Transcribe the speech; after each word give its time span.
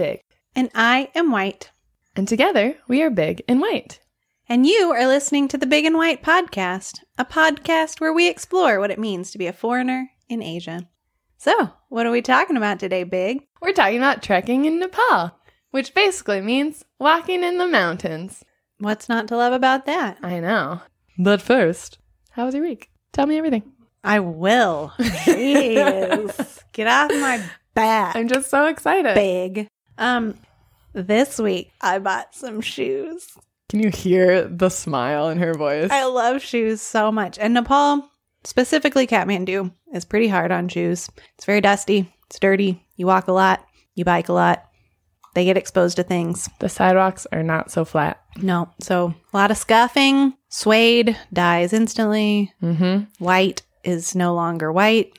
big. 0.00 0.22
And 0.56 0.70
I 0.74 1.10
am 1.14 1.30
white. 1.30 1.72
And 2.16 2.26
together, 2.26 2.74
we 2.88 3.02
are 3.02 3.10
big 3.10 3.42
and 3.46 3.60
white. 3.60 4.00
And 4.48 4.66
you 4.66 4.90
are 4.92 5.06
listening 5.06 5.46
to 5.48 5.58
the 5.58 5.66
Big 5.66 5.84
and 5.84 5.94
White 5.94 6.22
Podcast, 6.22 7.00
a 7.18 7.24
podcast 7.26 8.00
where 8.00 8.12
we 8.12 8.26
explore 8.26 8.80
what 8.80 8.90
it 8.90 8.98
means 8.98 9.30
to 9.30 9.36
be 9.36 9.46
a 9.46 9.52
foreigner 9.52 10.10
in 10.26 10.42
Asia. 10.42 10.88
So, 11.36 11.72
what 11.90 12.06
are 12.06 12.10
we 12.10 12.22
talking 12.22 12.56
about 12.56 12.80
today, 12.80 13.04
Big? 13.04 13.42
We're 13.60 13.74
talking 13.74 13.98
about 13.98 14.22
trekking 14.22 14.64
in 14.64 14.78
Nepal, 14.80 15.38
which 15.70 15.92
basically 15.92 16.40
means 16.40 16.82
walking 16.98 17.44
in 17.44 17.58
the 17.58 17.68
mountains. 17.68 18.42
What's 18.78 19.06
not 19.06 19.28
to 19.28 19.36
love 19.36 19.52
about 19.52 19.84
that? 19.84 20.16
I 20.22 20.40
know. 20.40 20.80
But 21.18 21.42
first, 21.42 21.98
how 22.30 22.46
was 22.46 22.54
your 22.54 22.64
week? 22.64 22.88
Tell 23.12 23.26
me 23.26 23.36
everything. 23.36 23.70
I 24.02 24.20
will. 24.20 24.94
Jeez. 24.98 26.62
Get 26.72 26.86
off 26.86 27.10
my 27.10 27.44
back, 27.74 28.16
I'm 28.16 28.28
just 28.28 28.48
so 28.48 28.66
excited. 28.66 29.14
Big. 29.14 29.68
Um, 30.00 30.34
this 30.92 31.38
week 31.38 31.70
I 31.80 31.98
bought 32.00 32.34
some 32.34 32.60
shoes. 32.60 33.28
Can 33.68 33.80
you 33.80 33.90
hear 33.90 34.48
the 34.48 34.68
smile 34.68 35.28
in 35.28 35.38
her 35.38 35.54
voice? 35.54 35.90
I 35.92 36.04
love 36.06 36.42
shoes 36.42 36.80
so 36.80 37.12
much. 37.12 37.38
And 37.38 37.54
Nepal, 37.54 38.10
specifically 38.42 39.06
Kathmandu, 39.06 39.72
is 39.94 40.04
pretty 40.04 40.26
hard 40.26 40.50
on 40.50 40.66
shoes. 40.68 41.08
It's 41.36 41.44
very 41.44 41.60
dusty, 41.60 42.12
it's 42.26 42.40
dirty. 42.40 42.84
You 42.96 43.06
walk 43.06 43.28
a 43.28 43.32
lot, 43.32 43.64
you 43.94 44.04
bike 44.04 44.28
a 44.28 44.32
lot. 44.32 44.64
They 45.34 45.44
get 45.44 45.56
exposed 45.56 45.94
to 45.96 46.02
things. 46.02 46.48
the 46.58 46.68
sidewalks 46.68 47.24
are 47.30 47.44
not 47.44 47.70
so 47.70 47.84
flat. 47.84 48.20
No, 48.42 48.68
so 48.80 49.14
a 49.32 49.36
lot 49.36 49.52
of 49.52 49.56
scuffing. 49.58 50.34
Suede 50.48 51.16
dies 51.32 51.72
instantly. 51.72 52.52
Mm-hmm. 52.60 53.04
White 53.24 53.62
is 53.84 54.16
no 54.16 54.34
longer 54.34 54.72
white. 54.72 55.16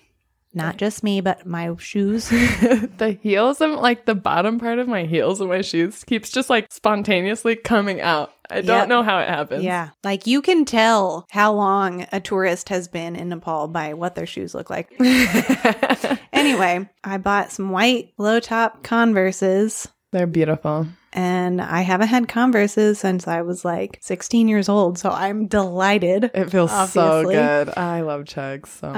Not 0.54 0.78
just 0.78 1.04
me, 1.04 1.22
but 1.22 1.46
my 1.46 1.74
shoes. 1.78 2.30
the 2.30 3.18
heels 3.22 3.62
and 3.62 3.76
like 3.76 4.06
the 4.06 4.16
bottom 4.16 4.60
part 4.60 4.80
of 4.80 4.88
my 4.88 5.04
heels 5.06 5.40
and 5.40 5.50
my 5.50 5.62
shoes 5.62 6.04
keeps 6.04 6.30
just 6.30 6.50
like 6.50 6.68
spontaneously 6.72 7.56
coming 7.56 8.02
out. 8.02 8.34
I 8.50 8.60
don't 8.60 8.90
know 8.90 9.02
how 9.02 9.20
it 9.20 9.30
happens. 9.30 9.64
yeah. 9.64 9.92
Like 10.04 10.28
you 10.28 10.42
can 10.42 10.66
tell 10.66 11.26
how 11.32 11.54
long 11.54 12.06
a 12.12 12.20
tourist 12.20 12.68
has 12.68 12.90
been 12.90 13.16
in 13.16 13.30
Nepal 13.30 13.70
by 13.70 13.94
what 13.94 14.16
their 14.16 14.26
shoes 14.26 14.54
look 14.54 14.70
like. 14.70 14.92
Anyway, 16.34 16.90
I 17.04 17.18
bought 17.18 17.52
some 17.52 17.70
white 17.70 18.14
low 18.18 18.40
top 18.40 18.82
Converses. 18.82 19.88
They're 20.12 20.28
beautiful. 20.28 20.88
And 21.14 21.62
I 21.62 21.81
haven't 21.81 22.08
had 22.08 22.28
Converses 22.28 23.00
since 23.00 23.28
I 23.28 23.42
was 23.42 23.66
like 23.66 23.98
16 24.02 24.48
years 24.48 24.70
old. 24.70 24.98
So 24.98 25.09
I'm 25.09 25.48
delighted. 25.48 26.31
It 26.34 26.50
feels 26.50 26.72
so 26.92 27.23
good. 27.23 27.70
I 27.78 28.02
love 28.02 28.26
Chucks 28.26 28.70
so 28.72 28.92
much. 28.92 28.95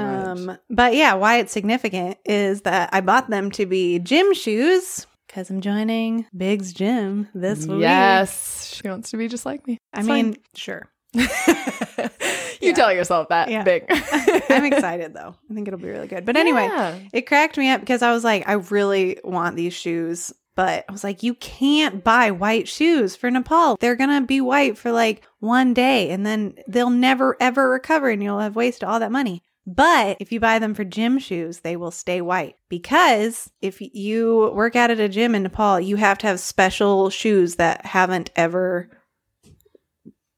Um, 0.50 0.58
but 0.70 0.94
yeah, 0.96 1.14
why 1.16 1.38
it's 1.38 1.52
significant 1.52 2.18
is 2.26 2.62
that 2.62 2.90
I 2.94 3.02
bought 3.02 3.30
them 3.30 3.50
to 3.52 3.66
be 3.66 4.00
gym 4.00 4.34
shoes 4.34 5.08
because 5.28 5.50
I'm 5.50 5.62
joining 5.62 6.26
Big's 6.36 6.74
gym 6.74 7.28
this 7.34 7.66
week. 7.66 7.82
yes, 7.82 8.66
she 8.76 8.88
wants 8.88 9.10
to 9.12 9.18
be 9.18 9.28
just 9.28 9.46
like 9.46 9.66
me. 9.68 9.78
I 9.94 10.00
It's 10.00 10.08
mean, 10.08 10.38
sure. 10.56 10.88
you 11.16 11.28
Yeah. 12.62 12.74
tell 12.74 12.94
yourself 12.94 13.30
that 13.30 13.50
Yeah. 13.50 13.64
big. 13.64 13.86
I'm 14.50 14.66
excited 14.66 15.14
though. 15.14 15.36
I 15.50 15.54
think 15.54 15.68
it'll 15.68 15.80
be 15.80 15.90
really 15.90 16.08
good. 16.08 16.26
But 16.26 16.38
anyway, 16.38 16.66
Yeah. 16.72 17.00
it 17.12 17.22
cracked 17.28 17.58
me 17.58 17.70
up 17.70 17.82
because 17.82 18.02
I 18.02 18.12
was 18.14 18.24
like, 18.24 18.48
I 18.48 18.54
really 18.54 19.20
want 19.24 19.56
these 19.56 19.74
shoes. 19.74 20.32
But 20.56 20.86
I 20.88 20.92
was 20.92 21.04
like, 21.04 21.24
you 21.24 21.34
can't 21.36 22.04
buy 22.04 22.32
white 22.32 22.68
shoes 22.68 23.16
for 23.16 23.32
Nepal. 23.32 23.78
They're 23.80 23.96
going 23.96 24.22
to 24.22 24.26
be 24.26 24.42
white 24.42 24.78
for 24.78 24.92
like 24.92 25.24
one 25.40 25.74
day 25.74 26.12
and 26.12 26.26
then 26.26 26.56
they'll 26.68 26.90
never 26.90 27.36
ever 27.40 27.70
recover 27.70 28.10
and 28.10 28.22
you'll 28.22 28.40
have 28.40 28.56
wasted 28.56 28.84
all 28.84 29.00
that 29.00 29.12
money. 29.12 29.44
But 29.66 30.18
if 30.20 30.32
you 30.32 30.40
buy 30.40 30.60
them 30.60 30.74
for 30.74 30.84
gym 30.84 31.20
shoes, 31.20 31.62
they 31.62 31.78
will 31.78 31.92
stay 31.92 32.20
white 32.22 32.58
because 32.70 33.50
if 33.62 33.80
you 33.80 34.52
work 34.54 34.76
out 34.76 34.92
at 34.92 35.00
a 35.00 35.08
gym 35.08 35.36
in 35.36 35.44
Nepal, 35.44 35.80
you 35.80 35.96
have 35.96 36.18
to 36.20 36.28
have 36.28 36.40
special 36.40 37.10
shoes 37.10 37.56
that 37.56 37.86
haven't 37.86 38.30
ever 38.36 38.90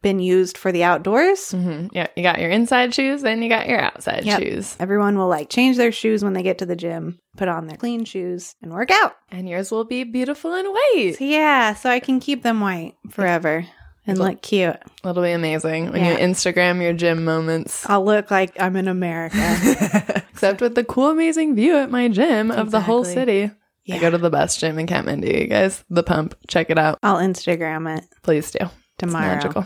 been 0.05 0.19
used 0.19 0.55
for 0.55 0.71
the 0.71 0.83
outdoors. 0.83 1.39
Mhm. 1.51 1.89
Yeah, 1.91 2.05
you 2.15 2.21
got 2.21 2.39
your 2.39 2.51
inside 2.51 2.93
shoes, 2.93 3.23
then 3.23 3.41
you 3.41 3.49
got 3.49 3.67
your 3.67 3.79
outside 3.81 4.23
Yep. 4.23 4.39
shoes. 4.39 4.75
Everyone 4.79 5.17
will 5.17 5.27
like 5.27 5.49
change 5.49 5.77
their 5.77 5.91
shoes 5.91 6.23
when 6.23 6.33
they 6.33 6.43
get 6.43 6.59
to 6.59 6.65
the 6.67 6.75
gym, 6.75 7.17
put 7.37 7.47
on 7.47 7.65
their 7.65 7.75
clean 7.77 8.05
shoes, 8.05 8.53
and 8.61 8.71
work 8.71 8.91
out. 8.91 9.15
And 9.31 9.49
yours 9.49 9.71
will 9.71 9.83
be 9.83 10.03
beautiful 10.03 10.53
and 10.53 10.67
white. 10.69 11.15
Yeah, 11.19 11.73
so 11.73 11.89
I 11.89 11.99
can 11.99 12.19
keep 12.19 12.43
them 12.43 12.59
white 12.61 12.93
forever 13.09 13.65
and 14.05 14.17
It'll- 14.17 14.27
look 14.29 14.43
cute. 14.43 14.77
It'll 15.03 15.23
be 15.23 15.31
amazing 15.31 15.91
when 15.91 16.03
Yeah. 16.05 16.11
you 16.11 16.17
Instagram 16.19 16.83
your 16.83 16.93
gym 16.93 17.25
moments. 17.25 17.83
I'll 17.89 18.05
look 18.05 18.29
like 18.29 18.51
I'm 18.61 18.75
in 18.75 18.87
America. 18.87 19.35
Except 20.31 20.61
with 20.61 20.75
the 20.75 20.83
cool, 20.83 21.09
amazing 21.09 21.55
view 21.55 21.75
at 21.77 21.89
my 21.89 22.09
gym 22.09 22.51
of 22.51 22.69
the 22.69 22.81
whole 22.81 23.01
Exactly. 23.01 23.47
city. 23.47 23.51
I 23.91 23.97
go 23.97 24.11
to 24.11 24.19
the 24.19 24.29
best 24.29 24.59
gym 24.59 24.77
in 24.77 24.85
Kathmandu, 24.85 25.41
you 25.41 25.47
guys. 25.47 25.83
The 25.89 26.03
Pump. 26.03 26.35
Check 26.47 26.69
it 26.69 26.77
out. 26.77 26.99
I'll 27.01 27.17
Instagram 27.17 27.97
it 27.97 28.03
Please 28.21 28.51
do. 28.51 28.59
It's 28.65 28.71
tomorrow. 28.99 29.33
magical. 29.35 29.65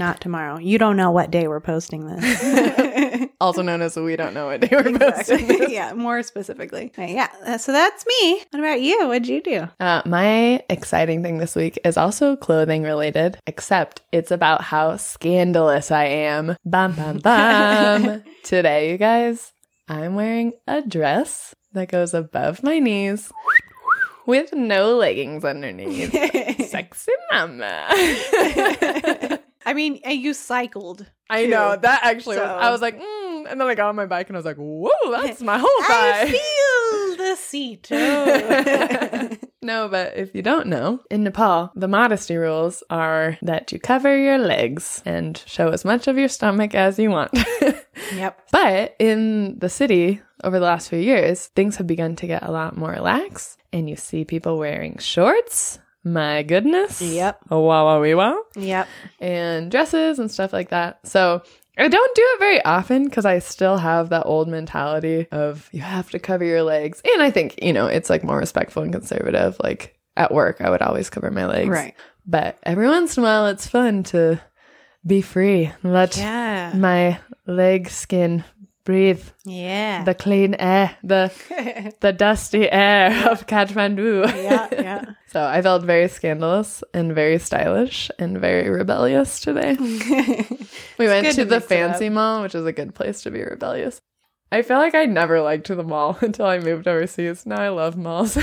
Not 0.00 0.18
tomorrow. 0.22 0.56
You 0.56 0.78
don't 0.78 0.96
know 0.96 1.10
what 1.10 1.30
day 1.30 1.46
we're 1.46 1.60
posting 1.60 2.06
this. 2.06 3.28
Also 3.40 3.62
known 3.62 3.80
as 3.80 3.96
We 3.96 4.16
Don't 4.16 4.34
Know 4.34 4.46
What 4.46 4.60
Day 4.60 4.68
We're 4.70 4.98
Posting 4.98 5.46
This. 5.46 5.70
yeah, 5.72 5.94
more 5.94 6.22
specifically. 6.22 6.92
Right, 6.98 7.08
yeah, 7.08 7.28
uh, 7.46 7.56
so 7.56 7.72
that's 7.72 8.04
me. 8.06 8.42
What 8.50 8.58
about 8.60 8.82
you? 8.82 9.08
What'd 9.08 9.28
you 9.28 9.42
do? 9.42 9.66
Uh, 9.80 10.02
my 10.04 10.62
exciting 10.68 11.22
thing 11.22 11.38
this 11.38 11.56
week 11.56 11.78
is 11.82 11.96
also 11.96 12.36
clothing 12.36 12.82
related, 12.82 13.38
except 13.46 14.02
it's 14.12 14.30
about 14.30 14.60
how 14.60 14.98
scandalous 14.98 15.90
I 15.90 16.04
am. 16.04 16.54
Bum, 16.66 16.92
bum, 16.92 17.18
bum. 17.18 18.22
Today, 18.42 18.90
you 18.90 18.98
guys, 18.98 19.54
I'm 19.88 20.16
wearing 20.16 20.52
a 20.66 20.82
dress 20.82 21.54
that 21.72 21.88
goes 21.88 22.12
above 22.12 22.62
my 22.62 22.78
knees 22.78 23.32
with 24.26 24.52
no 24.52 24.96
leggings 24.96 25.46
underneath. 25.46 26.12
Sexy 26.68 27.12
mama. 27.32 27.88
I 29.64 29.74
mean, 29.74 30.00
uh, 30.06 30.10
you 30.10 30.34
cycled. 30.34 31.06
I 31.28 31.44
too. 31.44 31.50
know 31.50 31.76
that 31.76 32.00
actually 32.02 32.38
was. 32.38 32.46
I 32.46 32.70
was 32.70 32.80
like, 32.80 32.98
mm, 32.98 33.46
and 33.48 33.60
then 33.60 33.68
I 33.68 33.74
got 33.74 33.88
on 33.88 33.96
my 33.96 34.06
bike 34.06 34.28
and 34.28 34.36
I 34.36 34.38
was 34.38 34.46
like, 34.46 34.56
whoa, 34.56 34.90
that's 35.10 35.40
my 35.40 35.58
whole 35.58 35.68
I 35.68 36.26
feel 36.26 37.16
the 37.16 37.36
seat. 37.36 37.82
too. 37.84 39.38
no, 39.62 39.88
but 39.88 40.16
if 40.16 40.34
you 40.34 40.42
don't 40.42 40.66
know, 40.66 41.00
in 41.10 41.22
Nepal, 41.24 41.70
the 41.74 41.88
modesty 41.88 42.36
rules 42.36 42.82
are 42.90 43.38
that 43.42 43.70
you 43.72 43.78
cover 43.78 44.16
your 44.16 44.38
legs 44.38 45.02
and 45.04 45.42
show 45.46 45.68
as 45.68 45.84
much 45.84 46.08
of 46.08 46.18
your 46.18 46.28
stomach 46.28 46.74
as 46.74 46.98
you 46.98 47.10
want. 47.10 47.32
yep. 48.14 48.40
but 48.50 48.96
in 48.98 49.58
the 49.58 49.68
city, 49.68 50.20
over 50.42 50.58
the 50.58 50.64
last 50.64 50.88
few 50.88 50.98
years, 50.98 51.46
things 51.48 51.76
have 51.76 51.86
begun 51.86 52.16
to 52.16 52.26
get 52.26 52.42
a 52.42 52.50
lot 52.50 52.76
more 52.76 52.96
lax, 52.96 53.56
and 53.72 53.88
you 53.88 53.96
see 53.96 54.24
people 54.24 54.58
wearing 54.58 54.98
shorts. 54.98 55.78
My 56.04 56.42
goodness. 56.42 57.00
Yep. 57.02 57.40
Oh, 57.50 57.60
wow, 57.60 57.84
wow, 57.86 58.00
wee, 58.00 58.14
wow. 58.14 58.42
Yep. 58.56 58.88
and 59.20 59.70
dresses 59.70 60.18
and 60.18 60.30
stuff 60.30 60.52
like 60.52 60.70
that. 60.70 61.06
So 61.06 61.42
I 61.76 61.88
don't 61.88 62.14
do 62.14 62.22
it 62.24 62.38
very 62.38 62.64
often 62.64 63.04
because 63.04 63.24
I 63.26 63.38
still 63.38 63.76
have 63.78 64.08
that 64.10 64.24
old 64.26 64.48
mentality 64.48 65.26
of 65.30 65.68
you 65.72 65.80
have 65.82 66.10
to 66.10 66.18
cover 66.18 66.44
your 66.44 66.62
legs. 66.62 67.02
And 67.04 67.22
I 67.22 67.30
think, 67.30 67.62
you 67.62 67.72
know, 67.72 67.86
it's 67.86 68.08
like 68.10 68.24
more 68.24 68.38
respectful 68.38 68.82
and 68.82 68.92
conservative. 68.92 69.56
Like 69.62 69.98
at 70.16 70.32
work, 70.32 70.60
I 70.60 70.70
would 70.70 70.82
always 70.82 71.10
cover 71.10 71.30
my 71.30 71.46
legs. 71.46 71.68
Right. 71.68 71.94
But 72.26 72.58
every 72.64 72.86
once 72.86 73.16
in 73.16 73.22
a 73.22 73.26
while, 73.26 73.46
it's 73.46 73.66
fun 73.66 74.02
to 74.04 74.40
be 75.06 75.22
free, 75.22 75.70
let 75.82 76.16
Yeah. 76.16 76.72
my 76.76 77.18
leg 77.46 77.88
skin 77.88 78.44
breathe 78.84 79.22
Yeah. 79.44 80.04
the 80.04 80.14
clean 80.14 80.54
air, 80.54 80.96
the 81.02 81.30
the 82.00 82.12
dusty 82.12 82.70
air 82.70 83.28
of 83.30 83.46
Kathmandu. 83.46 84.26
yeah. 84.42 84.68
Yeah. 84.72 85.04
So 85.30 85.44
I 85.44 85.62
felt 85.62 85.84
very 85.84 86.08
scandalous 86.08 86.82
and 86.92 87.14
very 87.14 87.38
stylish 87.38 88.10
and 88.18 88.38
very 88.40 88.68
rebellious 88.68 89.38
today. 89.40 89.76
We 90.98 91.06
went 91.06 91.26
to 91.28 91.32
to 91.34 91.44
the 91.44 91.60
fancy 91.60 92.08
mall, 92.08 92.42
which 92.42 92.54
is 92.56 92.66
a 92.66 92.72
good 92.72 92.94
place 92.96 93.22
to 93.22 93.30
be 93.30 93.40
rebellious. 93.42 94.00
I 94.52 94.62
feel 94.62 94.78
like 94.78 94.96
I 94.96 95.04
never 95.06 95.40
liked 95.40 95.68
the 95.68 95.84
mall 95.84 96.18
until 96.20 96.46
I 96.46 96.58
moved 96.58 96.88
overseas. 96.88 97.46
Now 97.46 97.60
I 97.60 97.68
love 97.68 97.96
malls. 97.96 98.36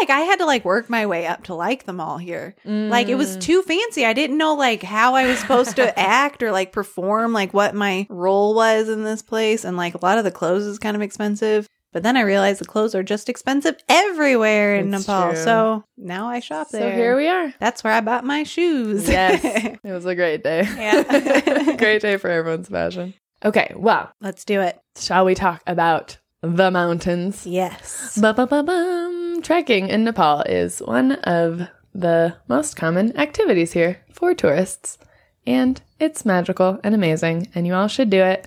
I 0.00 0.02
like 0.02 0.10
I 0.10 0.20
had 0.20 0.38
to 0.38 0.46
like 0.46 0.64
work 0.64 0.88
my 0.88 1.04
way 1.06 1.26
up 1.26 1.44
to 1.44 1.54
like 1.54 1.84
them 1.84 2.00
all 2.00 2.16
here. 2.18 2.54
Like 2.64 3.08
it 3.08 3.16
was 3.16 3.36
too 3.36 3.62
fancy. 3.62 4.06
I 4.06 4.12
didn't 4.14 4.38
know 4.38 4.54
like 4.54 4.82
how 4.82 5.14
I 5.14 5.26
was 5.26 5.38
supposed 5.38 5.76
to 5.76 5.98
act 5.98 6.42
or 6.42 6.52
like 6.52 6.72
perform, 6.72 7.32
like 7.32 7.52
what 7.52 7.74
my 7.74 8.06
role 8.08 8.54
was 8.54 8.88
in 8.88 9.04
this 9.04 9.20
place. 9.22 9.64
And 9.64 9.76
like 9.76 9.94
a 9.94 10.04
lot 10.04 10.18
of 10.18 10.24
the 10.24 10.30
clothes 10.30 10.64
is 10.64 10.78
kind 10.78 10.96
of 10.96 11.02
expensive. 11.02 11.66
But 11.92 12.02
then 12.04 12.16
I 12.16 12.20
realized 12.20 12.60
the 12.60 12.66
clothes 12.66 12.94
are 12.94 13.02
just 13.02 13.28
expensive 13.28 13.76
everywhere 13.88 14.76
in 14.76 14.94
It's 14.94 15.06
Nepal. 15.08 15.32
true. 15.32 15.42
So 15.42 15.84
now 15.98 16.28
I 16.28 16.38
shop 16.40 16.68
so 16.68 16.78
there. 16.78 16.92
So 16.92 16.96
here 16.96 17.16
we 17.16 17.26
are. 17.28 17.52
That's 17.58 17.82
where 17.82 17.92
I 17.92 18.00
bought 18.00 18.24
my 18.24 18.44
shoes. 18.44 19.08
Yes. 19.08 19.40
it 19.84 19.90
was 19.92 20.06
a 20.06 20.14
great 20.14 20.42
day. 20.44 20.62
Yeah. 20.62 21.74
great 21.76 22.00
day 22.00 22.16
for 22.16 22.30
everyone's 22.30 22.68
fashion. 22.68 23.12
Okay, 23.44 23.72
well, 23.76 24.12
Let's 24.20 24.44
do 24.44 24.60
it. 24.60 24.78
shall 24.96 25.24
we 25.24 25.34
talk 25.34 25.62
about 25.66 26.18
the 26.42 26.70
mountains? 26.70 27.44
Yes. 27.46 28.16
Ba-ba-ba-bum. 28.20 29.19
Trekking 29.42 29.88
in 29.88 30.04
Nepal 30.04 30.42
is 30.42 30.80
one 30.80 31.12
of 31.12 31.62
the 31.94 32.36
most 32.48 32.76
common 32.76 33.16
activities 33.16 33.72
here 33.72 34.00
for 34.12 34.34
tourists. 34.34 34.98
And 35.46 35.80
it's 35.98 36.24
magical 36.24 36.78
and 36.84 36.94
amazing, 36.94 37.48
and 37.54 37.66
you 37.66 37.74
all 37.74 37.88
should 37.88 38.10
do 38.10 38.22
it. 38.22 38.46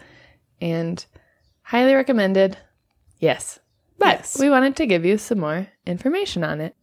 And 0.61 1.03
highly 1.63 1.93
recommended. 1.93 2.57
Yes. 3.19 3.59
But 3.97 4.19
Yes. 4.19 4.39
we 4.39 4.49
wanted 4.49 4.75
to 4.77 4.85
give 4.85 5.05
you 5.05 5.17
some 5.17 5.39
more 5.39 5.67
information 5.85 6.43
on 6.43 6.61
it. 6.61 6.75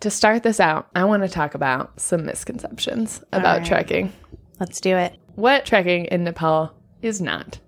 To 0.00 0.10
start 0.10 0.42
this 0.42 0.60
out, 0.60 0.88
I 0.94 1.04
want 1.04 1.22
to 1.22 1.28
talk 1.28 1.54
about 1.54 2.00
some 2.00 2.26
misconceptions 2.26 3.22
about 3.32 3.58
right. 3.58 3.66
trekking. 3.66 4.12
Let's 4.60 4.80
do 4.80 4.96
it. 4.96 5.16
What 5.34 5.64
trekking 5.64 6.06
in 6.06 6.24
Nepal 6.24 6.72
is 7.02 7.20
not. 7.20 7.58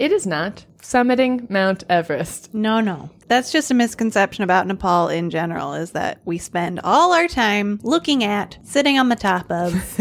It 0.00 0.12
is 0.12 0.26
not 0.26 0.64
summiting 0.80 1.50
Mount 1.50 1.84
Everest. 1.90 2.54
No, 2.54 2.80
no. 2.80 3.10
That's 3.28 3.52
just 3.52 3.70
a 3.70 3.74
misconception 3.74 4.42
about 4.42 4.66
Nepal 4.66 5.08
in 5.08 5.28
general 5.28 5.74
is 5.74 5.90
that 5.90 6.22
we 6.24 6.38
spend 6.38 6.80
all 6.82 7.12
our 7.12 7.28
time 7.28 7.78
looking 7.82 8.24
at, 8.24 8.56
sitting 8.62 8.98
on 8.98 9.10
the 9.10 9.14
top 9.14 9.50
of, 9.50 10.00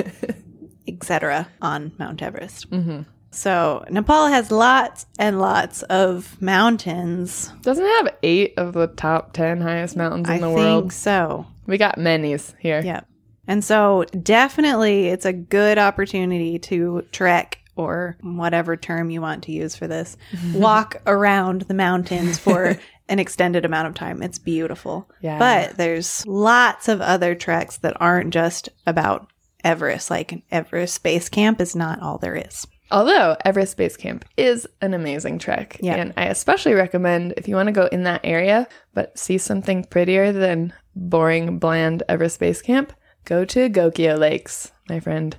etc. 0.87 1.49
on 1.61 1.91
Mount 1.99 2.21
Everest. 2.21 2.71
Mm-hmm. 2.71 3.01
So 3.31 3.83
Nepal 3.89 4.27
has 4.27 4.51
lots 4.51 5.05
and 5.19 5.37
lots 5.37 5.83
of 5.83 6.41
mountains. 6.41 7.51
Doesn't 7.61 7.83
it 7.83 8.05
have 8.05 8.15
eight 8.23 8.53
of 8.55 8.71
the 8.71 8.87
top 8.87 9.33
10 9.33 9.59
highest 9.59 9.97
mountains 9.97 10.29
in 10.29 10.35
I 10.35 10.39
the 10.39 10.49
world? 10.49 10.77
I 10.77 10.79
think 10.79 10.91
so. 10.93 11.45
We 11.67 11.77
got 11.77 11.97
many's 11.97 12.55
here. 12.57 12.79
Yep. 12.79 13.05
And 13.49 13.65
so 13.65 14.05
definitely 14.23 15.07
it's 15.07 15.25
a 15.25 15.33
good 15.33 15.77
opportunity 15.77 16.57
to 16.59 17.05
trek 17.11 17.58
or 17.79 18.17
whatever 18.21 18.75
term 18.75 19.09
you 19.09 19.21
want 19.21 19.43
to 19.43 19.51
use 19.51 19.75
for 19.75 19.87
this. 19.87 20.17
walk 20.53 20.97
around 21.07 21.61
the 21.61 21.73
mountains 21.73 22.37
for 22.37 22.77
an 23.09 23.19
extended 23.19 23.65
amount 23.65 23.87
of 23.87 23.93
time. 23.95 24.21
It's 24.21 24.37
beautiful. 24.37 25.09
Yeah. 25.21 25.39
But 25.39 25.77
there's 25.77 26.25
lots 26.27 26.87
of 26.89 27.01
other 27.01 27.35
treks 27.35 27.77
that 27.77 27.99
aren't 27.99 28.33
just 28.33 28.69
about 28.85 29.31
Everest. 29.63 30.09
Like 30.09 30.43
Everest 30.51 31.01
Base 31.03 31.29
Camp 31.29 31.61
is 31.61 31.75
not 31.75 32.01
all 32.01 32.17
there 32.17 32.35
is. 32.35 32.67
Although 32.91 33.37
Everest 33.45 33.77
Base 33.77 33.95
Camp 33.95 34.25
is 34.35 34.67
an 34.81 34.93
amazing 34.93 35.39
trek. 35.39 35.77
Yeah. 35.81 35.95
And 35.95 36.13
I 36.17 36.25
especially 36.25 36.73
recommend 36.73 37.35
if 37.37 37.47
you 37.47 37.55
want 37.55 37.67
to 37.67 37.73
go 37.73 37.85
in 37.85 38.03
that 38.03 38.21
area, 38.23 38.67
but 38.93 39.17
see 39.17 39.37
something 39.37 39.83
prettier 39.85 40.31
than 40.31 40.73
boring, 40.95 41.59
bland 41.59 42.03
Everest 42.09 42.39
Base 42.39 42.61
Camp, 42.61 42.91
go 43.25 43.45
to 43.45 43.69
Gokyo 43.69 44.17
Lakes, 44.17 44.71
my 44.89 44.99
friend. 44.99 45.37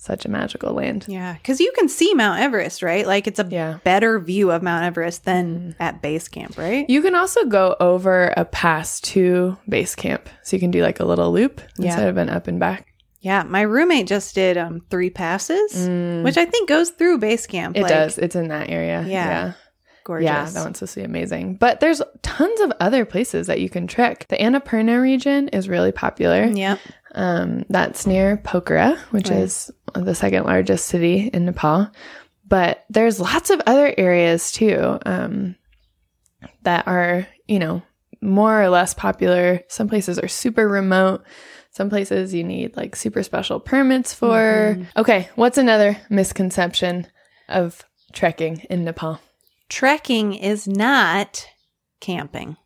Such 0.00 0.24
a 0.24 0.30
magical 0.30 0.72
land. 0.74 1.06
Yeah, 1.08 1.34
because 1.34 1.60
you 1.60 1.72
can 1.76 1.88
see 1.88 2.14
Mount 2.14 2.40
Everest, 2.40 2.82
right? 2.82 3.04
Like 3.04 3.26
it's 3.26 3.40
a 3.40 3.46
Yeah. 3.50 3.78
better 3.82 4.20
view 4.20 4.52
of 4.52 4.62
Mount 4.62 4.84
Everest 4.84 5.24
than 5.24 5.74
at 5.80 6.00
base 6.00 6.28
camp, 6.28 6.56
right? 6.56 6.88
You 6.88 7.02
can 7.02 7.16
also 7.16 7.44
go 7.46 7.74
over 7.80 8.32
a 8.36 8.44
pass 8.44 9.00
to 9.00 9.58
base 9.68 9.96
camp. 9.96 10.28
So 10.44 10.54
you 10.56 10.60
can 10.60 10.70
do 10.70 10.82
like 10.82 11.00
a 11.00 11.04
little 11.04 11.32
loop 11.32 11.60
Yeah. 11.76 11.86
instead 11.86 12.08
of 12.08 12.16
an 12.16 12.30
up 12.30 12.46
and 12.46 12.60
back. 12.60 12.86
Yeah, 13.20 13.42
my 13.42 13.62
roommate 13.62 14.06
just 14.06 14.36
did 14.36 14.56
um 14.56 14.82
three 14.88 15.10
passes, 15.10 15.72
which 16.24 16.36
I 16.38 16.44
think 16.44 16.68
goes 16.68 16.90
through 16.90 17.18
base 17.18 17.48
camp. 17.48 17.74
Mm. 17.74 17.80
It 17.80 17.82
like, 17.82 17.92
does. 17.92 18.18
It's 18.18 18.36
in 18.36 18.48
that 18.48 18.70
area. 18.70 19.00
Yeah. 19.02 19.08
Yeah. 19.28 19.52
gorgeous. 20.04 20.24
Yeah, 20.24 20.44
that 20.46 20.62
one's 20.64 20.78
supposed 20.78 20.94
to 20.94 21.00
be 21.00 21.04
amazing. 21.04 21.56
But 21.56 21.80
there's 21.80 22.00
tons 22.22 22.60
of 22.60 22.72
other 22.80 23.04
places 23.04 23.46
that 23.48 23.60
you 23.60 23.68
can 23.68 23.86
trek. 23.86 24.26
The 24.28 24.38
Annapurna 24.38 25.02
region 25.02 25.48
is 25.48 25.68
really 25.68 25.92
popular. 25.92 26.44
Yep. 26.46 26.78
Um, 27.18 27.64
that's 27.68 28.06
near 28.06 28.36
Pokhara, 28.36 28.96
which 29.10 29.28
Right. 29.28 29.40
is 29.40 29.70
the 29.94 30.14
second 30.14 30.44
largest 30.44 30.86
city 30.86 31.28
in 31.32 31.46
Nepal. 31.46 31.90
But 32.46 32.84
there's 32.88 33.18
lots 33.20 33.50
of 33.50 33.60
other 33.66 33.92
areas 33.98 34.52
too 34.52 34.98
um, 35.04 35.56
that 36.62 36.86
are, 36.86 37.26
you 37.48 37.58
know, 37.58 37.82
more 38.22 38.62
or 38.62 38.68
less 38.68 38.94
popular. 38.94 39.60
Some 39.68 39.88
places 39.88 40.18
are 40.18 40.28
super 40.28 40.68
remote. 40.68 41.24
Some 41.70 41.90
places 41.90 42.32
you 42.32 42.44
need 42.44 42.76
like 42.76 42.94
super 42.94 43.22
special 43.24 43.58
permits 43.60 44.14
for. 44.14 44.78
Okay, 44.96 45.28
what's 45.34 45.58
another 45.58 45.96
misconception 46.08 47.06
of 47.48 47.84
trekking 48.12 48.58
in 48.70 48.84
Nepal? 48.84 49.20
Trekking 49.68 50.34
is 50.34 50.66
not 50.68 51.46
camping. 52.00 52.56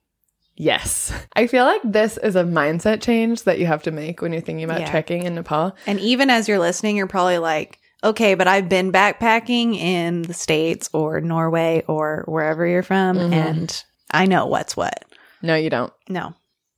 Yes. 0.63 1.13
I 1.37 1.47
feel 1.49 1.65
like 1.65 1.81
this 1.85 2.19
is 2.19 2.37
a 2.37 2.45
mindset 2.45 3.03
change 3.03 3.43
that 3.43 3.59
you 3.59 3.67
have 3.67 3.83
to 3.83 3.91
make 3.91 4.23
when 4.23 4.33
you're 4.33 4.41
thinking 4.43 4.65
about 4.65 4.81
Yeah. 4.81 4.91
trekking 4.91 5.25
in 5.25 5.35
Nepal. 5.35 5.75
And 5.87 5.99
even 6.01 6.31
as 6.31 6.47
you're 6.49 6.59
listening, 6.61 6.97
you're 6.97 7.07
probably 7.09 7.39
like, 7.39 7.79
okay, 8.05 8.35
but 8.35 8.47
I've 8.49 8.69
been 8.69 8.93
backpacking 8.93 9.75
in 9.77 10.23
the 10.23 10.35
States 10.35 10.89
or 10.93 11.21
Norway 11.21 11.83
or 11.89 12.25
wherever 12.29 12.67
you're 12.67 12.83
from, 12.83 13.17
Mhm. 13.17 13.33
and 13.33 13.85
I 14.13 14.27
know 14.27 14.47
what's 14.47 14.77
what. 14.77 15.05
No, 15.43 15.55
you 15.57 15.71
don't. 15.71 15.93
No, 16.09 16.35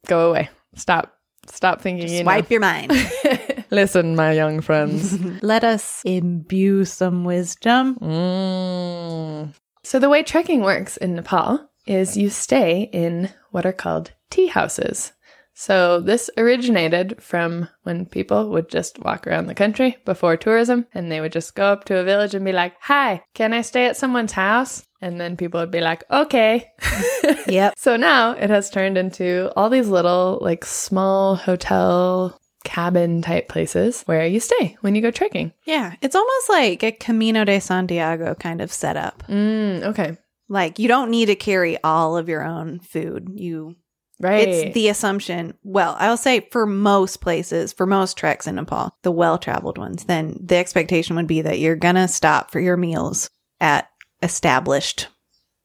Go 0.06 0.30
away. 0.30 0.48
Stop. 0.76 1.12
Stop 1.50 1.80
thinking 1.82 2.08
you 2.08 2.22
swipe 2.22 2.50
your 2.50 2.60
mind. 2.60 2.90
Listen, 3.70 4.16
my 4.16 4.32
young 4.32 4.60
friends. 4.60 5.18
Let 5.42 5.62
us 5.64 6.02
imbue 6.04 6.84
some 6.86 7.24
wisdom. 7.24 7.96
Mm. 8.00 9.54
So 9.82 9.98
the 9.98 10.08
way 10.08 10.22
trekking 10.22 10.60
works 10.62 10.96
in 10.96 11.14
Nepal 11.14 11.70
is 11.86 12.16
you 12.16 12.30
stay 12.30 12.88
in 12.92 13.30
what 13.50 13.66
are 13.66 13.72
called 13.72 14.12
tea 14.30 14.46
houses. 14.46 15.12
So 15.56 16.00
this 16.00 16.30
originated 16.36 17.22
from 17.22 17.68
when 17.84 18.06
people 18.06 18.50
would 18.50 18.68
just 18.68 18.98
walk 18.98 19.26
around 19.26 19.46
the 19.46 19.54
country 19.54 19.96
before 20.04 20.36
tourism 20.36 20.86
and 20.92 21.10
they 21.10 21.20
would 21.20 21.32
just 21.32 21.54
go 21.54 21.66
up 21.66 21.84
to 21.84 21.98
a 21.98 22.04
village 22.04 22.34
and 22.34 22.44
be 22.44 22.52
like, 22.52 22.74
"Hi, 22.80 23.22
can 23.34 23.52
I 23.52 23.62
stay 23.62 23.86
at 23.86 23.96
someone's 23.96 24.32
house?" 24.32 24.84
And 25.00 25.20
then 25.20 25.36
people 25.36 25.60
would 25.60 25.70
be 25.70 25.80
like, 25.80 26.02
"Okay." 26.10 26.70
Yep. 27.46 27.74
So 27.76 27.96
now 27.96 28.32
it 28.32 28.50
has 28.50 28.70
turned 28.70 28.96
into 28.98 29.52
all 29.54 29.68
these 29.68 29.88
little 29.88 30.38
like 30.40 30.64
small 30.64 31.36
hotel 31.36 32.38
cabin 32.64 33.22
type 33.22 33.48
places 33.48 34.02
where 34.06 34.26
you 34.26 34.40
stay 34.40 34.76
when 34.80 34.94
you 34.94 35.02
go 35.02 35.10
trekking. 35.10 35.52
Yeah, 35.64 35.94
it's 36.00 36.16
almost 36.16 36.48
like 36.48 36.82
a 36.82 36.92
Camino 36.92 37.44
de 37.44 37.60
Santiago 37.60 38.34
kind 38.34 38.60
of 38.60 38.72
setup. 38.72 39.22
Mm, 39.28 39.84
okay. 39.84 40.16
Like 40.54 40.78
you 40.78 40.88
don't 40.88 41.10
need 41.10 41.26
to 41.26 41.34
carry 41.34 41.76
all 41.82 42.16
of 42.16 42.28
your 42.28 42.44
own 42.44 42.78
food. 42.78 43.28
You 43.34 43.74
Right. 44.20 44.48
it's 44.48 44.74
the 44.74 44.88
assumption. 44.88 45.54
Well, 45.64 45.96
I'll 45.98 46.16
say 46.16 46.48
for 46.52 46.64
most 46.66 47.20
places, 47.20 47.72
for 47.72 47.84
most 47.84 48.16
treks 48.16 48.46
in 48.46 48.54
Nepal, 48.54 48.96
the 49.02 49.10
well-traveled 49.10 49.76
ones, 49.76 50.04
then 50.04 50.38
the 50.40 50.56
expectation 50.56 51.16
would 51.16 51.26
be 51.26 51.42
that 51.42 51.58
you're 51.58 51.74
going 51.74 51.96
to 51.96 52.06
stop 52.06 52.52
for 52.52 52.60
your 52.60 52.76
meals 52.76 53.28
at 53.60 53.88
established 54.22 55.08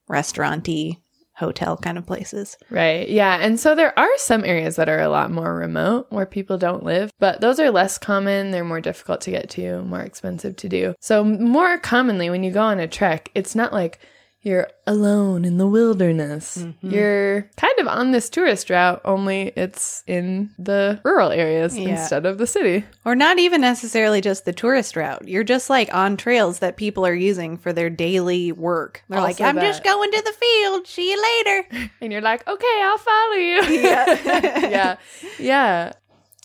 restauranty 0.09 0.97
hotel 1.35 1.77
kind 1.77 1.97
of 1.99 2.07
places. 2.07 2.57
Right. 2.71 3.07
Yeah. 3.07 3.37
And 3.39 3.59
so 3.59 3.75
there 3.75 3.97
are 3.97 4.17
some 4.17 4.43
areas 4.43 4.75
that 4.75 4.89
are 4.89 4.99
a 4.99 5.09
lot 5.09 5.31
more 5.31 5.55
remote 5.55 6.07
where 6.09 6.25
people 6.25 6.57
don't 6.57 6.83
live, 6.83 7.11
but 7.19 7.41
those 7.41 7.59
are 7.59 7.69
less 7.69 7.99
common. 7.99 8.49
They're 8.49 8.65
more 8.65 8.81
difficult 8.81 9.21
to 9.21 9.31
get 9.31 9.49
to, 9.51 9.83
more 9.83 10.01
expensive 10.01 10.55
to 10.57 10.67
do. 10.67 10.95
So, 10.99 11.23
more 11.23 11.77
commonly, 11.77 12.29
when 12.31 12.43
you 12.43 12.51
go 12.51 12.63
on 12.63 12.79
a 12.79 12.87
trek, 12.87 13.29
it's 13.35 13.55
not 13.55 13.71
like 13.71 13.99
you're 14.41 14.69
alone 14.87 15.43
in 15.43 15.57
the 15.57 15.67
wilderness. 15.67 16.57
Mm-hmm. 16.59 16.89
You're 16.91 17.41
kind 17.57 17.73
of 17.79 17.87
on 17.87 18.11
this 18.11 18.29
tourist 18.29 18.69
route, 18.69 19.01
only 19.03 19.51
it's 19.57 20.01
in 20.07 20.51
the 20.57 21.01
rural 21.03 21.29
areas 21.31 21.77
Yeah. 21.77 21.89
instead 21.99 22.25
of 22.25 22.37
the 22.37 22.47
city. 22.47 22.85
Or 23.03 23.15
not 23.15 23.37
even 23.37 23.59
necessarily 23.59 24.21
just 24.21 24.45
the 24.45 24.53
tourist 24.53 24.95
route. 24.95 25.27
You're 25.27 25.43
just 25.43 25.69
like 25.69 25.93
on 25.93 26.15
trails 26.15 26.59
that 26.59 26.77
people 26.77 27.05
are 27.05 27.13
using 27.13 27.57
for 27.57 27.73
their 27.73 27.89
daily 27.89 28.53
work. 28.53 29.03
They're 29.09 29.19
like, 29.19 29.41
I'm 29.41 29.55
that. 29.55 29.61
just 29.67 29.83
going 29.83 30.09
to 30.11 30.21
the 30.21 30.31
field. 30.33 30.87
See 30.87 31.11
you 31.11 31.21
later. 31.21 31.89
And 32.01 32.13
you're 32.13 32.21
like, 32.21 32.47
okay, 32.47 32.81
I'll 32.83 32.97
follow 32.97 33.33
you. 33.35 33.61
Yeah. 33.81 34.05
yeah. 34.69 34.95
Yeah. 35.37 35.93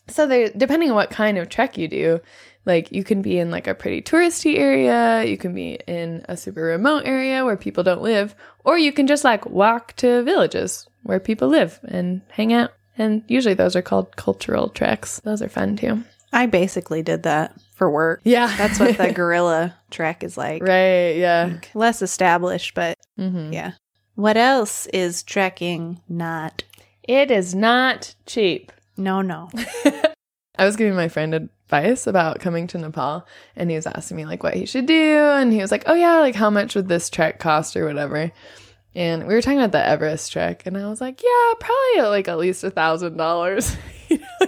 So 0.09 0.27
depending 0.57 0.91
on 0.91 0.97
what 0.97 1.11
kind 1.11 1.39
of 1.39 1.49
trek 1.49 1.79
you 1.79 1.89
do, 1.89 2.21
like 2.66 2.92
you 2.92 3.04
can 3.04 3.23
be 3.23 3.38
in 3.38 3.50
like 3.50 3.66
a 3.66 3.75
pretty 3.75 4.02
touristy 4.02 4.59
area, 4.59 5.25
you 5.25 5.37
can 5.37 5.54
be 5.54 5.78
in 5.87 6.25
a 6.28 6.37
super 6.37 6.62
remote 6.62 7.04
area 7.04 7.44
where 7.44 7.56
people 7.56 7.85
don't 7.85 8.02
live, 8.02 8.35
or 8.64 8.78
you 8.78 8.92
can 8.92 9.06
just 9.06 9.25
like 9.25 9.47
walk 9.47 9.94
to 9.97 10.23
villages 10.23 10.88
where 11.02 11.21
people 11.21 11.49
live 11.49 11.78
and 11.85 12.23
hang 12.30 12.52
out. 12.52 12.73
And 12.97 13.23
usually 13.28 13.54
those 13.54 13.76
are 13.76 13.83
called 13.83 14.16
cultural 14.16 14.68
treks. 14.68 15.21
Those 15.21 15.42
are 15.42 15.49
fun 15.49 15.76
too. 15.76 16.04
I 16.33 16.47
basically 16.47 17.02
did 17.02 17.25
that 17.25 17.54
for 17.75 17.90
work. 17.90 18.21
Yeah. 18.25 18.52
That's 18.56 18.80
what 18.80 18.97
the 18.97 19.12
guerrilla 19.14 19.76
trek 19.90 20.25
is 20.25 20.37
like. 20.37 20.62
right, 20.62 21.16
yeah. 21.16 21.59
Less 21.75 22.02
established, 22.02 22.75
but 22.75 22.99
mm-hmm. 23.18 23.52
yeah. 23.52 23.73
What 24.14 24.37
else 24.37 24.87
is 24.87 25.23
trekking 25.23 26.00
not? 26.09 26.64
It 27.02 27.30
is 27.30 27.54
not 27.54 28.14
cheap. 28.26 28.73
No, 28.97 29.23
no. 29.23 29.50
I 30.56 30.64
was 30.64 30.76
giving 30.76 30.94
my 30.94 31.09
friend 31.09 31.49
advice 31.75 32.07
about 32.07 32.40
coming 32.40 32.66
to 32.69 32.78
Nepal, 32.78 33.26
and 33.57 33.71
he 33.71 33.76
was 33.76 33.87
asking 33.87 34.16
me 34.16 34.26
like 34.26 34.43
what 34.43 34.54
he 34.54 34.66
should 34.66 34.87
do, 34.87 35.19
and 35.19 35.52
he 35.52 35.61
was 35.61 35.71
like, 35.71 35.85
"Oh 35.87 35.95
yeah, 35.95 36.21
like 36.21 36.35
how 36.35 36.50
much 36.50 36.75
would 36.75 36.88
this 36.88 37.11
trek 37.11 37.38
cost 37.38 37.76
or 37.76 37.87
whatever?" 37.87 38.31
And 38.97 39.26
we 39.26 39.35
were 39.35 39.43
talking 39.43 39.59
about 39.59 39.73
the 39.73 39.85
Everest 39.85 40.33
trek, 40.33 40.66
and 40.66 40.78
I 40.78 40.88
was 40.88 41.00
like, 41.00 41.23
"Yeah, 41.23 41.54
probably 41.59 42.11
like 42.11 42.28
at 42.28 42.38
least 42.38 42.64
a 42.64 42.71
thousand 42.71 43.16
dollars." 43.16 43.76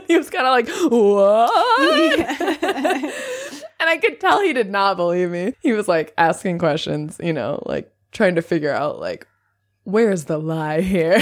He 0.07 0.17
was 0.17 0.31
kind 0.31 0.47
of 0.47 0.53
like, 0.53 0.69
"What?" 0.93 1.51
and 3.81 3.91
I 3.91 3.97
could 3.97 4.21
tell 4.21 4.41
he 4.41 4.53
did 4.53 4.71
not 4.71 4.97
believe 4.97 5.31
me. 5.31 5.55
He 5.61 5.73
was 5.73 5.89
like 5.89 6.13
asking 6.17 6.59
questions, 6.59 7.19
you 7.21 7.33
know, 7.33 7.63
like 7.67 7.91
trying 8.13 8.37
to 8.37 8.43
figure 8.43 8.73
out 8.73 9.01
like 9.01 9.27
where's 9.83 10.25
the 10.25 10.39
lie 10.39 10.83
here. 10.83 11.19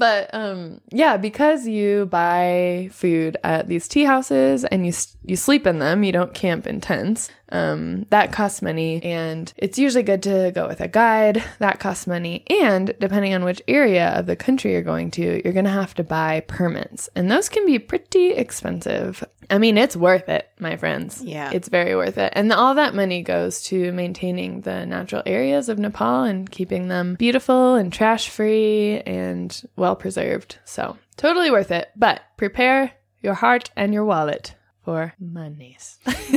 But 0.00 0.28
um 0.32 0.80
yeah 0.90 1.16
because 1.16 1.68
you 1.68 2.06
buy 2.06 2.88
food 2.90 3.36
at 3.44 3.68
these 3.68 3.86
tea 3.86 4.04
houses 4.04 4.64
and 4.64 4.86
you 4.86 4.92
you 5.24 5.36
sleep 5.36 5.66
in 5.66 5.78
them 5.78 6.02
you 6.02 6.10
don't 6.10 6.34
camp 6.34 6.66
in 6.66 6.80
tents 6.80 7.30
um 7.52 8.06
that 8.10 8.32
costs 8.32 8.62
money. 8.62 9.02
And 9.02 9.52
it's 9.56 9.78
usually 9.78 10.02
good 10.02 10.22
to 10.24 10.52
go 10.54 10.66
with 10.66 10.80
a 10.80 10.88
guide. 10.88 11.42
That 11.58 11.80
costs 11.80 12.06
money. 12.06 12.44
And 12.48 12.94
depending 12.98 13.34
on 13.34 13.44
which 13.44 13.62
area 13.68 14.08
of 14.10 14.26
the 14.26 14.36
country 14.36 14.72
you're 14.72 14.82
going 14.82 15.10
to 15.12 15.40
you're 15.44 15.52
going 15.52 15.64
to 15.64 15.70
have 15.70 15.94
to 15.94 16.04
buy 16.04 16.40
permits. 16.40 17.08
And 17.14 17.30
those 17.30 17.48
can 17.48 17.66
be 17.66 17.78
pretty 17.78 18.32
expensive 18.32 19.24
i 19.50 19.58
mean 19.58 19.76
it's 19.76 19.96
worth 19.96 20.28
it 20.28 20.48
my 20.58 20.76
friends 20.76 21.22
Yeah. 21.22 21.50
it's 21.52 21.68
very 21.68 21.94
worth 21.96 22.16
it 22.18 22.32
and 22.36 22.52
all 22.52 22.74
that 22.76 22.94
money 22.94 23.22
goes 23.22 23.62
to 23.64 23.92
maintaining 23.92 24.62
the 24.62 24.86
natural 24.86 25.22
areas 25.26 25.68
of 25.68 25.78
nepal 25.78 26.22
and 26.24 26.50
keeping 26.50 26.88
them 26.88 27.14
beautiful 27.16 27.74
and 27.74 27.92
trash 27.92 28.28
free 28.28 29.00
and 29.06 29.62
well 29.76 29.96
preserved 29.96 30.58
so 30.64 30.96
totally 31.16 31.50
worth 31.50 31.70
it 31.70 31.90
but 31.96 32.20
prepare 32.36 32.92
your 33.22 33.34
heart 33.34 33.70
and 33.76 33.92
your 33.92 34.04
wallet 34.04 34.54
for 34.84 35.12
monies 35.18 35.98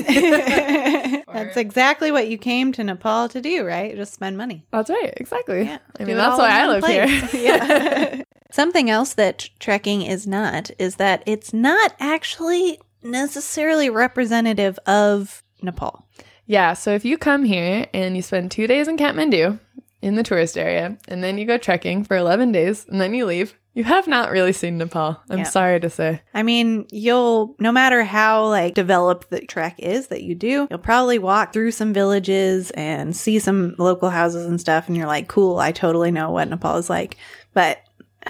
That's 1.33 1.57
exactly 1.57 2.11
what 2.11 2.27
you 2.27 2.37
came 2.37 2.71
to 2.73 2.83
Nepal 2.83 3.27
to 3.29 3.41
do, 3.41 3.65
right? 3.65 3.95
Just 3.95 4.13
spend 4.13 4.37
money. 4.37 4.65
that's 4.71 4.89
right 4.89 5.13
exactly 5.17 5.63
Yeah. 5.63 5.79
i 5.99 6.03
mean 6.05 6.17
that's 6.17 6.37
why 6.37 6.49
i 6.61 6.67
live 6.67 6.83
place. 6.83 7.31
here 7.31 7.41
yeah. 7.57 8.21
Something 8.51 8.87
else 8.91 9.15
that 9.15 9.49
trekking 9.59 10.03
is 10.03 10.27
not 10.27 10.69
is 10.77 10.97
that 10.97 11.23
it's 11.25 11.53
not 11.53 11.95
actually 11.99 12.79
necessarily 13.03 13.89
representative 13.89 14.79
of 14.85 15.43
Nepal. 15.61 16.05
Yeah, 16.45 16.73
so 16.73 16.91
if 16.93 17.05
you 17.05 17.17
come 17.17 17.45
here 17.45 17.87
and 17.93 18.15
you 18.15 18.21
spend 18.21 18.51
two 18.51 18.67
days 18.67 18.87
in 18.87 18.97
Kathmandu 18.97 19.59
in 20.01 20.15
the 20.15 20.23
tourist 20.23 20.57
area, 20.57 20.97
and 21.07 21.23
then 21.23 21.37
you 21.37 21.45
go 21.45 21.57
trekking 21.57 22.03
for 22.03 22.17
11 22.17 22.51
days, 22.51 22.85
and 22.89 22.99
then 22.99 23.13
you 23.13 23.25
leave, 23.25 23.57
you 23.73 23.85
have 23.85 24.07
not 24.07 24.29
really 24.29 24.51
seen 24.51 24.77
Nepal. 24.77 25.19
I'm 25.29 25.39
Yeah. 25.39 25.43
sorry 25.45 25.79
to 25.79 25.89
say. 25.89 26.21
I 26.33 26.43
mean, 26.43 26.85
you'll 26.91 27.55
no 27.59 27.71
matter 27.71 28.03
how 28.03 28.45
like 28.47 28.73
developed 28.75 29.29
the 29.31 29.39
trek 29.41 29.75
is 29.79 30.07
that 30.07 30.21
you 30.23 30.35
do, 30.35 30.67
you'll 30.69 30.79
probably 30.79 31.17
walk 31.17 31.53
through 31.53 31.71
some 31.71 31.93
villages 31.93 32.69
and 32.71 33.15
see 33.15 33.39
some 33.39 33.73
local 33.79 34.09
houses 34.09 34.45
and 34.45 34.59
stuff 34.61 34.87
and 34.87 34.95
you're 34.97 35.07
like, 35.07 35.27
"Cool, 35.27 35.57
I 35.57 35.71
totally 35.71 36.11
know 36.11 36.29
what 36.29 36.49
Nepal 36.49 36.75
is 36.77 36.89
like." 36.89 37.17
But 37.55 37.79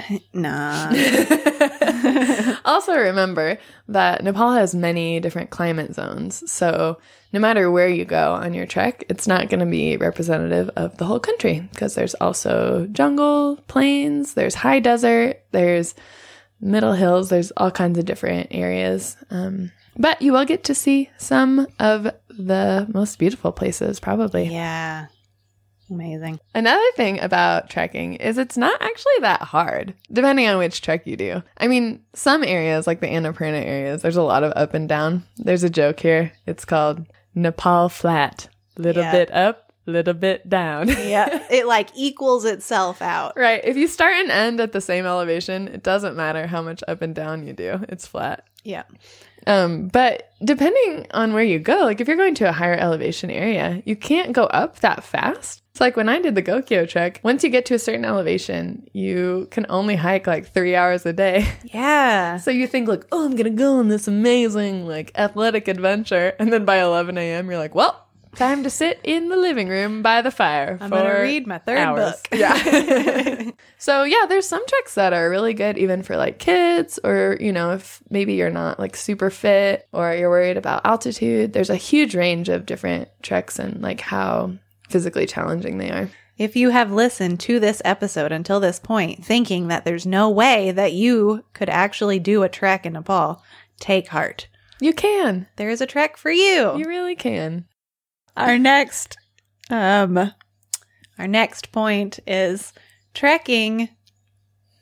nah. 0.34 0.90
also, 2.66 2.94
remember 2.94 3.58
that 3.88 4.24
Nepal 4.24 4.52
has 4.54 4.74
many 4.76 5.20
different 5.20 5.50
climate 5.50 5.94
zones. 5.94 6.50
So, 6.52 7.00
no 7.32 7.40
matter 7.40 7.72
where 7.72 7.90
you 7.90 8.06
go 8.06 8.34
on 8.34 8.54
your 8.54 8.66
trek, 8.66 9.04
it's 9.10 9.28
not 9.28 9.50
going 9.50 9.60
to 9.60 9.66
be 9.66 9.98
representative 9.98 10.70
of 10.76 10.98
the 10.98 11.06
whole 11.06 11.20
country 11.20 11.68
because 11.72 11.96
there's 11.96 12.14
also 12.16 12.88
jungle, 12.92 13.58
plains, 13.68 14.34
there's 14.36 14.56
high 14.56 14.80
desert, 14.80 15.42
there's 15.52 15.96
middle 16.62 16.94
hills, 16.94 17.30
there's 17.30 17.52
all 17.58 17.72
kinds 17.72 17.98
of 17.98 18.06
different 18.06 18.48
areas. 18.52 19.18
Um, 19.30 19.72
but 19.98 20.22
you 20.22 20.32
will 20.34 20.46
get 20.46 20.64
to 20.66 20.76
see 20.76 21.10
some 21.18 21.68
of 21.80 22.10
the 22.30 22.88
most 22.94 23.20
beautiful 23.20 23.52
places, 23.52 24.00
probably. 24.00 24.46
yeah. 24.46 25.08
Amazing. 25.94 26.40
Another 26.56 26.84
thing 26.96 27.20
about 27.20 27.70
trekking 27.70 28.16
is 28.16 28.38
it's 28.38 28.58
not 28.58 28.82
actually 28.82 29.14
that 29.22 29.42
hard, 29.42 29.94
depending 30.12 30.48
on 30.48 30.58
which 30.58 30.82
trek 30.82 31.06
you 31.06 31.16
do. 31.16 31.44
I 31.58 31.68
mean, 31.68 32.02
some 32.14 32.44
areas, 32.44 32.88
like 32.88 33.00
the 33.00 33.08
Annapurna 33.08 33.64
areas, 33.64 34.02
there's 34.02 34.16
a 34.16 34.24
lot 34.24 34.44
of 34.44 34.54
up 34.56 34.74
and 34.74 34.90
down. 34.90 35.24
There's 35.38 35.64
a 35.64 35.70
joke 35.70 36.00
here. 36.00 36.32
It's 36.48 36.66
called 36.66 37.06
Nepal 37.36 37.90
Flat. 37.90 38.48
Little 38.78 39.04
Yeah. 39.04 39.12
bit 39.12 39.32
up, 39.32 39.72
little 39.86 40.14
bit 40.16 40.50
down. 40.50 40.88
Yeah, 41.14 41.46
it 41.52 41.68
like 41.68 41.90
equals 41.96 42.46
itself 42.46 43.02
out. 43.02 43.34
right. 43.38 43.62
If 43.64 43.78
you 43.78 43.88
start 43.88 44.14
and 44.14 44.32
end 44.32 44.60
at 44.60 44.72
the 44.72 44.82
same 44.82 45.06
elevation, 45.06 45.68
it 45.68 45.84
doesn't 45.84 46.16
matter 46.16 46.48
how 46.48 46.62
much 46.62 46.84
up 46.88 47.02
and 47.02 47.14
down 47.14 47.46
you 47.46 47.54
do. 47.54 47.80
It's 47.90 48.08
flat. 48.08 48.46
Yeah. 48.64 48.84
Um, 49.46 49.90
but 49.90 50.30
depending 50.44 51.06
on 51.12 51.34
where 51.34 51.44
you 51.44 51.60
go, 51.60 51.80
like 51.80 52.00
if 52.00 52.08
you're 52.08 52.16
going 52.16 52.36
to 52.36 52.48
a 52.48 52.54
higher 52.54 52.76
elevation 52.76 53.30
area, 53.30 53.84
you 53.86 53.96
can't 53.98 54.32
go 54.32 54.46
up 54.46 54.80
that 54.80 55.04
fast. 55.04 55.63
It's 55.74 55.82
like 55.82 55.98
when 55.98 56.08
I 56.08 56.22
did 56.22 56.36
the 56.36 56.44
Gokyo 56.44 56.88
trek, 56.88 57.20
once 57.24 57.44
you 57.44 57.50
get 57.50 57.66
to 57.66 57.74
a 57.74 57.80
certain 57.80 58.06
elevation, 58.06 58.88
you 58.94 59.48
can 59.50 59.66
only 59.70 59.96
hike 59.96 60.28
like 60.28 60.46
three 60.54 60.76
hours 60.76 61.04
a 61.08 61.14
day. 61.14 61.48
Yeah. 61.64 62.38
So 62.38 62.52
you 62.52 62.68
think 62.68 62.88
like, 62.88 63.08
oh, 63.12 63.26
I'm 63.26 63.36
gonna 63.36 63.50
go 63.50 63.80
on 63.80 63.88
this 63.88 64.08
amazing 64.08 64.86
like 64.86 65.12
athletic 65.16 65.68
adventure, 65.68 66.36
and 66.38 66.54
then 66.54 66.64
by 66.64 66.80
11 66.80 67.18
a.m. 67.18 67.50
you're 67.50 67.58
like, 67.58 67.74
well, 67.74 68.06
time 68.36 68.62
to 68.64 68.70
sit 68.70 69.00
in 69.04 69.30
the 69.30 69.36
living 69.36 69.68
room 69.68 70.04
by 70.04 70.22
the 70.22 70.30
fire. 70.30 70.78
I'm 70.80 70.92
going 70.92 71.06
to 71.06 71.22
read 71.22 71.48
my 71.48 71.58
third 71.58 71.78
hours. 71.80 72.14
book. 72.14 72.28
Yeah. 72.32 73.50
so 73.78 74.04
yeah, 74.04 74.26
there's 74.28 74.48
some 74.48 74.66
treks 74.68 74.96
that 74.96 75.14
are 75.14 75.30
really 75.30 75.54
good 75.54 75.78
even 75.78 76.04
for 76.04 76.18
like 76.18 76.40
kids 76.40 77.00
or, 77.04 77.38
you 77.40 77.52
know, 77.52 77.72
if 77.74 78.02
maybe 78.10 78.34
you're 78.34 78.50
not 78.50 78.80
like 78.80 78.96
super 78.96 79.30
fit 79.30 79.88
or 79.92 80.14
you're 80.14 80.30
worried 80.30 80.58
about 80.58 80.86
altitude. 80.86 81.54
There's 81.54 81.70
a 81.70 81.76
huge 81.76 82.16
range 82.16 82.50
of 82.50 82.66
different 82.66 83.10
treks 83.22 83.60
and 83.60 83.82
like 83.82 84.02
how 84.02 84.54
physically 84.94 85.26
challenging 85.26 85.80
they 85.80 85.90
are. 85.90 86.08
If 86.38 86.56
you 86.56 86.70
have 86.70 86.92
listened 86.92 87.40
to 87.42 87.60
this 87.60 87.82
episode 87.84 88.32
until 88.32 88.60
this 88.60 88.80
point, 88.80 89.26
thinking 89.26 89.68
that 89.68 89.86
there's 89.86 90.06
no 90.06 90.30
way 90.30 90.70
that 90.70 90.94
you 90.94 91.44
could 91.54 91.68
actually 91.68 92.20
do 92.20 92.44
a 92.44 92.50
trek 92.50 92.86
in 92.86 92.94
Nepal, 92.94 93.44
take 93.80 94.10
heart. 94.10 94.48
You 94.80 94.94
can. 94.94 95.48
There 95.56 95.72
is 95.72 95.82
a 95.82 95.88
trek 95.88 96.16
for 96.16 96.30
you. 96.30 96.78
You 96.78 96.86
really 96.86 97.16
can. 97.16 97.66
Our 98.38 98.60
next 98.60 99.18
um 99.72 100.32
our 101.18 101.28
next 101.28 101.72
point 101.72 102.20
is 102.28 102.72
trekking 103.16 103.90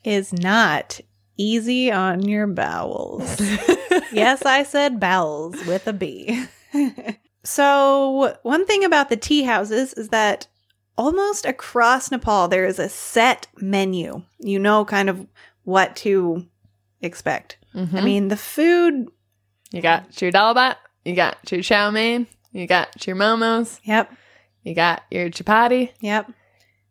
is 0.03 0.33
not 0.33 0.99
easy 1.37 1.89
on 1.89 2.27
your 2.27 2.47
bowels. 2.47 3.39
yes, 4.11 4.45
I 4.45 4.63
said 4.63 4.99
bowels 4.99 5.55
with 5.65 5.87
a 5.87 5.93
B. 5.93 6.45
so, 7.43 8.35
one 8.43 8.65
thing 8.65 8.83
about 8.83 9.09
the 9.09 9.17
tea 9.17 9.43
houses 9.43 9.93
is 9.93 10.09
that 10.09 10.47
almost 10.97 11.45
across 11.45 12.11
Nepal 12.11 12.47
there 12.47 12.65
is 12.65 12.79
a 12.79 12.89
set 12.89 13.47
menu. 13.57 14.21
You 14.39 14.59
know 14.59 14.85
kind 14.85 15.09
of 15.09 15.25
what 15.63 15.95
to 15.97 16.45
expect. 17.01 17.57
I 17.73 17.77
Mhm. 17.79 18.03
mean, 18.03 18.27
the 18.27 18.37
food, 18.37 19.07
You 19.71 19.81
got 19.81 20.21
your 20.21 20.31
dal 20.31 20.53
bhat, 20.53 20.75
you 21.05 21.15
got 21.15 21.37
your 21.51 21.61
chow 21.61 21.89
mein, 21.91 22.27
you 22.51 22.67
got 22.67 23.07
your 23.07 23.15
momos, 23.15 23.79
yep, 23.83 24.11
you 24.63 24.75
got 24.75 25.03
your 25.09 25.29
chapati. 25.29 25.91
yep. 26.01 26.29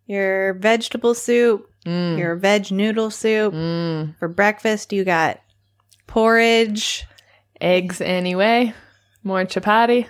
Your 0.06 0.54
vegetable 0.54 1.14
soup, 1.14 1.70
Mm. 1.86 2.18
your 2.18 2.34
veg 2.36 2.72
noodle 2.72 3.10
soup. 3.10 3.54
Mm. 3.54 4.16
For 4.18 4.26
breakfast, 4.28 4.92
you 4.92 5.04
got 5.04 5.40
porridge, 6.06 7.06
Eggs 7.60 8.00
anyway. 8.00 8.72
More 9.22 9.44
chapati. 9.44 10.06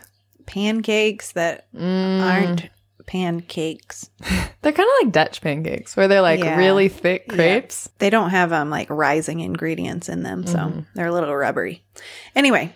Pancakes 0.47 1.33
that 1.33 1.67
Mm. 1.75 2.23
aren't 2.23 2.69
pancakes. 3.07 4.09
They're 4.63 4.73
kind 4.73 4.89
of 4.89 5.05
like 5.07 5.13
Dutch 5.13 5.41
pancakes, 5.41 5.97
where 5.97 6.07
they're 6.07 6.21
like 6.21 6.41
Yeah. 6.41 6.57
really 6.57 6.89
thick 6.89 7.25
Yeah. 7.29 7.35
crepes. 7.35 7.89
They 7.99 8.11
don't 8.11 8.31
have 8.31 8.53
um 8.53 8.71
like 8.71 8.89
rising 8.91 9.41
ingredients 9.41 10.09
in 10.09 10.23
them, 10.23 10.47
so 10.47 10.59
Mhm. 10.59 10.87
they're 10.95 11.07
a 11.09 11.13
little 11.13 11.35
rubbery. 11.35 11.83
Anyway, 12.37 12.73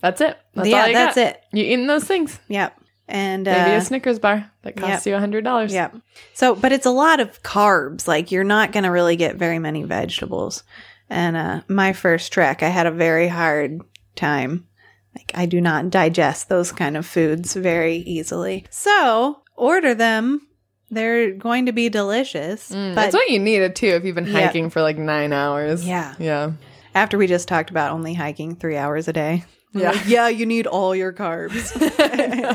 That's 0.00 0.20
it. 0.22 0.38
That's 0.54 0.68
yeah, 0.68 0.90
that's 0.92 1.16
got. 1.16 1.26
it. 1.26 1.42
You 1.52 1.62
eating 1.64 1.86
those 1.86 2.04
things? 2.04 2.38
Yep. 2.48 2.74
And 3.06 3.44
Maybe 3.44 3.72
uh, 3.72 3.76
a 3.78 3.80
Snickers 3.82 4.18
bar 4.18 4.50
that 4.62 4.76
costs 4.76 5.04
you 5.06 5.14
a 5.14 5.18
hundred 5.18 5.44
dollars. 5.44 5.74
Yep. 5.74 5.96
So, 6.32 6.54
but 6.54 6.72
it's 6.72 6.86
a 6.86 6.90
lot 6.90 7.20
of 7.20 7.42
carbs. 7.42 8.06
Like 8.08 8.30
you're 8.30 8.44
not 8.44 8.72
going 8.72 8.84
to 8.84 8.90
really 8.90 9.16
get 9.16 9.36
very 9.36 9.58
many 9.58 9.82
vegetables. 9.82 10.62
And 11.10 11.36
uh, 11.36 11.60
my 11.68 11.92
first 11.92 12.32
trek, 12.32 12.62
I 12.62 12.68
had 12.68 12.86
a 12.86 12.90
very 12.92 13.26
hard 13.28 13.80
time. 14.16 14.68
Like 15.16 15.32
I 15.34 15.46
do 15.46 15.60
not 15.60 15.90
digest 15.90 16.48
those 16.48 16.72
kind 16.72 16.96
of 16.96 17.04
foods 17.06 17.54
very 17.54 17.96
easily. 17.96 18.64
So 18.70 19.42
order 19.56 19.94
them. 19.94 20.46
They're 20.92 21.32
going 21.32 21.66
to 21.66 21.72
be 21.72 21.88
delicious. 21.88 22.70
Mm, 22.70 22.94
but 22.96 23.02
that's 23.02 23.14
what 23.14 23.28
you 23.30 23.38
needed 23.38 23.76
too 23.76 23.88
if 23.88 24.04
you've 24.04 24.14
been 24.16 24.26
hiking 24.26 24.70
for 24.70 24.82
like 24.82 24.98
nine 24.98 25.32
hours. 25.32 25.86
Yeah. 25.86 26.14
Yeah. 26.18 26.52
after 26.94 27.16
we 27.16 27.26
just 27.28 27.46
talked 27.46 27.70
about 27.70 27.92
only 27.92 28.14
hiking 28.14 28.56
three 28.56 28.76
hours 28.76 29.06
a 29.06 29.12
day, 29.12 29.44
Yeah. 29.72 29.92
like, 29.92 30.08
yeah, 30.08 30.26
you 30.28 30.46
need 30.46 30.66
all 30.66 30.94
your 30.96 31.12
carbs. 31.12 31.70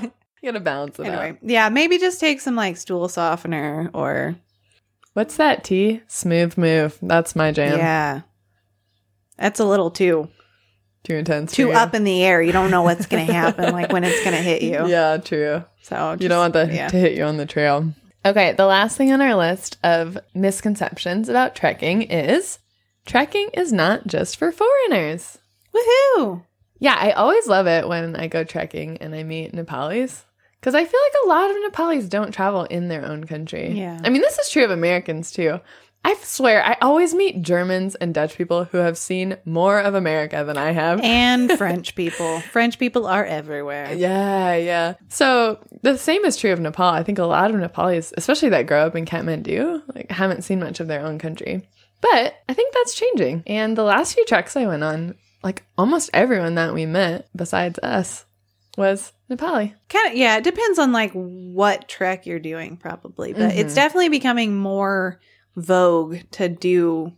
You 0.41 0.51
gotta 0.51 0.59
balance 0.63 1.00
it 1.00 1.07
out. 1.07 1.24
anyway, 1.24 1.39
yeah, 1.41 1.69
maybe 1.69 1.97
just 1.97 2.19
take 2.19 2.39
some 2.39 2.55
like 2.55 2.77
stool 2.77 3.07
softener 3.09 3.89
or 3.95 4.35
What's 5.13 5.38
that 5.38 5.63
tea? 5.63 6.03
Smooth 6.07 6.55
move. 6.55 7.00
That's 7.01 7.35
my 7.35 7.51
jam. 7.51 7.79
yeah. 7.79 8.21
That's 9.39 9.59
a 9.59 9.65
little 9.65 9.89
too 9.89 10.29
Too 11.05 11.15
intense. 11.15 11.53
too 11.53 11.71
up 11.71 11.93
in 11.93 12.03
the 12.03 12.24
air. 12.24 12.41
You 12.41 12.51
don't 12.51 12.71
know 12.71 12.81
what's 12.81 13.05
going 13.05 13.27
to 13.27 13.33
happen, 13.33 13.71
like 13.71 13.91
when 13.91 14.03
it's 14.03 14.24
going 14.24 14.35
to 14.35 14.41
hit 14.41 14.63
you. 14.63 14.88
Yeah, 14.88 15.17
true. 15.17 15.63
So 15.83 16.17
you 16.19 16.27
don't 16.27 16.39
want 16.39 16.53
that 16.53 16.74
yeah. 16.74 16.88
to 16.88 16.97
hit 16.97 17.15
you 17.15 17.24
on 17.24 17.38
the 17.38 17.45
trail. 17.45 17.93
Okay, 18.25 18.53
the 18.53 18.65
last 18.65 18.97
thing 18.97 19.13
on 19.13 19.21
our 19.21 19.35
list 19.35 19.77
of 19.83 20.17
misconceptions 20.33 21.29
about 21.29 21.55
trekking 21.55 22.01
is 22.01 22.57
trekking 23.05 23.50
is 23.53 23.71
not 23.71 24.07
just 24.07 24.38
for 24.38 24.51
foreigners. 24.51 25.38
Woohoo! 25.75 26.43
Yeah, 26.79 26.97
I 27.00 27.12
always 27.12 27.45
love 27.45 27.67
it 27.67 27.88
when 27.88 28.15
I 28.15 28.27
go 28.27 28.43
trekking 28.43 28.97
and 28.97 29.13
I 29.13 29.21
meet 29.21 29.53
Nepalis 29.53 30.24
because 30.59 30.74
I 30.74 30.83
feel 30.83 31.00
like 31.00 31.24
a 31.24 31.27
lot 31.27 31.51
of 31.51 31.57
Nepalis 31.57 32.09
don't 32.09 32.31
travel 32.31 32.63
in 32.63 32.88
their 32.88 33.05
own 33.05 33.25
country. 33.25 33.71
Yeah. 33.74 34.01
I 34.03 34.09
mean, 34.09 34.21
this 34.21 34.39
is 34.39 34.50
true 34.50 34.65
of 34.65 34.71
Americans 34.71 35.31
too. 35.31 35.59
I 36.05 36.13
swear, 36.21 36.63
I 36.63 36.77
always 36.83 37.15
meet 37.15 37.41
Germans 37.41 37.95
and 37.95 38.13
Dutch 38.13 38.38
people 38.38 38.65
who 38.65 38.77
have 38.77 38.95
seen 38.95 39.38
more 39.43 39.79
of 39.79 39.95
America 39.95 40.43
than 40.45 40.55
I 40.55 40.71
have. 40.71 41.01
And 41.01 41.51
French 41.57 41.95
people. 41.95 42.41
French 42.41 42.77
people 42.77 43.07
are 43.07 43.25
everywhere. 43.25 43.91
Yeah, 43.91 44.53
yeah. 44.53 44.93
So 45.09 45.57
the 45.81 45.97
same 45.97 46.24
is 46.24 46.38
true 46.38 46.53
of 46.53 46.59
Nepal. 46.59 46.93
I 46.93 47.01
think 47.01 47.17
a 47.17 47.25
lot 47.25 47.50
of 47.50 47.59
Nepalis, 47.59 48.13
especially 48.17 48.50
that 48.50 48.67
grow 48.67 48.85
up 48.85 48.95
in 48.95 49.05
Kathmandu, 49.05 49.81
like 49.95 50.12
haven't 50.12 50.43
seen 50.43 50.59
much 50.59 50.79
of 50.79 50.88
their 50.88 51.01
own 51.01 51.17
country. 51.17 51.67
But 52.01 52.35
I 52.47 52.53
think 52.53 52.71
that's 52.75 52.93
changing. 52.93 53.41
And 53.47 53.75
the 53.75 53.81
last 53.81 54.13
few 54.13 54.25
treks 54.25 54.55
I 54.55 54.67
went 54.67 54.83
on, 54.83 55.15
like 55.41 55.63
almost 55.75 56.12
everyone 56.13 56.53
that 56.53 56.75
we 56.75 56.85
met 56.85 57.27
besides 57.35 57.79
us 57.79 58.25
was 58.77 59.12
Nepali. 59.31 59.74
Kind 59.89 60.12
of, 60.12 60.15
yeah, 60.15 60.38
it 60.38 60.43
depends 60.43 60.77
on 60.77 60.91
like 60.91 61.13
what 61.13 61.89
trek 61.89 62.27
you're 62.27 62.38
doing, 62.38 62.77
probably. 62.77 63.33
But 63.33 63.55
it's 63.55 63.69
mm-hmm. 63.69 63.75
definitely 63.75 64.09
becoming 64.09 64.55
more 64.55 65.19
vogue 65.55 66.17
to 66.31 66.50
do 66.50 67.13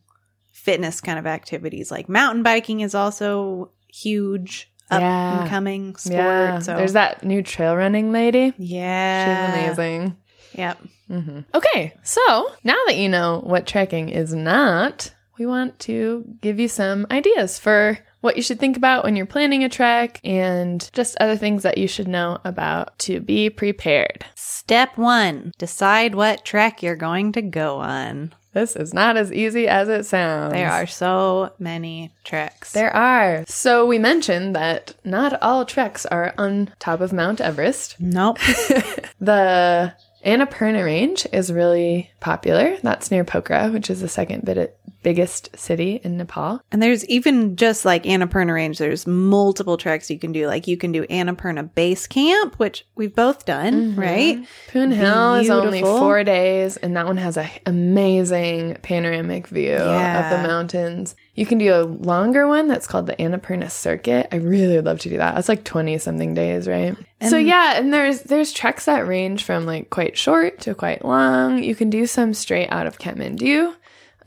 fitness 0.52 1.02
kind 1.02 1.18
of 1.20 1.26
activities. 1.28 1.92
Like 1.92 2.10
mountain 2.10 2.44
biking 2.44 2.82
is 2.82 2.94
also 2.96 3.72
huge 3.88 4.72
up 4.92 5.02
Yeah. 5.02 5.42
and 5.42 5.50
coming 5.50 5.96
sport. 5.96 6.16
Yeah. 6.18 6.60
so 6.60 6.76
There's 6.78 6.94
that 6.94 7.24
new 7.24 7.42
trail 7.42 7.76
running 7.76 8.12
lady. 8.12 8.54
yeah, 8.58 9.26
She's 9.26 9.54
amazing. 9.78 10.18
Yep. 10.54 10.78
hmm 11.08 11.40
Okay, 11.54 11.94
so 12.04 12.22
now 12.64 12.78
that 12.88 12.98
you 12.98 13.10
know 13.10 13.42
what 13.44 13.68
trekking 13.68 14.10
is 14.10 14.34
not, 14.34 15.14
we 15.38 15.46
want 15.46 15.78
to 15.80 16.26
give 16.42 16.60
you 16.60 16.68
some 16.68 17.06
ideas 17.12 17.60
for 17.60 18.00
what 18.22 18.36
you 18.36 18.42
should 18.42 18.60
think 18.60 18.78
about 18.78 19.04
when 19.04 19.16
you're 19.16 19.26
planning 19.26 19.64
a 19.64 19.70
trek 19.70 20.20
and 20.24 20.90
just 20.94 21.18
other 21.20 21.38
things 21.38 21.64
that 21.64 21.78
you 21.78 21.88
should 21.88 22.08
know 22.08 22.40
about 22.44 22.98
to 23.00 23.20
be 23.20 23.50
prepared. 23.50 24.26
Step 24.36 24.98
one: 24.98 25.54
decide 25.58 26.16
what 26.16 26.46
trek 26.46 26.82
you're 26.84 26.96
going 26.96 27.32
to 27.34 27.42
go 27.42 27.78
on. 27.78 28.34
This 28.54 28.76
is 28.76 28.92
not 28.92 29.18
as 29.18 29.32
easy 29.32 29.68
as 29.68 29.88
it 29.88 30.06
sounds. 30.06 30.54
There 30.54 30.72
are 30.72 30.88
so 30.88 31.52
many 31.60 32.12
treks. 32.24 32.72
There 32.72 32.94
are. 32.96 33.44
So 33.48 33.86
we 33.86 34.00
mentioned 34.00 34.56
that 34.56 34.96
not 35.04 35.40
all 35.44 35.64
treks 35.64 36.08
are 36.08 36.34
on 36.40 36.72
top 36.80 37.00
of 37.00 37.14
Mount 37.14 37.40
Everest. 37.40 37.98
nope. 38.00 38.40
The 39.20 39.94
Annapurna 40.26 40.84
Range 40.84 41.28
is 41.32 41.54
really 41.54 42.12
popular. 42.20 42.78
That's 42.82 43.12
near 43.12 43.24
Pokhara, 43.24 43.72
which 43.72 43.90
is 43.90 44.02
the 44.02 44.10
second 44.10 44.44
bit 44.46 44.78
biggest 45.08 45.58
city 45.58 46.02
in 46.04 46.18
Nepal. 46.18 46.60
And 46.70 46.82
there's 46.82 47.06
even 47.06 47.56
just 47.56 47.86
like 47.86 48.04
Annapurna 48.04 48.54
Range, 48.54 48.78
there's 48.78 49.08
multiple 49.08 49.78
treks 49.78 50.12
you 50.12 50.20
can 50.20 50.34
do. 50.34 50.48
Like 50.48 50.68
you 50.68 50.76
can 50.76 50.92
do 50.92 51.06
Annapurna 51.08 51.74
Base 51.74 52.08
Camp, 52.08 52.60
which 52.60 52.86
we've 52.96 53.16
both 53.16 53.46
done, 53.46 53.74
mm-hmm. 53.74 54.00
right? 54.02 54.46
Poon 54.68 54.92
Hill 54.92 55.36
is 55.36 55.50
only 55.50 55.82
four 55.82 56.26
days, 56.26 56.76
and 56.76 56.98
that 56.98 57.06
one 57.06 57.16
has 57.16 57.38
an 57.38 57.50
amazing 57.66 58.76
panoramic 58.82 59.48
view 59.48 59.76
of 59.76 60.30
the 60.30 60.46
mountains. 60.46 61.16
You 61.36 61.46
can 61.46 61.58
do 61.58 61.74
a 61.74 61.84
longer 61.84 62.46
one 62.46 62.68
that's 62.68 62.86
called 62.86 63.08
the 63.08 63.16
Annapurna 63.16 63.72
Circuit. 63.72 64.28
I 64.34 64.38
really 64.38 64.76
would 64.76 64.86
love 64.86 65.00
to 65.00 65.10
do 65.10 65.20
that. 65.20 65.36
That's 65.36 65.48
like 65.48 65.64
twenty 65.64 65.98
something 66.00 66.34
days, 66.34 66.68
right? 66.68 66.98
so 67.30 67.38
yeah, 67.38 67.78
and 67.78 67.94
there's 67.94 68.24
there's 68.24 68.52
treks 68.52 68.86
that 68.86 69.08
range 69.08 69.46
from 69.46 69.66
like 69.66 69.90
quite 69.90 70.18
short 70.18 70.60
to 70.62 70.76
quite 70.76 71.06
long. 71.06 71.64
You 71.64 71.76
can 71.76 71.90
do 71.90 72.08
some 72.08 72.34
straight 72.34 72.68
out 72.72 72.88
of 72.88 73.00
Kathmandu. 73.00 73.74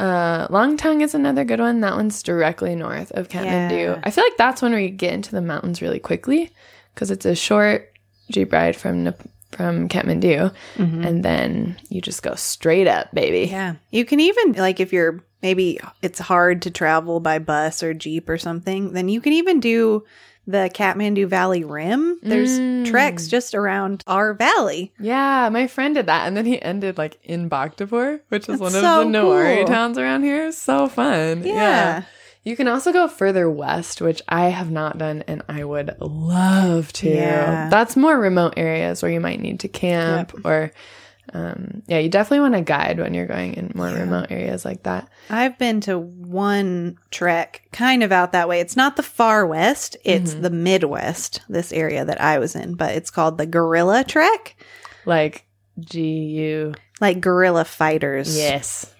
Uh, 0.00 0.48
Langtang 0.48 1.02
is 1.02 1.14
another 1.14 1.44
good 1.44 1.60
one. 1.60 1.80
That 1.80 1.94
one's 1.94 2.22
directly 2.22 2.74
north 2.74 3.12
of 3.12 3.28
Kathmandu. 3.28 3.96
Yeah. 3.96 4.00
I 4.02 4.10
feel 4.10 4.24
like 4.24 4.38
that's 4.38 4.62
when 4.62 4.72
we 4.72 4.88
get 4.88 5.12
into 5.12 5.30
the 5.32 5.42
mountains 5.42 5.82
really 5.82 5.98
quickly 5.98 6.50
because 6.94 7.10
it's 7.10 7.26
a 7.26 7.34
short 7.34 7.92
jeep 8.30 8.50
ride 8.50 8.76
from 8.76 9.12
from 9.52 9.88
Kathmandu, 9.88 10.54
and 10.76 11.24
then 11.24 11.76
you 11.88 12.00
just 12.00 12.22
go 12.22 12.34
straight 12.36 12.86
up, 12.86 13.12
baby. 13.12 13.50
Yeah. 13.50 13.74
You 13.90 14.04
can 14.04 14.20
even, 14.20 14.52
like, 14.52 14.78
if 14.78 14.92
you're 14.92 15.22
maybe 15.42 15.78
it's 16.02 16.18
hard 16.18 16.62
to 16.62 16.70
travel 16.70 17.20
by 17.20 17.38
bus 17.40 17.82
or 17.82 17.92
Jeep 17.92 18.28
or 18.28 18.38
something, 18.38 18.92
then 18.92 19.08
you 19.08 19.20
can 19.20 19.32
even 19.32 19.60
do 19.60 20.04
the 20.46 20.70
Kathmandu 20.72 21.26
Valley 21.26 21.64
Rim. 21.64 22.18
There's 22.22 22.58
mm. 22.58 22.86
treks 22.86 23.28
just 23.28 23.54
around 23.54 24.02
our 24.06 24.34
valley. 24.34 24.92
Yeah, 24.98 25.48
my 25.50 25.66
friend 25.66 25.94
did 25.94 26.06
that, 26.06 26.26
and 26.26 26.36
then 26.36 26.46
he 26.46 26.60
ended 26.60 26.98
like 26.98 27.18
in 27.22 27.48
Bhaktapur, 27.48 28.20
which 28.28 28.48
is 28.48 28.58
one 28.60 28.74
of 28.74 28.80
so 28.80 29.04
the 29.04 29.10
Newari 29.10 29.58
cool. 29.58 29.66
towns 29.66 29.98
around 29.98 30.22
here. 30.22 30.52
So 30.52 30.88
fun. 30.88 31.44
Yeah. 31.44 32.04
You 32.42 32.56
can 32.56 32.68
also 32.68 32.90
go 32.90 33.06
further 33.06 33.50
west, 33.50 34.00
which 34.00 34.22
I 34.26 34.48
have 34.48 34.70
not 34.70 34.96
done, 34.96 35.22
and 35.26 35.42
I 35.48 35.62
would 35.62 35.94
love 36.00 36.90
to. 36.94 37.10
Yeah. 37.10 37.68
That's 37.68 37.96
more 37.96 38.18
remote 38.18 38.54
areas 38.56 39.02
where 39.02 39.12
you 39.12 39.20
might 39.20 39.40
need 39.40 39.60
to 39.60 39.68
camp, 39.68 40.32
or 40.44 40.72
um, 41.32 41.82
yeah, 41.86 41.98
you 41.98 42.08
definitely 42.08 42.40
want 42.40 42.54
a 42.56 42.62
guide 42.62 42.98
when 42.98 43.14
you're 43.14 43.26
going 43.26 43.54
in 43.54 43.72
more 43.74 43.88
remote 43.88 44.26
areas 44.30 44.64
like 44.64 44.82
that. 44.82 45.08
I've 45.28 45.56
been 45.58 45.80
to 45.82 45.98
one 45.98 46.98
trek 47.10 47.62
kind 47.72 48.02
of 48.02 48.12
out 48.12 48.32
that 48.32 48.48
way. 48.48 48.60
It's 48.60 48.76
not 48.76 48.96
the 48.96 49.02
far 49.02 49.46
west, 49.46 49.96
it's 50.04 50.34
the 50.34 50.50
Midwest, 50.50 51.40
this 51.48 51.72
area 51.72 52.04
that 52.04 52.20
I 52.20 52.38
was 52.38 52.54
in, 52.56 52.74
but 52.74 52.94
it's 52.94 53.10
called 53.10 53.38
the 53.38 53.46
Guerrilla 53.46 54.04
Trek. 54.04 54.56
Like 55.06 55.46
G 55.78 56.00
U. 56.02 56.74
Like 57.00 57.20
guerrilla 57.20 57.64
fighters. 57.64 58.36
Yes. 58.36 58.92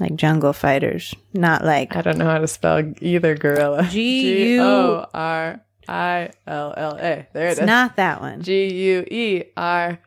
Like 0.00 0.14
jungle 0.16 0.52
fighters. 0.52 1.14
Not 1.32 1.64
like 1.64 1.96
I 1.96 2.02
don't 2.02 2.18
know 2.18 2.26
how 2.26 2.38
to 2.38 2.46
spell 2.46 2.92
either 3.00 3.34
gorilla. 3.34 3.84
G 3.90 4.54
U- 4.54 4.62
O 4.62 5.06
R 5.14 5.60
I 5.88 6.30
L 6.46 6.74
L 6.76 6.96
A. 6.96 7.26
There 7.32 7.46
it 7.48 7.52
it's 7.52 7.60
is. 7.60 7.66
not 7.66 7.96
that 7.96 8.20
one. 8.20 8.42
G 8.42 8.72
U 8.72 9.04
E 9.10 9.44
R. 9.56 9.98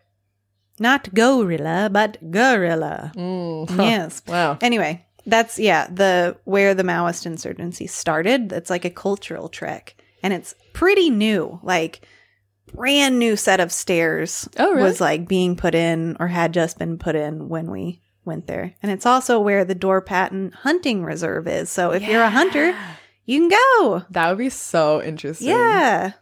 Not 0.81 1.13
gorilla, 1.13 1.89
but 1.91 2.17
gorilla. 2.31 3.11
Mm. 3.15 3.69
Yes. 3.77 4.21
Wow. 4.27 4.57
Anyway, 4.61 5.05
that's 5.25 5.59
yeah, 5.59 5.87
the 5.87 6.35
where 6.45 6.73
the 6.73 6.83
Maoist 6.83 7.25
insurgency 7.25 7.87
started. 7.87 8.51
It's 8.51 8.69
like 8.69 8.83
a 8.85 8.89
cultural 8.89 9.47
trek. 9.47 9.95
And 10.23 10.33
it's 10.33 10.55
pretty 10.73 11.09
new. 11.09 11.59
Like 11.63 12.05
brand 12.73 13.19
new 13.19 13.35
set 13.35 13.59
of 13.59 13.71
stairs 13.71 14.47
Oh, 14.57 14.71
really? 14.71 14.83
was 14.83 15.01
like 15.01 15.27
being 15.27 15.55
put 15.55 15.75
in 15.75 16.15
or 16.19 16.27
had 16.27 16.53
just 16.53 16.79
been 16.79 16.97
put 16.97 17.15
in 17.15 17.49
when 17.49 17.69
we 17.69 18.01
went 18.25 18.47
there. 18.47 18.73
And 18.81 18.91
it's 18.91 19.05
also 19.05 19.39
where 19.39 19.65
the 19.65 19.75
Dhorpatan 19.75 20.53
hunting 20.53 21.03
reserve 21.03 21.47
is. 21.47 21.69
So 21.69 21.91
if 21.91 22.03
you're 22.07 22.23
a 22.23 22.29
hunter, 22.29 22.75
you 23.25 23.39
can 23.39 23.49
go. 23.49 24.03
That 24.11 24.29
would 24.29 24.37
be 24.37 24.49
so 24.49 25.01
interesting. 25.01 25.49
Yeah. 25.49 26.13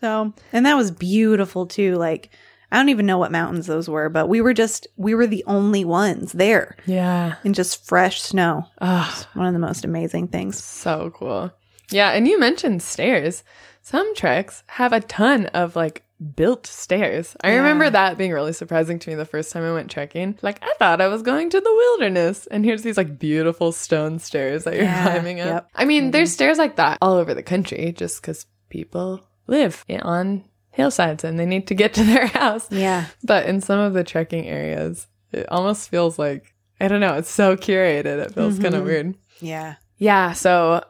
So, 0.00 0.32
and 0.52 0.66
that 0.66 0.76
was 0.76 0.90
beautiful 0.90 1.66
too. 1.66 1.94
Like, 1.96 2.30
I 2.72 2.76
don't 2.76 2.88
even 2.88 3.06
know 3.06 3.18
what 3.18 3.30
mountains 3.30 3.66
those 3.66 3.88
were, 3.88 4.08
but 4.08 4.28
we 4.28 4.40
were 4.40 4.54
just, 4.54 4.86
we 4.96 5.14
were 5.14 5.26
the 5.28 5.44
only 5.46 5.84
ones 5.84 6.32
there 6.32 6.76
Yeah. 6.86 7.34
in 7.44 7.52
just 7.52 7.86
fresh 7.86 8.20
snow. 8.20 8.66
Oh, 8.80 9.24
One 9.34 9.46
of 9.46 9.52
the 9.52 9.58
most 9.60 9.84
amazing 9.84 10.28
things. 10.28 10.62
so 10.62 11.12
cool. 11.14 11.52
Yeah. 11.90 12.10
And 12.10 12.26
you 12.26 12.40
mentioned 12.40 12.82
stairs. 12.82 13.44
Some 13.82 14.14
treks 14.14 14.62
have 14.68 14.92
a 14.92 15.00
ton 15.00 15.46
of 15.46 15.76
like 15.76 16.02
built 16.36 16.66
stairs. 16.66 17.36
I 17.42 17.54
remember 17.56 17.90
that 17.90 18.16
being 18.16 18.30
really 18.32 18.52
surprising 18.52 18.98
to 19.00 19.10
me 19.10 19.16
the 19.16 19.24
first 19.24 19.50
time 19.52 19.64
I 19.64 19.72
went 19.72 19.90
trekking. 19.90 20.38
Like, 20.40 20.62
I 20.62 20.72
thought 20.78 21.00
I 21.00 21.08
was 21.08 21.22
going 21.22 21.50
to 21.50 21.60
the 21.60 21.74
wilderness. 21.74 22.46
And 22.46 22.64
here's 22.64 22.82
these 22.82 22.96
like 22.96 23.18
beautiful 23.18 23.72
stone 23.72 24.18
stairs 24.20 24.64
that 24.64 24.74
you're 24.74 24.84
Yeah, 24.84 25.10
climbing 25.10 25.40
up. 25.40 25.46
yep. 25.46 25.68
I 25.74 25.84
mean, 25.84 26.12
there's 26.12 26.30
mm-hmm. 26.30 26.34
stairs 26.34 26.58
like 26.58 26.76
that 26.76 26.98
all 27.02 27.14
over 27.14 27.34
the 27.34 27.42
country 27.42 27.92
just 27.92 28.22
because 28.22 28.46
people 28.70 29.20
live 29.48 29.84
on 30.00 30.44
hillsides 30.72 31.22
and 31.22 31.38
they 31.38 31.46
need 31.46 31.68
to 31.68 31.74
get 31.74 31.94
to 31.94 32.04
their 32.04 32.26
house. 32.38 32.66
Yeah. 32.70 33.06
But 33.22 33.46
in 33.46 33.60
some 33.60 33.78
of 33.78 33.94
the 33.94 34.04
trekking 34.04 34.46
areas, 34.46 35.06
it 35.30 35.48
almost 35.50 35.88
feels 35.88 36.18
like 36.18 36.52
I 36.80 36.88
don't 36.88 37.00
know. 37.00 37.14
It's 37.14 37.30
so 37.30 37.56
curated. 37.56 38.06
It 38.06 38.34
feels 38.34 38.58
kind 38.58 38.74
of 38.74 38.80
mm-hmm. 38.80 38.88
weird. 38.88 39.14
Yeah. 39.40 39.76
Yeah. 39.98 40.32
So 40.32 40.82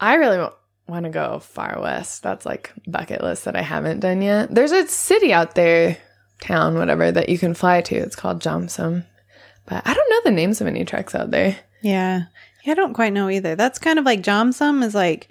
I 0.00 0.14
really 0.14 0.48
want 0.88 1.04
to 1.04 1.10
go 1.10 1.38
far 1.38 1.78
west. 1.82 2.22
That's 2.22 2.46
like 2.46 2.72
bucket 2.86 3.22
list 3.22 3.44
that 3.44 3.54
I 3.54 3.60
haven't 3.60 4.00
done 4.00 4.22
yet. 4.22 4.54
There's 4.54 4.72
a 4.72 4.86
city 4.86 5.34
out 5.34 5.54
there, 5.54 5.98
town, 6.40 6.76
whatever, 6.76 7.12
that 7.12 7.28
you 7.28 7.36
can 7.36 7.52
fly 7.52 7.82
to. 7.82 7.94
It's 7.94 8.16
called 8.16 8.40
Jomsom. 8.40 9.04
But 9.66 9.86
I 9.86 9.92
don't 9.92 10.10
know 10.10 10.20
the 10.24 10.34
names 10.34 10.62
of 10.62 10.66
any 10.66 10.86
treks 10.86 11.14
out 11.14 11.30
there. 11.30 11.58
Yeah. 11.82 12.22
Yeah. 12.64 12.72
I 12.72 12.74
don't 12.74 12.94
quite 12.94 13.12
know 13.12 13.28
either. 13.28 13.54
That's 13.54 13.78
kind 13.78 13.98
of 13.98 14.06
like 14.06 14.22
Jomsom 14.22 14.82
is 14.82 14.94
like, 14.94 15.28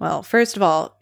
well, 0.00 0.24
first 0.24 0.56
of 0.56 0.62
all, 0.62 0.98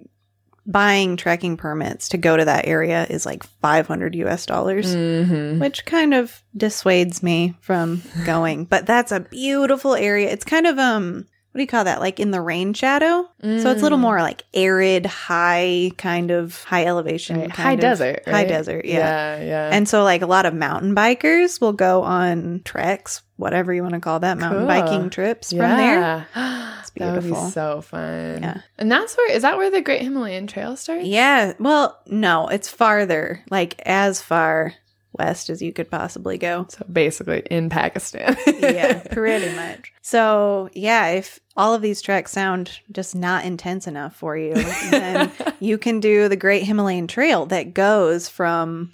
buying 0.67 1.17
trekking 1.17 1.57
permits 1.57 2.09
to 2.11 2.17
go 2.17 2.37
to 2.37 2.45
that 2.45 2.67
area 2.67 3.07
is 3.11 3.27
like 3.27 3.43
500 3.61 4.15
US 4.17 4.47
dollars. 4.47 4.95
Mm-hmm. 4.95 5.59
which 5.61 5.85
kind 5.85 6.15
of 6.15 6.43
dissuades 6.57 7.23
me 7.23 7.55
from 7.61 8.03
going. 8.25 8.65
but 8.65 8.87
that's 8.87 9.13
a 9.13 9.21
beautiful 9.21 9.95
area. 9.95 10.31
It's 10.31 10.45
kind 10.45 10.67
of 10.67 10.79
um 10.79 11.27
what 11.53 11.59
do 11.59 11.63
you 11.63 11.69
call 11.69 11.85
that? 11.85 12.01
Like 12.01 12.19
in 12.19 12.33
the 12.33 12.41
rain 12.41 12.73
shadow. 12.75 13.29
So 13.41 13.49
it's 13.49 13.65
a 13.65 13.75
Mm. 13.77 13.83
little 13.83 13.99
more 13.99 14.21
like 14.21 14.43
arid, 14.55 15.07
high 15.07 15.93
kind 15.97 16.33
of 16.33 16.65
high 16.65 16.85
elevation, 16.85 17.39
Right. 17.39 17.51
High 17.53 17.73
of- 17.75 17.81
desert. 17.81 18.23
high 18.27 18.33
right? 18.33 18.49
desert. 18.49 18.85
Yeah. 18.87 19.37
Yeah. 19.39 19.45
Yeah. 19.45 19.71
And 19.73 19.89
so 19.89 20.03
like 20.03 20.23
a 20.23 20.27
lot 20.27 20.47
of 20.47 20.55
mountain 20.55 20.97
bikers 20.97 21.61
will 21.61 21.73
go 21.73 22.03
on 22.03 22.63
treks, 22.65 23.23
whatever 23.37 23.73
you 23.73 23.83
want 23.83 23.95
to 23.95 24.01
call 24.01 24.19
that, 24.21 24.37
mountain 24.37 24.61
Cool. 24.63 24.67
biking 24.67 25.11
trips 25.11 25.51
from 25.51 25.61
there. 25.61 26.27
It's 26.95 27.01
That 27.01 27.15
would 27.15 27.25
be 27.25 27.51
so 27.51 27.81
fun. 27.81 28.43
Yeah. 28.43 28.61
And 28.79 28.91
that's 28.91 29.17
where 29.17 29.33
is 29.33 29.43
that 29.43 29.57
where 29.57 29.71
the 29.71 29.81
Great 29.81 30.03
Himalayan 30.03 30.47
Trail 30.47 30.77
starts? 30.77 31.07
Yeah. 31.07 31.55
Well, 31.59 32.01
no, 32.07 32.49
it's 32.49 32.69
farther, 32.69 33.43
like 33.51 33.81
as 33.85 34.21
far 34.21 34.75
west 35.19 35.49
as 35.49 35.63
you 35.63 35.73
could 35.73 35.91
possibly 35.91 36.39
go. 36.39 36.67
So 36.69 36.85
basically 36.91 37.43
in 37.51 37.69
Pakistan. 37.69 38.37
yeah, 38.47 38.99
pretty 39.13 39.55
much. 39.55 39.93
So, 40.03 40.71
yeah, 40.73 41.09
if 41.09 41.41
all 41.57 41.75
of 41.75 41.83
these 41.83 42.03
treks 42.03 42.33
sound 42.33 42.81
just 42.93 43.15
not 43.15 43.45
intense 43.45 43.87
enough 43.87 44.17
for 44.17 44.37
you, 44.37 44.55
then 44.91 45.31
you 45.61 45.79
can 45.79 46.01
do 46.01 46.29
the 46.29 46.37
Great 46.37 46.65
Himalayan 46.65 47.07
Trail 47.07 47.47
that 47.47 47.75
goes 47.75 48.29
from, 48.29 48.91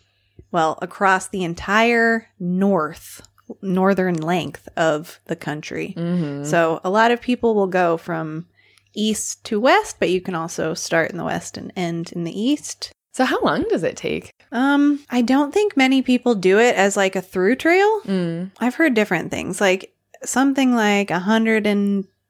well, 0.53 0.79
across 0.83 1.29
the 1.29 1.45
entire 1.45 2.29
north, 2.39 3.27
northern 3.63 4.17
length 4.17 4.69
of 4.77 5.21
the 5.27 5.37
country. 5.37 5.95
Mhm. 5.97 6.47
So, 6.47 6.81
a 6.85 6.91
lot 6.91 7.11
of 7.11 7.21
people 7.21 7.55
will 7.55 7.67
go 7.67 7.97
from 7.97 8.47
east 8.95 9.45
to 9.45 9.61
west, 9.61 9.97
but 9.99 10.11
you 10.11 10.21
can 10.21 10.35
also 10.35 10.75
start 10.75 11.11
in 11.11 11.17
the 11.17 11.25
west 11.25 11.57
and 11.57 11.73
end 11.77 12.13
in 12.13 12.25
the 12.25 12.41
east. 12.41 12.93
So 13.13 13.25
how 13.25 13.41
long 13.41 13.65
does 13.69 13.83
it 13.83 13.97
take? 13.97 14.33
Um, 14.53 15.01
I 15.11 15.23
don't 15.23 15.53
think 15.53 15.77
many 15.77 16.01
people 16.03 16.35
do 16.35 16.59
it 16.59 16.75
as 16.77 16.97
like 16.97 17.17
a 17.17 17.21
through 17.23 17.57
trail. 17.57 18.01
Mm. 18.03 18.51
I've 18.61 18.77
heard 18.77 18.95
different 18.95 19.31
things, 19.31 19.61
like 19.61 19.93
something 20.25 20.75
like 20.75 21.11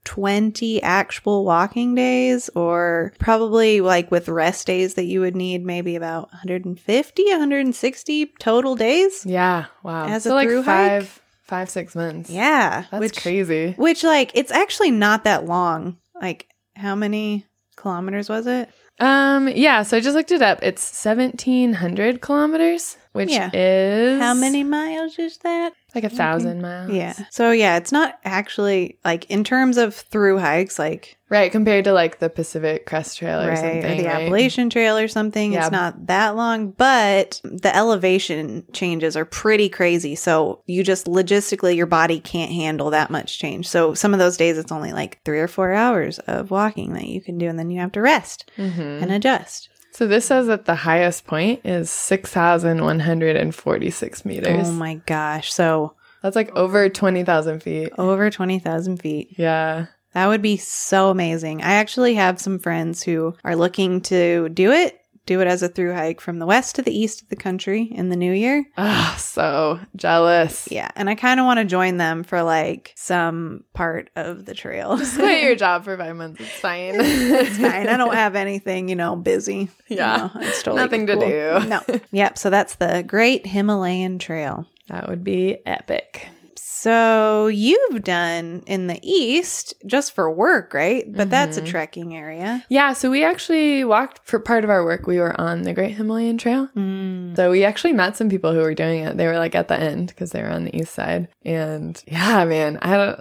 120 0.04 0.82
actual 0.82 1.44
walking 1.44 1.94
days, 1.94 2.48
or 2.54 3.12
probably 3.18 3.80
like 3.80 4.10
with 4.10 4.28
rest 4.28 4.66
days 4.66 4.94
that 4.94 5.04
you 5.04 5.20
would 5.20 5.36
need 5.36 5.64
maybe 5.64 5.96
about 5.96 6.28
150, 6.32 7.24
160 7.24 8.26
total 8.38 8.76
days. 8.76 9.24
Yeah. 9.26 9.66
Wow. 9.82 10.06
As 10.06 10.24
so 10.24 10.32
a 10.32 10.34
like 10.34 10.48
through 10.48 10.62
five, 10.64 11.02
hike? 11.02 11.22
five, 11.42 11.70
six 11.70 11.94
months. 11.94 12.30
Yeah, 12.30 12.84
That's 12.90 13.00
which 13.00 13.22
crazy. 13.22 13.72
which 13.76 14.02
like 14.04 14.32
it's 14.34 14.50
actually 14.52 14.90
not 14.90 15.24
that 15.24 15.44
long. 15.46 15.98
Like 16.20 16.48
how 16.76 16.94
many 16.94 17.46
kilometers 17.76 18.28
was 18.28 18.46
it? 18.46 18.70
Um. 18.98 19.48
Yeah. 19.48 19.82
So 19.82 19.96
I 19.96 20.00
just 20.00 20.14
looked 20.14 20.32
it 20.32 20.42
up. 20.42 20.58
It's 20.62 20.82
seventeen 20.82 21.72
hundred 21.74 22.20
kilometers, 22.20 22.96
which 23.12 23.30
Yeah. 23.30 23.50
is 23.52 24.20
How 24.20 24.34
many 24.34 24.64
miles 24.64 25.18
is 25.18 25.38
that? 25.38 25.72
Like 25.94 26.04
a 26.04 26.08
thousand 26.10 26.62
miles. 26.62 26.90
Yeah. 26.92 27.14
So 27.30 27.50
yeah, 27.50 27.76
it's 27.76 27.90
not 27.92 28.18
actually 28.24 28.98
like 29.04 29.28
in 29.30 29.42
terms 29.42 29.76
of 29.76 29.94
through 29.94 30.38
hikes, 30.38 30.78
like 30.78 31.16
Right. 31.28 31.52
Compared 31.52 31.84
to 31.84 31.92
like 31.92 32.18
the 32.18 32.28
Pacific 32.28 32.86
Crest 32.86 33.18
Trail 33.18 33.40
or 33.40 33.50
right, 33.50 33.58
something. 33.58 33.84
or 33.84 33.94
the 33.96 34.04
right? 34.08 34.22
Appalachian 34.22 34.68
Trail 34.68 34.98
or 34.98 35.06
something. 35.06 35.52
Yeah. 35.52 35.62
It's 35.62 35.70
not 35.70 36.08
that 36.08 36.34
long, 36.34 36.72
but 36.72 37.40
the 37.44 37.74
elevation 37.74 38.64
changes 38.72 39.16
are 39.16 39.24
pretty 39.24 39.68
crazy. 39.68 40.16
So 40.16 40.62
you 40.66 40.82
just 40.82 41.06
logistically, 41.06 41.76
your 41.76 41.86
body 41.86 42.18
can't 42.18 42.50
handle 42.50 42.90
that 42.90 43.10
much 43.12 43.38
change. 43.38 43.68
So 43.68 43.94
some 43.94 44.12
of 44.12 44.18
those 44.18 44.36
days, 44.36 44.58
it's 44.58 44.72
only 44.72 44.92
like 44.92 45.20
three 45.24 45.38
or 45.38 45.46
four 45.46 45.72
hours 45.72 46.18
of 46.20 46.50
walking 46.50 46.94
that 46.94 47.06
you 47.06 47.20
can 47.20 47.38
do, 47.38 47.46
and 47.46 47.56
then 47.56 47.70
you 47.70 47.78
have 47.80 47.92
to 47.92 48.00
rest 48.00 48.50
Mhm. 48.58 49.00
and 49.02 49.12
adjust. 49.12 49.68
So 50.00 50.06
this 50.06 50.24
says 50.24 50.46
that 50.46 50.64
the 50.64 50.76
highest 50.76 51.26
point 51.26 51.60
is 51.62 51.90
six 51.90 52.30
thousand 52.32 52.82
one 52.82 53.00
hundred 53.00 53.36
and 53.36 53.54
forty-six 53.54 54.24
meters. 54.24 54.66
Oh 54.70 54.72
my 54.72 54.94
gosh! 55.04 55.52
So 55.52 55.92
That's 56.22 56.34
like 56.34 56.50
over 56.56 56.88
twenty 56.88 57.22
thousand 57.22 57.62
feet. 57.62 57.92
over 57.98 58.30
twenty 58.30 58.58
thousand 58.58 59.02
feet. 59.02 59.34
Yeah. 59.36 59.88
That 60.14 60.28
would 60.28 60.40
be 60.40 60.56
so 60.56 61.10
amazing. 61.10 61.60
I 61.60 61.72
actually 61.72 62.14
have 62.14 62.40
some 62.40 62.58
friends 62.58 63.02
who 63.02 63.34
are 63.44 63.54
looking 63.54 64.00
to 64.04 64.48
do 64.48 64.72
it, 64.72 64.99
do 65.30 65.40
it 65.40 65.46
as 65.46 65.62
a 65.62 65.68
through 65.68 65.94
hike 65.94 66.20
from 66.20 66.40
the 66.40 66.44
west 66.46 66.74
to 66.74 66.82
the 66.82 66.90
east 66.92 67.22
of 67.22 67.28
the 67.28 67.36
country 67.36 67.82
in 67.82 68.08
the 68.08 68.16
new 68.16 68.32
year. 68.32 68.64
Ah, 68.76 69.14
so 69.16 69.78
jealous. 69.94 70.66
Yeah, 70.72 70.90
and 70.96 71.08
I 71.08 71.14
kind 71.14 71.38
of 71.38 71.46
want 71.46 71.58
to 71.60 71.64
join 71.64 71.98
them 71.98 72.24
for 72.24 72.42
like 72.42 72.92
some 72.96 73.62
part 73.72 74.10
of 74.16 74.44
the 74.44 74.54
trail. 74.54 74.96
Just 74.96 75.14
quit 75.16 75.42
your 75.44 75.54
job 75.54 75.84
for 75.84 75.96
five 75.96 76.16
months. 76.16 76.40
It's 76.40 76.50
fine. 76.58 76.94
it's 76.98 77.58
fine. 77.58 77.88
I 77.88 77.96
don't 77.96 78.14
have 78.14 78.34
anything, 78.34 78.88
you 78.88 78.96
know, 78.96 79.14
busy. 79.14 79.68
You 79.86 79.96
Yeah. 79.98 80.16
know, 80.16 80.30
it's 80.40 80.64
totally 80.64 80.82
Nothing 80.82 81.06
to 81.06 81.14
do. 81.14 81.68
No. 81.68 81.80
Yep. 82.10 82.36
So 82.38 82.50
that's 82.50 82.74
the 82.74 83.04
Great 83.06 83.46
Himalayan 83.46 84.18
Trail. 84.18 84.66
That 84.88 85.08
would 85.08 85.22
be 85.22 85.58
epic. 85.64 86.26
So 86.62 87.46
you've 87.48 88.02
done 88.04 88.62
in 88.66 88.86
the 88.86 88.98
east 89.02 89.74
just 89.86 90.12
for 90.14 90.30
work, 90.30 90.72
right? 90.74 91.04
But 91.10 91.28
that's 91.30 91.56
Mm-hmm. 91.56 91.66
a 91.66 91.70
trekking 91.70 92.16
area. 92.16 92.64
Yeah, 92.68 92.92
so 92.92 93.10
we 93.10 93.24
actually 93.24 93.84
walked 93.84 94.20
for 94.26 94.38
part 94.38 94.64
of 94.64 94.70
our 94.70 94.84
work. 94.84 95.06
We 95.06 95.18
were 95.18 95.38
on 95.40 95.62
the 95.62 95.72
Great 95.72 95.92
Himalayan 95.96 96.38
Trail. 96.38 96.68
Mm. 96.76 97.36
So 97.36 97.50
we 97.50 97.64
actually 97.64 97.92
met 97.94 98.16
some 98.16 98.28
people 98.28 98.52
who 98.52 98.60
were 98.60 98.74
doing 98.74 99.04
it. 99.04 99.16
They 99.16 99.26
were 99.26 99.36
like 99.38 99.54
at 99.54 99.68
the 99.68 99.78
end 99.78 100.08
because 100.08 100.30
they 100.32 100.42
were 100.42 100.48
on 100.50 100.64
the 100.64 100.76
east 100.76 100.94
side. 100.94 101.28
And 101.44 102.02
yeah, 102.06 102.44
man, 102.44 102.78
I 102.82 102.96
don't. 102.96 103.20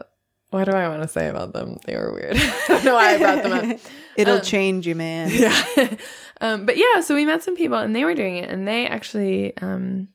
What 0.51 0.65
do 0.65 0.71
I 0.71 0.87
want 0.89 1.03
to 1.03 1.07
say 1.07 1.27
about 1.29 1.53
them? 1.53 1.77
They 1.85 1.95
were 1.95 2.11
weird. 2.13 2.35
I 2.37 2.63
don't 2.67 2.83
know 2.85 2.95
why 2.95 3.13
I 3.13 3.17
brought 3.17 3.43
them 3.43 3.71
up. 3.71 3.79
It'll 4.15 4.35
Um, 4.37 4.41
change 4.41 4.87
you, 4.87 4.95
man. 4.95 5.29
Yeah. 5.33 5.95
um, 6.41 6.65
but 6.65 6.75
yeah, 6.77 7.01
so 7.01 7.13
we 7.13 7.25
met 7.25 7.43
some 7.43 7.55
people 7.55 7.77
and 7.77 7.95
they 7.95 8.03
were 8.03 8.15
doing 8.15 8.37
it 8.37 8.49
and 8.49 8.67
they 8.67 8.87
actually 8.87 9.55
um, 9.57 10.07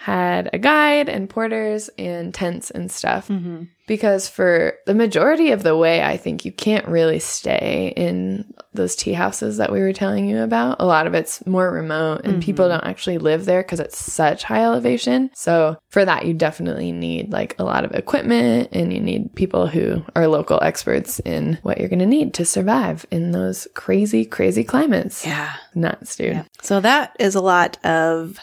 had 0.00 0.48
a 0.54 0.58
guide 0.58 1.10
and 1.10 1.28
porters 1.28 1.90
and 1.98 2.32
tents 2.32 2.70
and 2.70 2.90
stuff. 2.90 3.28
hmm 3.28 3.64
Because 3.86 4.30
for 4.30 4.78
the 4.86 4.94
majority 4.94 5.50
of 5.50 5.62
the 5.62 5.76
way, 5.76 6.02
I 6.02 6.16
think 6.16 6.46
you 6.46 6.52
can't 6.52 6.88
really 6.88 7.18
stay 7.18 7.92
in 7.98 8.50
those 8.72 8.96
tea 8.96 9.12
houses 9.12 9.58
that 9.58 9.70
we 9.70 9.80
were 9.80 9.92
telling 9.92 10.26
you 10.26 10.38
about. 10.42 10.76
A 10.80 10.86
lot 10.86 11.06
of 11.06 11.12
it's 11.12 11.44
more 11.44 11.70
remote 11.70 12.22
and 12.24 12.42
people 12.42 12.66
don't 12.66 12.84
actually 12.84 13.18
live 13.18 13.44
there 13.44 13.62
because 13.62 13.78
it's 13.78 13.98
such 13.98 14.42
high 14.42 14.64
elevation. 14.64 15.28
So 15.34 15.76
for 15.90 16.02
that, 16.06 16.24
you 16.24 16.32
definitely 16.32 16.92
need 16.92 17.30
like 17.30 17.54
a 17.58 17.64
lot 17.64 17.84
of 17.84 17.92
equipment 17.92 18.70
and 18.72 18.94
you 18.94 19.00
need 19.00 19.34
people 19.34 19.66
who 19.66 20.02
are 20.16 20.28
local 20.28 20.62
experts 20.62 21.20
in 21.26 21.58
what 21.62 21.78
you're 21.78 21.90
going 21.90 21.98
to 21.98 22.06
need 22.06 22.32
to 22.34 22.46
survive 22.46 23.04
in 23.10 23.32
those 23.32 23.68
crazy, 23.74 24.24
crazy 24.24 24.64
climates. 24.64 25.26
Yeah. 25.26 25.52
Nuts, 25.74 26.16
dude. 26.16 26.32
Yeah. 26.36 26.44
So 26.62 26.80
that 26.80 27.14
is 27.18 27.34
a 27.34 27.42
lot 27.42 27.76
of, 27.84 28.38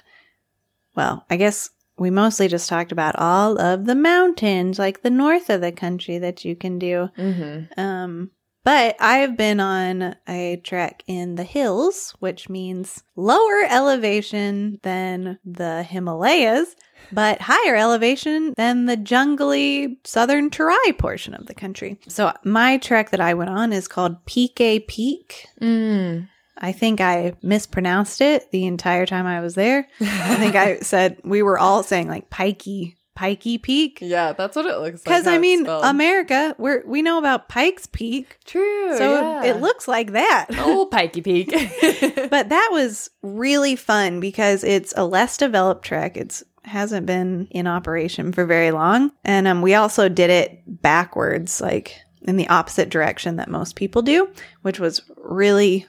well, 0.97 1.25
I 1.29 1.37
guess 1.37 1.69
we 1.97 2.09
mostly 2.09 2.47
just 2.47 2.67
talked 2.67 2.91
about 2.91 3.15
all 3.17 3.59
of 3.59 3.85
the 3.85 3.95
mountains, 3.95 4.77
like 4.77 5.01
the 5.01 5.09
north 5.09 5.49
of 5.49 5.61
the 5.61 5.71
country 5.71 6.17
that 6.17 6.43
you 6.43 6.55
can 6.55 6.77
do. 6.77 7.09
Mm-hmm. 7.17 7.79
Um, 7.79 8.31
but 8.63 8.97
I 8.99 9.19
have 9.19 9.37
been 9.37 9.61
on 9.61 10.17
a 10.27 10.57
trek 10.57 11.01
in 11.07 11.35
the 11.35 11.45
hills, 11.45 12.13
which 12.19 12.49
means 12.49 13.01
lower 13.15 13.63
elevation 13.69 14.79
than 14.83 15.39
the 15.45 15.83
Himalayas, 15.83 16.75
but 17.13 17.39
higher 17.39 17.77
elevation 17.77 18.53
than 18.57 18.85
the 18.85 18.97
jungly 18.97 19.99
southern 20.03 20.49
Terai 20.49 20.97
portion 20.97 21.33
of 21.33 21.45
the 21.45 21.53
country. 21.53 21.97
So 22.09 22.33
my 22.43 22.77
trek 22.77 23.11
that 23.11 23.21
I 23.21 23.35
went 23.35 23.51
on 23.51 23.71
is 23.71 23.87
called 23.87 24.25
Pike 24.25 24.87
Peak. 24.87 25.47
Mm. 25.61 26.27
I 26.59 26.71
think 26.71 27.01
I 27.01 27.33
mispronounced 27.41 28.21
it 28.21 28.51
the 28.51 28.65
entire 28.65 29.05
time 29.05 29.25
I 29.25 29.41
was 29.41 29.55
there. 29.55 29.87
I 30.01 30.35
think 30.35 30.55
I 30.55 30.79
said 30.81 31.19
we 31.23 31.43
were 31.43 31.57
all 31.57 31.83
saying 31.83 32.07
like 32.07 32.29
pikey, 32.29 32.95
pikey 33.17 33.61
peak. 33.61 33.99
Yeah, 34.01 34.33
that's 34.33 34.55
what 34.55 34.65
it 34.65 34.77
looks 34.77 34.99
like. 34.99 35.03
Because 35.03 35.27
I 35.27 35.37
mean. 35.37 35.67
America, 35.67 36.55
we're 36.57 36.83
we 36.85 37.01
know 37.01 37.17
about 37.17 37.49
Pikes 37.49 37.87
Peak, 37.87 38.39
true. 38.45 38.97
so 38.97 39.13
yeah. 39.13 39.43
it 39.45 39.61
looks 39.61 39.87
like 39.87 40.13
that. 40.13 40.47
old 40.59 40.91
pikey 40.91 41.23
peak. 41.23 41.51
but 42.29 42.49
that 42.49 42.69
was 42.71 43.09
really 43.21 43.75
fun 43.75 44.19
because 44.19 44.63
it's 44.63 44.93
a 44.97 45.05
less 45.05 45.37
developed 45.37 45.85
trek. 45.85 46.17
It's 46.17 46.43
hasn't 46.63 47.05
been 47.05 47.47
in 47.51 47.65
operation 47.65 48.33
for 48.33 48.45
very 48.45 48.71
long, 48.71 49.11
and 49.23 49.47
um, 49.47 49.61
we 49.61 49.73
also 49.73 50.09
did 50.09 50.29
it 50.29 50.63
backwards, 50.81 51.61
like 51.61 52.01
in 52.23 52.35
the 52.35 52.49
opposite 52.49 52.89
direction 52.89 53.37
that 53.37 53.49
most 53.49 53.75
people 53.75 54.01
do, 54.01 54.29
which 54.61 54.79
was 54.79 55.01
really 55.15 55.87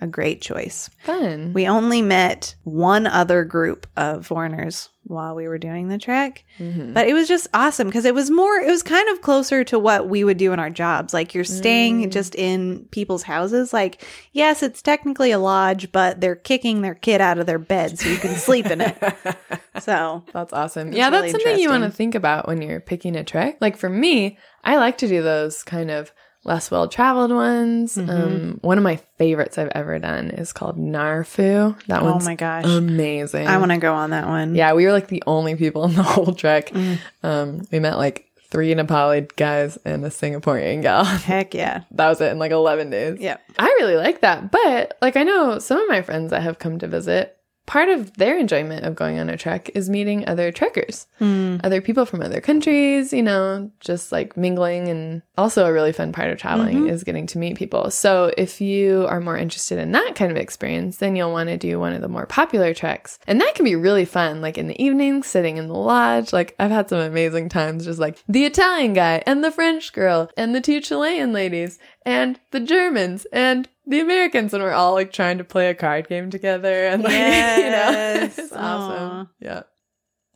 a 0.00 0.06
great 0.06 0.40
choice. 0.40 0.90
Fun. 1.04 1.52
We 1.54 1.66
only 1.68 2.02
met 2.02 2.54
one 2.64 3.06
other 3.06 3.44
group 3.44 3.86
of 3.96 4.26
foreigners 4.26 4.88
while 5.06 5.34
we 5.34 5.46
were 5.46 5.58
doing 5.58 5.88
the 5.88 5.98
trek, 5.98 6.44
Mhm. 6.58 6.94
but 6.94 7.06
it 7.06 7.12
was 7.12 7.28
just 7.28 7.46
awesome 7.54 7.86
because 7.88 8.04
it 8.06 8.14
was 8.14 8.30
more, 8.30 8.56
it 8.56 8.70
was 8.70 8.82
kind 8.82 9.06
of 9.10 9.20
closer 9.20 9.62
to 9.64 9.78
what 9.78 10.08
we 10.08 10.24
would 10.24 10.38
do 10.38 10.52
in 10.52 10.58
our 10.58 10.70
jobs. 10.70 11.12
Like 11.14 11.34
you're 11.34 11.44
staying 11.44 12.10
just 12.10 12.34
in 12.34 12.86
people's 12.90 13.22
houses. 13.22 13.72
Like, 13.72 14.02
yes, 14.32 14.62
it's 14.62 14.80
technically 14.82 15.30
a 15.30 15.38
lodge, 15.38 15.92
but 15.92 16.20
they're 16.22 16.34
kicking 16.36 16.80
their 16.82 16.94
kid 16.94 17.20
out 17.20 17.38
of 17.38 17.46
their 17.46 17.58
bed 17.58 17.98
so 17.98 18.08
you 18.08 18.16
can 18.16 18.34
sleep 18.34 18.66
in 18.66 18.80
it. 18.80 18.96
So, 19.80 20.22
That's 20.32 20.52
awesome. 20.52 20.92
Yeah, 20.92 21.10
that's 21.10 21.22
really 21.24 21.30
something 21.32 21.58
you 21.58 21.68
want 21.68 21.82
to 21.82 21.90
think 21.90 22.14
about 22.14 22.46
when 22.46 22.62
you're 22.62 22.78
picking 22.80 23.16
a 23.16 23.24
trek. 23.24 23.56
Like 23.60 23.76
for 23.76 23.88
me, 23.90 24.38
I 24.62 24.76
like 24.76 24.98
to 24.98 25.08
do 25.08 25.20
those 25.20 25.64
kind 25.64 25.90
of 25.90 26.12
less 26.44 26.70
well 26.70 26.88
traveled 26.88 27.32
ones. 27.32 27.96
Mm-hmm. 27.96 28.10
Um, 28.10 28.58
one 28.62 28.78
of 28.78 28.84
my 28.84 28.96
favorites 29.18 29.58
I've 29.58 29.72
ever 29.74 29.98
done 29.98 30.30
is 30.30 30.52
called 30.52 30.78
Nar 30.78 31.24
Phu. 31.24 31.80
That 31.86 32.02
oh 32.02 32.12
one's 32.12 32.26
my 32.26 32.34
gosh. 32.34 32.64
amazing. 32.66 33.46
I 33.46 33.58
want 33.58 33.72
to 33.72 33.78
go 33.78 33.94
on 33.94 34.10
that 34.10 34.26
one. 34.26 34.54
Yeah, 34.54 34.74
we 34.74 34.84
were 34.84 34.92
like 34.92 35.08
the 35.08 35.22
only 35.26 35.56
people 35.56 35.84
in 35.84 35.94
the 35.94 36.02
whole 36.02 36.34
trek. 36.34 36.70
Mm. 36.70 36.98
Um, 37.22 37.62
we 37.72 37.80
met 37.80 37.96
like 37.96 38.30
three 38.50 38.72
Nepali 38.72 39.34
guys 39.34 39.78
and 39.84 40.04
a 40.04 40.10
Singaporean 40.10 40.82
gal. 40.82 41.04
Heck 41.04 41.54
yeah. 41.54 41.82
that 41.90 42.08
was 42.08 42.20
it 42.20 42.30
in 42.30 42.38
like 42.38 42.52
11 42.52 42.90
days. 42.90 43.18
Yeah. 43.18 43.38
I 43.58 43.66
really 43.80 43.96
like 43.96 44.20
that. 44.20 44.52
But 44.52 44.96
like, 45.02 45.16
I 45.16 45.24
know 45.24 45.58
some 45.58 45.80
of 45.80 45.88
my 45.88 46.02
friends 46.02 46.30
that 46.30 46.42
have 46.42 46.60
come 46.60 46.78
to 46.78 46.86
visit 46.86 47.36
part 47.66 47.88
of 47.88 48.14
their 48.14 48.38
enjoyment 48.38 48.84
of 48.84 48.94
going 48.94 49.18
on 49.18 49.28
a 49.28 49.36
trek 49.36 49.70
is 49.74 49.88
meeting 49.88 50.26
other 50.28 50.52
trekkers, 50.52 51.06
hmm. 51.18 51.56
other 51.64 51.80
people 51.80 52.04
from 52.04 52.20
other 52.20 52.40
countries, 52.40 53.12
you 53.12 53.22
know, 53.22 53.70
just 53.80 54.12
like 54.12 54.36
mingling. 54.36 54.88
And 54.88 55.22
also, 55.38 55.66
a 55.66 55.72
really 55.72 55.92
fun 55.92 56.12
part 56.12 56.30
of 56.30 56.38
traveling 56.38 56.80
mm-hmm. 56.80 56.90
is 56.90 57.04
getting 57.04 57.26
to 57.28 57.38
meet 57.38 57.56
people. 57.56 57.90
So, 57.90 58.32
if 58.36 58.60
you 58.60 59.06
are 59.08 59.20
more 59.20 59.36
interested 59.36 59.78
in 59.78 59.92
that 59.92 60.14
kind 60.14 60.30
of 60.30 60.36
experience, 60.36 60.98
then 60.98 61.16
you'll 61.16 61.32
want 61.32 61.48
to 61.48 61.56
do 61.56 61.80
one 61.80 61.92
of 61.92 62.02
the 62.02 62.08
more 62.08 62.26
popular 62.26 62.74
treks. 62.74 63.18
And 63.26 63.40
that 63.40 63.54
can 63.54 63.64
be 63.64 63.76
really 63.76 64.04
fun, 64.04 64.40
like 64.40 64.58
in 64.58 64.68
the 64.68 64.82
evening, 64.82 65.22
sitting 65.22 65.56
in 65.56 65.68
the 65.68 65.74
lodge. 65.74 66.32
Like, 66.32 66.54
I've 66.58 66.70
had 66.70 66.88
some 66.88 66.98
amazing 66.98 67.48
times, 67.48 67.84
just 67.84 67.98
like 67.98 68.22
the 68.28 68.44
Italian 68.44 68.92
guy 68.92 69.22
and 69.26 69.42
the 69.42 69.50
French 69.50 69.92
girl 69.92 70.30
and 70.36 70.54
the 70.54 70.60
two 70.60 70.80
Chilean 70.80 71.32
ladies 71.32 71.78
and 72.04 72.38
the 72.50 72.60
Germans 72.60 73.26
and 73.32 73.68
the 73.86 74.00
Americans, 74.00 74.54
and 74.54 74.62
we're 74.62 74.72
all 74.72 74.92
like 74.94 75.12
trying 75.12 75.38
to 75.38 75.44
play 75.44 75.68
a 75.70 75.74
card 75.74 76.08
game 76.08 76.30
together, 76.30 76.86
and 76.86 77.02
like 77.02 77.12
you 77.12 77.18
know, 77.18 77.90
Yes. 77.90 78.38
it's 78.38 78.52
awesome. 78.52 79.10
Aw. 79.10 79.26
Yeah. 79.40 79.62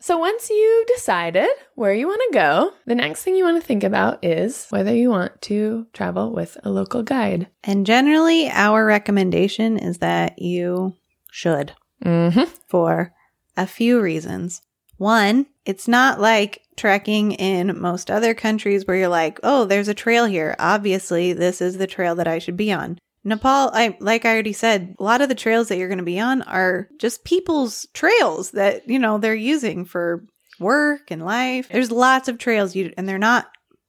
So 0.00 0.16
once 0.16 0.48
you 0.48 0.84
decided 0.94 1.48
where 1.74 1.92
you 1.92 2.06
want 2.06 2.22
to 2.28 2.34
go, 2.38 2.72
the 2.86 2.94
next 2.94 3.24
thing 3.24 3.34
you 3.34 3.42
want 3.44 3.60
to 3.60 3.66
think 3.66 3.82
about 3.82 4.24
is 4.24 4.66
whether 4.70 4.94
you 4.94 5.10
want 5.10 5.42
to 5.42 5.88
travel 5.92 6.32
with 6.32 6.56
a 6.62 6.70
local 6.70 7.02
guide. 7.02 7.48
And 7.64 7.84
generally, 7.84 8.48
our 8.48 8.84
recommendation 8.86 9.76
is 9.76 9.98
that 9.98 10.38
you 10.40 10.94
should 11.32 11.72
Mm-hmm. 12.04 12.44
for 12.68 13.12
a 13.56 13.66
few 13.66 14.00
reasons. 14.00 14.62
One, 14.98 15.46
it's 15.64 15.88
not 15.88 16.20
like 16.20 16.60
trekking 16.76 17.32
in 17.32 17.80
most 17.80 18.08
other 18.08 18.34
countries 18.34 18.86
where 18.86 18.96
you're 18.96 19.08
like, 19.08 19.40
oh, 19.42 19.64
there's 19.64 19.88
a 19.88 19.94
trail 19.94 20.26
here. 20.26 20.54
Obviously, 20.60 21.32
this 21.32 21.60
is 21.60 21.76
the 21.76 21.88
trail 21.88 22.14
that 22.14 22.28
I 22.28 22.38
should 22.38 22.56
be 22.56 22.70
on. 22.72 22.98
Nepal, 23.28 23.70
I 23.72 23.96
like 24.00 24.24
I 24.24 24.32
already 24.32 24.52
said, 24.52 24.94
a 24.98 25.02
lot 25.02 25.20
of 25.20 25.28
the 25.28 25.34
trails 25.34 25.68
that 25.68 25.78
you're 25.78 25.88
going 25.88 25.98
to 25.98 26.04
be 26.04 26.20
on 26.20 26.42
are 26.42 26.88
just 26.98 27.24
people's 27.24 27.86
trails 27.92 28.52
that, 28.52 28.88
you 28.88 28.98
know, 28.98 29.18
they're 29.18 29.34
using 29.34 29.84
for 29.84 30.24
work 30.58 31.10
and 31.10 31.24
life. 31.24 31.68
There's 31.68 31.90
lots 31.90 32.28
of 32.28 32.38
trails 32.38 32.74
you 32.74 32.92
and 32.96 33.08
they're 33.08 33.18
not 33.18 33.48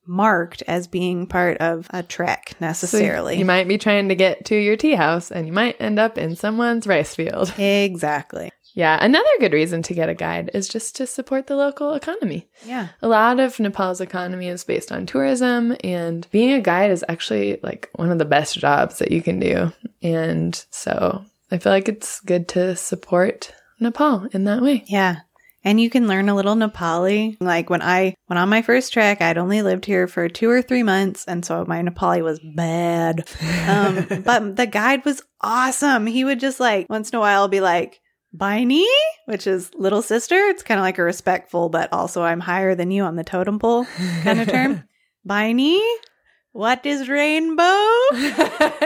marked 0.10 0.64
as 0.64 0.88
being 0.88 1.28
part 1.28 1.58
of 1.60 1.88
a 1.92 2.02
trek 2.02 2.56
necessarily. 2.60 3.38
you 3.38 3.46
might 3.46 3.68
be 3.68 3.78
trying 3.78 4.10
to 4.10 4.16
get 4.16 4.46
to 4.46 4.56
your 4.56 4.76
tea 4.76 4.96
house, 4.96 5.32
and 5.32 5.46
you 5.46 5.54
might 5.54 5.80
end 5.80 6.00
up 6.00 6.18
in 6.18 6.36
someone's 6.36 6.88
rice 6.88 7.16
field. 7.16 7.54
exactly. 7.60 8.52
Yeah, 8.74 8.98
another 9.02 9.30
good 9.40 9.54
reason 9.54 9.82
to 9.84 9.94
get 9.94 10.10
a 10.10 10.14
guide 10.14 10.52
is 10.54 10.68
just 10.68 10.96
to 10.98 11.08
support 11.08 11.48
the 11.48 11.56
local 11.56 11.94
economy. 11.94 12.48
Yeah. 12.66 12.90
A 13.02 13.08
lot 13.08 13.40
of 13.40 13.60
Nepal's 13.60 14.02
economy 14.02 14.48
is 14.48 14.64
based 14.64 14.92
on 14.92 15.06
tourism, 15.06 15.76
and 15.84 16.28
being 16.32 16.54
a 16.54 16.62
guide 16.62 16.92
is 16.92 17.04
actually 17.10 17.60
like 17.64 17.90
one 17.96 18.12
of 18.12 18.20
the 18.20 18.26
best 18.26 18.58
jobs 18.58 19.00
that 19.00 19.12
you 19.12 19.22
can 19.22 19.40
do. 19.40 19.72
And 20.02 20.64
so 20.70 21.24
I 21.52 21.58
feel 21.58 21.72
like 21.72 21.90
it's 21.90 22.20
good 22.22 22.48
to 22.50 22.76
support 22.76 23.54
Nepal 23.80 24.28
in 24.32 24.44
that 24.46 24.62
way. 24.62 24.84
Yeah. 24.88 25.18
And 25.64 25.80
you 25.80 25.90
can 25.90 26.08
learn 26.08 26.30
a 26.30 26.36
little 26.36 26.56
Nepali. 26.56 27.36
Like 27.42 27.70
when 27.70 27.82
I 27.82 28.16
went 28.30 28.40
on 28.40 28.48
my 28.48 28.62
first 28.62 28.94
trek, 28.94 29.22
I'd 29.22 29.38
only 29.38 29.62
lived 29.62 29.86
here 29.86 30.08
for 30.08 30.30
two 30.30 30.50
or 30.50 30.62
three 30.62 30.84
months, 30.84 31.26
and 31.26 31.44
so 31.44 31.66
my 31.66 31.82
Nepali 31.82 32.24
was 32.24 32.40
bad. 32.40 33.28
Um, 33.70 34.24
but 34.26 34.56
the 34.56 34.66
guide 34.66 35.06
was 35.06 35.22
awesome. 35.42 36.08
He 36.08 36.24
would 36.24 36.40
just 36.40 36.60
like 36.60 36.90
once 36.90 37.12
in 37.12 37.18
a 37.18 37.20
while 37.20 37.48
be 37.48 37.62
like, 37.62 38.00
Baini, 38.36 38.86
which 39.26 39.48
is 39.48 39.72
little 39.76 40.02
sister. 40.02 40.36
It's 40.36 40.64
kind 40.64 40.80
of 40.80 40.84
like 40.84 40.98
a 40.98 41.04
respectful, 41.04 41.70
but 41.70 41.92
also 41.92 42.22
I'm 42.22 42.40
higher 42.40 42.76
than 42.76 42.92
you 42.92 43.04
on 43.04 43.16
the 43.16 43.24
totem 43.24 43.60
pole 43.60 43.86
kind 44.24 44.40
of 44.40 44.48
term. 44.48 44.84
Baini, 45.28 45.82
what 46.52 46.86
is 46.86 47.10
rainbow? 47.10 47.86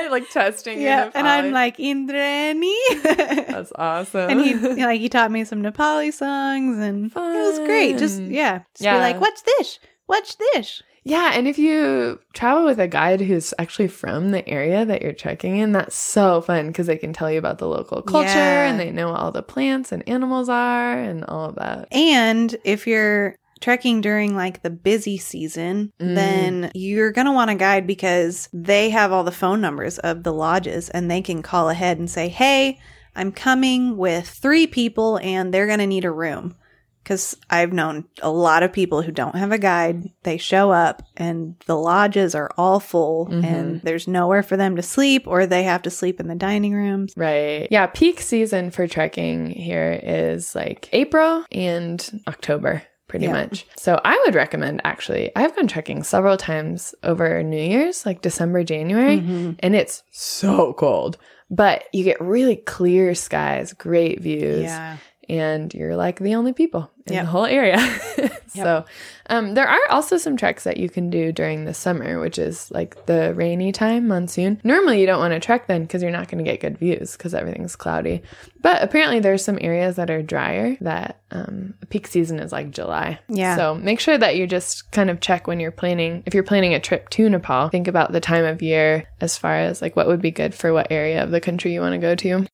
like 0.09 0.29
testing. 0.31 0.81
yeah. 0.81 1.09
And 1.13 1.27
I'm 1.27 1.51
like, 1.51 1.77
Indrani. 1.77 2.73
that's 3.03 3.71
awesome. 3.75 4.29
and 4.29 4.41
he 4.41 4.53
like 4.55 4.99
he 5.01 5.09
taught 5.09 5.31
me 5.31 5.43
some 5.43 5.61
Nepali 5.61 6.11
songs, 6.13 6.77
and 6.77 7.11
it 7.11 7.15
was 7.15 7.59
great. 7.59 7.97
Just 7.97 8.21
yeah, 8.21 8.59
just 8.73 8.81
Yeah. 8.81 8.93
be 8.95 8.99
like, 8.99 9.21
"What's 9.21 9.41
this? 9.43 9.79
What's 10.05 10.35
this?" 10.35 10.81
Yeah, 11.05 11.31
and 11.33 11.47
if 11.47 11.57
you 11.57 12.19
travel 12.33 12.63
with 12.65 12.79
a 12.79 12.87
guide 12.87 13.19
who's 13.21 13.53
actually 13.59 13.89
from 13.89 14.31
the 14.31 14.47
area 14.47 14.85
that 14.85 15.01
you're 15.01 15.11
trekking 15.11 15.57
in, 15.57 15.73
that's 15.73 15.95
so 15.95 16.39
fun 16.41 16.67
because 16.67 16.87
they 16.87 16.97
can 16.97 17.11
tell 17.11 17.29
you 17.29 17.37
about 17.39 17.57
the 17.57 17.67
local 17.67 18.01
culture 18.01 18.29
Yeah. 18.29 18.69
and 18.69 18.79
they 18.79 18.89
know 18.91 19.13
all 19.13 19.31
the 19.31 19.43
plants 19.43 19.91
and 19.91 20.07
animals 20.07 20.47
are 20.47 20.97
and 20.97 21.25
all 21.25 21.45
of 21.49 21.55
that. 21.55 21.87
And 21.91 22.55
if 22.63 22.87
you're 22.87 23.35
trekking 23.59 24.01
during 24.01 24.35
like 24.35 24.61
the 24.61 24.69
busy 24.69 25.17
season, 25.17 25.91
Mm. 25.99 26.15
then 26.15 26.71
you're 26.73 27.11
gonna 27.11 27.33
want 27.33 27.51
a 27.51 27.55
guide 27.55 27.85
because 27.87 28.47
they 28.53 28.89
have 28.89 29.11
all 29.11 29.23
the 29.23 29.31
phone 29.31 29.59
numbers 29.61 29.99
of 29.99 30.23
the 30.23 30.33
lodges, 30.33 30.89
and 30.89 31.09
they 31.11 31.21
can 31.21 31.41
call 31.41 31.69
ahead 31.69 31.97
and 31.97 32.09
say, 32.09 32.27
"Hey, 32.29 32.79
I'm 33.15 33.31
coming 33.31 33.95
with 33.97 34.27
three 34.27 34.67
people, 34.67 35.17
and 35.23 35.53
they're 35.53 35.67
gonna 35.67 35.87
need 35.87 36.03
a 36.05 36.11
room." 36.11 36.55
Because 37.03 37.35
I've 37.49 37.73
known 37.73 38.05
a 38.21 38.31
lot 38.31 38.63
of 38.63 38.71
people 38.71 39.01
who 39.01 39.11
don't 39.11 39.35
have 39.35 39.51
a 39.51 39.57
guide. 39.57 40.09
They 40.23 40.37
show 40.37 40.71
up 40.71 41.03
and 41.17 41.55
the 41.65 41.75
lodges 41.75 42.33
are 42.33 42.49
all 42.57 42.79
full 42.79 43.27
Mhm. 43.27 43.43
and 43.43 43.81
there's 43.81 44.07
nowhere 44.07 44.41
for 44.41 44.55
them 44.55 44.77
to 44.77 44.81
sleep 44.81 45.27
or 45.27 45.45
they 45.45 45.63
have 45.63 45.81
to 45.81 45.89
sleep 45.89 46.19
in 46.21 46.27
the 46.29 46.35
dining 46.35 46.73
rooms. 46.73 47.13
Right. 47.17 47.67
Yeah, 47.69 47.87
peak 47.87 48.21
season 48.21 48.71
for 48.71 48.87
trekking 48.87 49.49
here 49.49 49.99
is 50.01 50.55
like 50.55 50.87
April 50.93 51.43
and 51.51 52.21
October. 52.27 52.83
Pretty 53.09 53.25
Yeah. 53.25 53.33
much. 53.33 53.67
So 53.75 53.99
I 54.03 54.19
would 54.25 54.33
recommend 54.33 54.81
actually, 54.85 55.29
I've 55.35 55.55
gone 55.55 55.67
trekking 55.67 56.03
several 56.03 56.37
times 56.37 56.95
over 57.03 57.43
New 57.43 57.61
Year's, 57.61 58.05
like 58.05 58.21
December, 58.21 58.63
January, 58.63 59.19
Mhm. 59.19 59.57
and 59.59 59.75
it's 59.75 60.03
so 60.09 60.73
cold, 60.73 61.17
but 61.51 61.83
you 61.91 62.05
get 62.05 62.19
really 62.21 62.55
clear 62.55 63.13
skies, 63.13 63.73
great 63.73 64.21
views. 64.21 64.63
Yeah. 64.63 64.97
And 65.29 65.73
you're 65.73 65.95
like 65.95 66.19
the 66.19 66.35
only 66.35 66.53
people 66.53 66.89
in 67.05 67.13
Yep. 67.13 67.25
the 67.25 67.31
whole 67.31 67.45
area. 67.45 67.77
so, 68.47 68.85
um, 69.29 69.55
there 69.55 69.67
are 69.67 69.79
also 69.89 70.17
some 70.17 70.37
treks 70.37 70.63
that 70.63 70.77
you 70.77 70.89
can 70.89 71.09
do 71.09 71.31
during 71.31 71.65
the 71.65 71.73
summer, 71.73 72.19
which 72.19 72.37
is 72.37 72.71
like 72.71 73.05
the 73.07 73.33
rainy 73.33 73.71
time, 73.71 74.07
monsoon. 74.07 74.61
Normally, 74.63 75.01
you 75.01 75.05
don't 75.05 75.19
want 75.19 75.33
to 75.33 75.39
trek 75.39 75.67
then 75.67 75.81
because 75.83 76.01
you're 76.01 76.11
not 76.11 76.29
going 76.29 76.43
to 76.43 76.49
get 76.49 76.61
good 76.61 76.77
views 76.77 77.13
because 77.13 77.33
everything's 77.33 77.75
cloudy. 77.75 78.21
But 78.61 78.81
apparently, 78.81 79.19
there's 79.19 79.43
some 79.43 79.57
areas 79.59 79.97
that 79.97 80.09
are 80.09 80.21
drier 80.21 80.77
that 80.81 81.19
um, 81.31 81.73
peak 81.89 82.07
season 82.07 82.39
is 82.39 82.51
like 82.51 82.71
July. 82.71 83.19
Yeah. 83.27 83.55
So 83.57 83.75
make 83.75 83.99
sure 83.99 84.17
that 84.17 84.37
you 84.37 84.47
just 84.47 84.91
kind 84.91 85.09
of 85.09 85.19
check 85.19 85.47
when 85.47 85.59
you're 85.59 85.71
planning. 85.71 86.23
If 86.25 86.33
you're 86.33 86.43
planning 86.43 86.73
a 86.73 86.79
trip 86.79 87.09
to 87.11 87.27
Nepal, 87.29 87.69
think 87.69 87.87
about 87.87 88.11
the 88.13 88.21
time 88.21 88.45
of 88.45 88.61
year 88.61 89.05
as 89.19 89.37
far 89.37 89.55
as 89.55 89.81
like 89.81 89.95
what 89.95 90.07
would 90.07 90.21
be 90.21 90.31
good 90.31 90.53
for 90.55 90.71
what 90.71 90.87
area 90.91 91.23
of 91.23 91.31
the 91.31 91.41
country 91.41 91.73
you 91.73 91.81
want 91.81 91.93
to 91.93 91.97
go 91.99 92.15
to. 92.15 92.45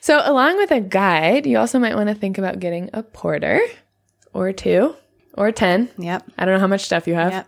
So, 0.00 0.22
along 0.24 0.56
with 0.56 0.70
a 0.70 0.80
guide, 0.80 1.46
you 1.46 1.58
also 1.58 1.78
might 1.78 1.94
want 1.94 2.08
to 2.08 2.14
think 2.14 2.38
about 2.38 2.58
getting 2.58 2.90
a 2.92 3.02
porter 3.02 3.60
or 4.32 4.52
two 4.52 4.96
or 5.34 5.52
10. 5.52 5.90
Yep. 5.98 6.30
I 6.38 6.44
don't 6.44 6.54
know 6.54 6.60
how 6.60 6.66
much 6.66 6.84
stuff 6.84 7.06
you 7.06 7.14
have. 7.14 7.32
Yep. 7.32 7.46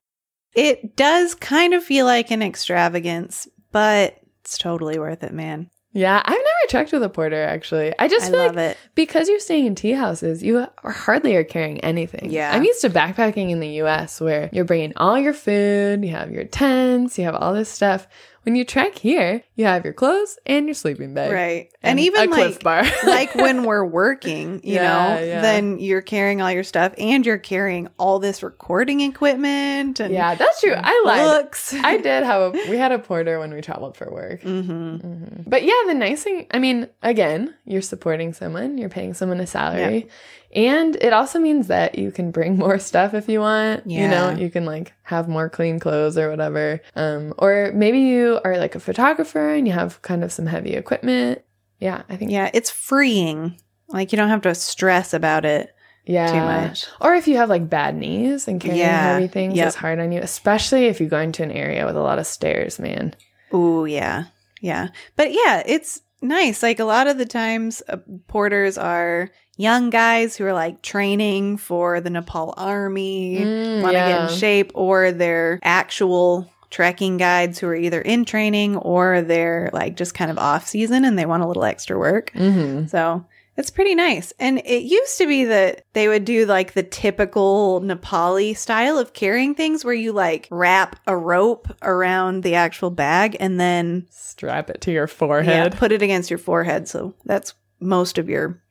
It 0.54 0.96
does 0.96 1.34
kind 1.34 1.72
of 1.72 1.82
feel 1.82 2.04
like 2.04 2.30
an 2.30 2.42
extravagance, 2.42 3.48
but 3.70 4.18
it's 4.42 4.58
totally 4.58 4.98
worth 4.98 5.22
it, 5.22 5.32
man. 5.32 5.70
Yeah, 5.94 6.22
I've 6.24 6.32
never 6.32 6.68
checked 6.68 6.92
with 6.92 7.02
a 7.02 7.10
porter 7.10 7.42
actually. 7.42 7.92
I 7.98 8.08
just 8.08 8.26
I 8.26 8.30
feel 8.30 8.38
love 8.38 8.56
like 8.56 8.70
it. 8.72 8.78
because 8.94 9.28
you're 9.28 9.40
staying 9.40 9.66
in 9.66 9.74
tea 9.74 9.92
houses, 9.92 10.42
you 10.42 10.66
are 10.82 10.90
hardly 10.90 11.36
are 11.36 11.44
carrying 11.44 11.80
anything. 11.80 12.30
Yeah. 12.30 12.50
I'm 12.50 12.64
used 12.64 12.80
to 12.80 12.90
backpacking 12.90 13.50
in 13.50 13.60
the 13.60 13.82
US 13.82 14.18
where 14.20 14.48
you're 14.52 14.64
bringing 14.64 14.94
all 14.96 15.18
your 15.18 15.34
food, 15.34 16.02
you 16.02 16.10
have 16.12 16.30
your 16.30 16.44
tents, 16.44 17.18
you 17.18 17.24
have 17.24 17.34
all 17.34 17.52
this 17.52 17.68
stuff. 17.68 18.06
When 18.44 18.56
you 18.56 18.64
trek 18.64 18.98
here, 18.98 19.42
you 19.54 19.66
have 19.66 19.84
your 19.84 19.94
clothes 19.94 20.36
and 20.46 20.66
your 20.66 20.74
sleeping 20.74 21.14
bag. 21.14 21.30
Right. 21.32 21.70
And, 21.82 21.92
And, 21.98 22.00
even 22.00 22.30
like 22.30 22.64
like 23.04 23.34
when 23.36 23.62
we're 23.64 23.84
working, 23.84 24.60
you 24.64 24.74
Yeah, 24.74 24.82
know, 24.82 25.22
yeah. 25.24 25.40
then 25.42 25.78
you're 25.78 26.02
carrying 26.02 26.42
all 26.42 26.50
your 26.50 26.64
stuff 26.64 26.92
and 26.98 27.24
you're 27.24 27.38
carrying 27.38 27.88
all 27.98 28.18
this 28.18 28.42
recording 28.42 29.00
equipment 29.00 30.00
and 30.00 30.12
yeah, 30.12 30.34
that's 30.34 30.60
true. 30.60 30.74
I 30.76 31.02
lied. 31.06 31.44
books. 31.44 31.72
I 31.82 31.98
did 31.98 32.24
have 32.24 32.54
a 32.54 32.68
we 32.68 32.76
had 32.78 32.90
a 32.92 32.98
porter 32.98 33.38
when 33.38 33.54
we 33.54 33.60
traveled 33.60 33.96
for 33.96 34.10
work. 34.10 34.42
hmm 34.42 34.60
Mhm. 34.96 35.44
But 35.46 35.62
yeah, 35.64 35.74
the 35.86 35.94
nice 35.94 36.22
thing, 36.24 36.46
I 36.50 36.58
mean, 36.58 36.88
again, 37.02 37.54
you're 37.64 37.82
supporting 37.82 38.32
someone, 38.32 38.76
you're 38.78 38.88
paying 38.88 39.14
someone 39.14 39.38
a 39.40 39.46
salary. 39.46 40.08
And 40.54 40.96
it 40.96 41.12
also 41.12 41.38
means 41.38 41.68
that 41.68 41.98
you 41.98 42.10
can 42.12 42.30
bring 42.30 42.56
more 42.58 42.78
stuff 42.78 43.14
if 43.14 43.28
you 43.28 43.40
want. 43.40 43.84
Yeah. 43.86 44.02
You 44.02 44.08
know, 44.08 44.30
you 44.42 44.50
can 44.50 44.64
like 44.66 44.92
have 45.02 45.28
more 45.28 45.48
clean 45.48 45.78
clothes 45.80 46.18
or 46.18 46.30
whatever. 46.30 46.80
Um, 46.94 47.32
or 47.38 47.72
maybe 47.74 48.00
you 48.00 48.40
are 48.44 48.58
like 48.58 48.74
a 48.74 48.80
photographer 48.80 49.50
and 49.54 49.66
you 49.66 49.72
have 49.72 50.02
kind 50.02 50.22
of 50.22 50.32
some 50.32 50.46
heavy 50.46 50.74
equipment. 50.74 51.42
Yeah, 51.80 52.02
I 52.08 52.16
think 52.16 52.30
Yeah, 52.30 52.50
it's 52.52 52.70
freeing. 52.70 53.58
Like 53.88 54.12
you 54.12 54.16
don't 54.16 54.28
have 54.28 54.42
to 54.42 54.54
stress 54.54 55.12
about 55.14 55.44
it 55.44 55.74
yeah. 56.04 56.26
too 56.30 56.40
much. 56.40 56.86
Or 57.00 57.14
if 57.14 57.26
you 57.26 57.36
have 57.38 57.48
like 57.48 57.68
bad 57.68 57.96
knees 57.96 58.46
and 58.46 58.60
carrying 58.60 58.80
Yeah. 58.80 59.14
heavy 59.14 59.28
things 59.28 59.54
Yep. 59.56 59.68
is 59.68 59.74
hard 59.74 59.98
on 60.00 60.12
you, 60.12 60.20
especially 60.20 60.86
if 60.86 61.00
you 61.00 61.08
go 61.08 61.18
into 61.18 61.42
an 61.42 61.50
area 61.50 61.84
with 61.86 61.96
a 61.96 62.00
lot 62.02 62.18
of 62.18 62.26
stairs, 62.26 62.78
man. 62.78 63.14
Ooh, 63.54 63.84
yeah. 63.84 64.24
Yeah. 64.60 64.88
But 65.16 65.32
yeah, 65.32 65.62
it's 65.66 66.00
nice. 66.22 66.62
Like 66.62 66.78
a 66.78 66.84
lot 66.84 67.06
of 67.08 67.18
the 67.18 67.26
times, 67.26 67.82
uh, 67.88 67.96
porters 68.28 68.78
are 68.78 69.30
young 69.56 69.90
guys 69.90 70.36
who 70.36 70.44
are 70.44 70.52
like 70.52 70.82
training 70.82 71.56
for 71.58 72.00
the 72.00 72.10
Nepal 72.10 72.54
army, 72.56 73.38
Mm, 73.40 73.82
want 73.82 73.92
to 73.92 73.98
yeah. 73.98 74.08
get 74.26 74.30
in 74.32 74.36
shape, 74.38 74.72
or 74.74 75.12
they're 75.12 75.58
actual 75.62 76.50
trekking 76.70 77.18
guides 77.18 77.58
who 77.58 77.66
are 77.66 77.74
either 77.76 78.00
in 78.00 78.24
training 78.24 78.76
or 78.78 79.20
they're 79.20 79.68
like 79.74 79.94
just 79.96 80.14
kind 80.14 80.30
of 80.30 80.38
off 80.38 80.66
season 80.66 81.04
and 81.04 81.18
they 81.18 81.26
want 81.26 81.42
a 81.42 81.46
little 81.46 81.64
extra 81.64 81.98
work. 81.98 82.32
Mm-hmm. 82.34 82.86
So 82.86 83.26
It's 83.58 83.68
pretty 83.68 83.94
nice. 83.94 84.32
And 84.40 84.58
it 84.64 84.84
used 84.84 85.18
to 85.18 85.26
be 85.26 85.44
that 85.44 85.84
they 85.92 86.08
would 86.08 86.24
do 86.24 86.46
like 86.46 86.72
the 86.72 86.82
typical 86.82 87.82
Nepali 87.82 88.56
style 88.56 88.96
of 88.96 89.12
carrying 89.12 89.54
things 89.54 89.84
where 89.84 89.92
you 89.92 90.12
like 90.12 90.48
wrap 90.50 90.98
a 91.06 91.14
rope 91.14 91.68
around 91.82 92.42
the 92.42 92.54
actual 92.54 92.88
bag 92.88 93.36
and 93.38 93.60
then 93.60 94.06
Strap 94.08 94.70
it 94.70 94.80
to 94.80 94.90
your 94.92 95.06
forehead. 95.06 95.52
yeah, 95.52 95.62
forehead. 95.64 95.78
put 95.78 95.92
it 95.92 96.00
against 96.00 96.30
your 96.30 96.38
forehead. 96.38 96.88
So 96.88 97.12
that's 97.26 97.52
most 97.80 98.16
of 98.16 98.30
your 98.30 98.61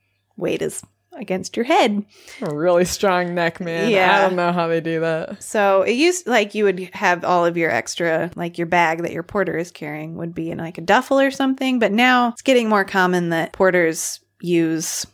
weight 0.41 0.61
is 0.61 0.83
against 1.13 1.55
your 1.55 1.65
head. 1.65 2.03
A 2.41 2.53
really 2.53 2.85
strong 2.85 3.35
neck, 3.35 3.59
man. 3.59 3.89
Yeah. 3.91 4.17
I 4.17 4.21
don't 4.21 4.35
know 4.35 4.51
how 4.51 4.67
they 4.67 4.81
do 4.81 5.01
that. 5.01 5.43
So 5.43 5.83
it 5.83 5.93
used 5.93 6.27
like 6.27 6.55
you 6.55 6.63
would 6.63 6.89
have 6.93 7.23
all 7.23 7.45
of 7.45 7.57
your 7.57 7.69
extra, 7.69 8.31
like 8.35 8.57
your 8.57 8.67
bag 8.67 9.03
that 9.03 9.11
your 9.11 9.23
porter 9.23 9.57
is 9.57 9.71
carrying 9.71 10.15
would 10.15 10.33
be 10.33 10.51
in 10.51 10.57
like 10.57 10.77
a 10.77 10.81
duffel 10.81 11.19
or 11.19 11.31
something. 11.31 11.79
But 11.79 11.91
now 11.91 12.29
it's 12.29 12.41
getting 12.41 12.69
more 12.69 12.85
common 12.85 13.29
that 13.29 13.53
porters 13.53 14.19
use 14.41 15.05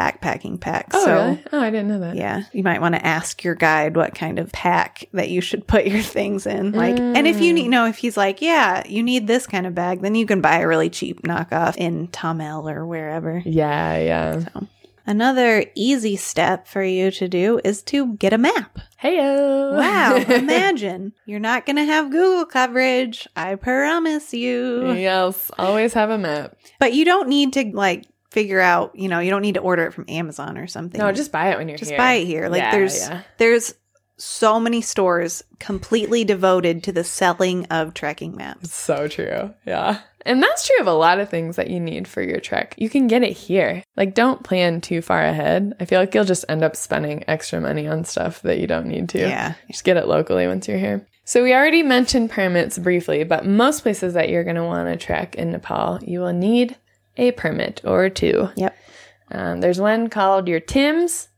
backpacking 0.00 0.58
packs. 0.58 0.94
Oh, 0.94 1.04
so 1.04 1.14
really? 1.14 1.44
Oh, 1.52 1.60
I 1.60 1.70
didn't 1.70 1.88
know 1.88 2.00
that. 2.00 2.16
yeah, 2.16 2.44
you 2.52 2.62
might 2.62 2.80
want 2.80 2.94
to 2.94 3.06
ask 3.06 3.44
your 3.44 3.54
guide 3.54 3.96
what 3.96 4.14
kind 4.14 4.38
of 4.38 4.50
pack 4.52 5.04
that 5.12 5.28
you 5.28 5.42
should 5.42 5.66
put 5.66 5.86
your 5.86 6.02
things 6.02 6.46
in. 6.46 6.72
Like, 6.72 6.98
and 6.98 7.26
if 7.26 7.40
you 7.40 7.52
mm. 7.52 7.56
need, 7.56 7.64
you 7.64 7.70
know, 7.70 7.86
if 7.86 7.98
he's 7.98 8.16
like, 8.16 8.40
yeah, 8.40 8.82
you 8.86 9.02
need 9.02 9.26
this 9.26 9.46
kind 9.46 9.66
of 9.66 9.74
bag, 9.74 10.00
then 10.00 10.14
you 10.14 10.24
can 10.24 10.40
buy 10.40 10.60
a 10.60 10.66
really 10.66 10.88
cheap 10.88 11.22
knockoff 11.22 11.76
in 11.76 12.08
Thamel 12.08 12.72
or 12.72 12.86
wherever. 12.86 13.42
Yeah, 13.44 13.98
yeah. 13.98 14.44
Another 15.06 15.64
easy 15.74 16.16
step 16.16 16.68
for 16.68 16.82
you 16.84 17.10
to 17.10 17.26
do 17.26 17.60
is 17.64 17.82
to 17.84 18.14
get 18.14 18.32
a 18.32 18.38
map. 18.38 18.78
Heyo. 19.02 19.76
Wow, 19.76 20.16
imagine 20.34 21.14
you're 21.24 21.40
not 21.40 21.66
going 21.66 21.76
to 21.76 21.84
have 21.84 22.10
Google 22.10 22.44
coverage. 22.44 23.26
I 23.34 23.56
promise 23.56 24.32
you. 24.32 24.92
yes, 24.92 25.50
always 25.58 25.94
have 25.94 26.10
a 26.10 26.18
map. 26.18 26.56
But 26.78 26.92
you 26.94 27.04
don't 27.04 27.28
need 27.28 27.54
to 27.54 27.70
like 27.72 28.04
figure 28.30 28.60
out, 28.60 28.94
you 28.94 29.08
know, 29.08 29.18
you 29.18 29.30
don't 29.30 29.42
need 29.42 29.54
to 29.54 29.60
order 29.60 29.84
it 29.86 29.92
from 29.92 30.04
Amazon 30.08 30.56
or 30.58 30.66
something. 30.66 31.00
No, 31.00 31.10
just 31.12 31.32
buy 31.32 31.52
it 31.52 31.58
when 31.58 31.68
you're 31.68 31.78
just 31.78 31.90
here. 31.90 31.98
buy 31.98 32.14
it 32.14 32.26
here. 32.26 32.48
Like 32.48 32.60
Yeah, 32.60 32.70
there's 32.70 32.98
yeah. 32.98 33.22
there's 33.38 33.74
so 34.16 34.60
many 34.60 34.82
stores 34.82 35.42
completely 35.58 36.24
devoted 36.24 36.84
to 36.84 36.92
the 36.92 37.04
selling 37.04 37.64
of 37.66 37.94
trekking 37.94 38.36
maps. 38.36 38.72
So 38.74 39.08
true. 39.08 39.54
Yeah. 39.66 40.00
And 40.26 40.42
that's 40.42 40.66
true 40.66 40.80
of 40.80 40.86
a 40.86 40.92
lot 40.92 41.18
of 41.18 41.30
things 41.30 41.56
that 41.56 41.70
you 41.70 41.80
need 41.80 42.06
for 42.06 42.20
your 42.20 42.40
trek. 42.40 42.74
You 42.76 42.90
can 42.90 43.06
get 43.06 43.22
it 43.22 43.32
here. 43.32 43.82
Like, 43.96 44.14
don't 44.14 44.42
plan 44.44 44.82
too 44.82 45.00
far 45.00 45.22
ahead. 45.22 45.72
I 45.80 45.86
feel 45.86 45.98
like 45.98 46.14
you'll 46.14 46.24
just 46.24 46.44
end 46.48 46.62
up 46.62 46.76
spending 46.76 47.24
extra 47.26 47.58
money 47.58 47.88
on 47.88 48.04
stuff 48.04 48.42
that 48.42 48.58
you 48.58 48.66
don't 48.66 48.86
need 48.86 49.08
to. 49.10 49.20
Yeah. 49.20 49.54
Just 49.68 49.84
get 49.84 49.96
it 49.96 50.06
locally 50.06 50.46
once 50.46 50.68
you're 50.68 50.78
here. 50.78 51.06
So, 51.24 51.42
we 51.42 51.54
already 51.54 51.82
mentioned 51.82 52.30
permits 52.30 52.76
briefly, 52.76 53.24
but 53.24 53.46
most 53.46 53.80
places 53.82 54.12
that 54.12 54.28
you're 54.28 54.44
going 54.44 54.56
to 54.56 54.64
want 54.64 54.88
to 54.88 55.02
trek 55.02 55.36
in 55.36 55.52
Nepal, 55.52 55.98
you 56.02 56.20
will 56.20 56.34
need 56.34 56.76
a 57.20 57.30
permit 57.32 57.80
or 57.84 58.08
two. 58.08 58.48
Yep. 58.56 58.76
Um, 59.30 59.60
there's 59.60 59.80
one 59.80 60.08
called 60.08 60.48
your 60.48 60.58
TIMS, 60.58 61.28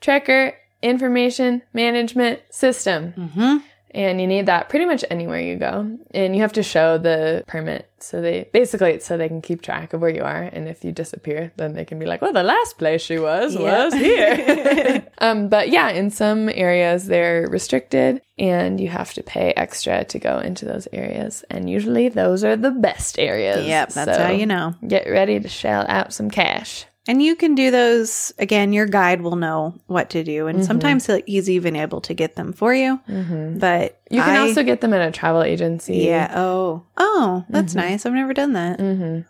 Trekker 0.00 0.54
Information 0.82 1.62
Management 1.72 2.40
System. 2.50 3.12
Mhm. 3.16 3.62
And 3.92 4.20
you 4.20 4.26
need 4.26 4.46
that 4.46 4.68
pretty 4.68 4.84
much 4.84 5.04
anywhere 5.10 5.40
you 5.40 5.56
go. 5.56 5.98
And 6.12 6.34
you 6.36 6.42
have 6.42 6.52
to 6.54 6.62
show 6.62 6.98
the 6.98 7.42
permit. 7.46 7.90
So 8.00 8.20
they 8.20 8.48
basically 8.52 8.92
it's 8.92 9.06
so 9.06 9.16
they 9.16 9.28
can 9.28 9.40
keep 9.40 9.62
track 9.62 9.92
of 9.92 10.00
where 10.00 10.10
you 10.10 10.22
are. 10.22 10.42
And 10.42 10.68
if 10.68 10.84
you 10.84 10.92
disappear, 10.92 11.52
then 11.56 11.72
they 11.72 11.84
can 11.84 11.98
be 11.98 12.06
like, 12.06 12.20
well, 12.22 12.32
the 12.32 12.42
last 12.42 12.78
place 12.78 13.00
she 13.00 13.18
was 13.18 13.54
Yeah. 13.54 13.84
was 13.84 13.94
here. 13.94 15.06
um, 15.18 15.48
but 15.48 15.70
yeah, 15.70 15.88
in 15.90 16.10
some 16.10 16.48
areas 16.50 17.06
they're 17.06 17.48
restricted 17.48 18.20
and 18.38 18.78
you 18.78 18.88
have 18.88 19.12
to 19.14 19.22
pay 19.22 19.52
extra 19.56 20.04
to 20.04 20.18
go 20.18 20.38
into 20.38 20.64
those 20.64 20.86
areas. 20.92 21.44
And 21.50 21.68
usually 21.68 22.08
those 22.08 22.44
are 22.44 22.56
the 22.56 22.70
best 22.70 23.18
areas. 23.18 23.66
Yep, 23.66 23.92
that's 23.94 24.16
So 24.16 24.22
how 24.22 24.30
you 24.30 24.46
know. 24.46 24.74
Get 24.86 25.08
ready 25.08 25.40
to 25.40 25.48
shell 25.48 25.86
out 25.88 26.12
some 26.12 26.30
cash. 26.30 26.84
And 27.08 27.20
you 27.22 27.34
can 27.34 27.54
do 27.56 27.70
those 27.72 28.32
again. 28.38 28.72
Your 28.72 28.86
guide 28.86 29.22
will 29.22 29.34
know 29.36 29.74
what 29.86 30.10
to 30.10 30.22
do, 30.22 30.44
Mm-hmm. 30.44 30.56
and 30.58 30.64
sometimes 30.64 31.06
he'll- 31.06 31.22
he's 31.26 31.48
even 31.50 31.74
able 31.74 32.00
to 32.02 32.14
get 32.14 32.36
them 32.36 32.52
for 32.52 32.72
you. 32.74 33.00
But 33.08 33.98
You 34.10 34.22
can 34.22 34.36
I- 34.36 34.46
also 34.46 34.62
get 34.62 34.80
them 34.82 34.92
at 34.92 35.00
a 35.08 35.10
travel 35.10 35.42
agency. 35.42 35.96
yeah. 35.96 36.30
Oh, 36.36 36.84
oh, 36.96 37.44
that's 37.48 37.74
nice. 37.74 38.06
I've 38.06 38.12
never 38.12 38.34
done 38.34 38.52
that. 38.52 38.78
Mm-hmm. 38.78 39.20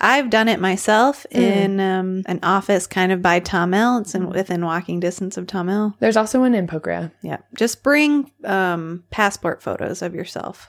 I've 0.00 0.30
done 0.30 0.46
it 0.48 0.60
myself 0.60 1.26
Mm. 1.34 1.40
in 1.40 1.80
um, 1.80 2.22
an 2.26 2.38
office 2.44 2.86
kind 2.86 3.10
of 3.12 3.20
by 3.20 3.40
Thamel. 3.40 4.00
It's 4.02 4.14
in, 4.14 4.30
within 4.30 4.64
walking 4.64 5.00
distance 5.00 5.36
of 5.36 5.46
Tom 5.48 5.66
Thamel. 5.66 5.94
There's 5.98 6.16
also 6.16 6.38
one 6.40 6.54
in 6.54 6.66
Pokhara. 6.68 7.10
Yeah. 7.20 7.38
Just 7.56 7.82
bring 7.82 8.30
um, 8.44 9.02
passport 9.10 9.60
photos 9.60 10.00
of 10.00 10.14
yourself. 10.14 10.68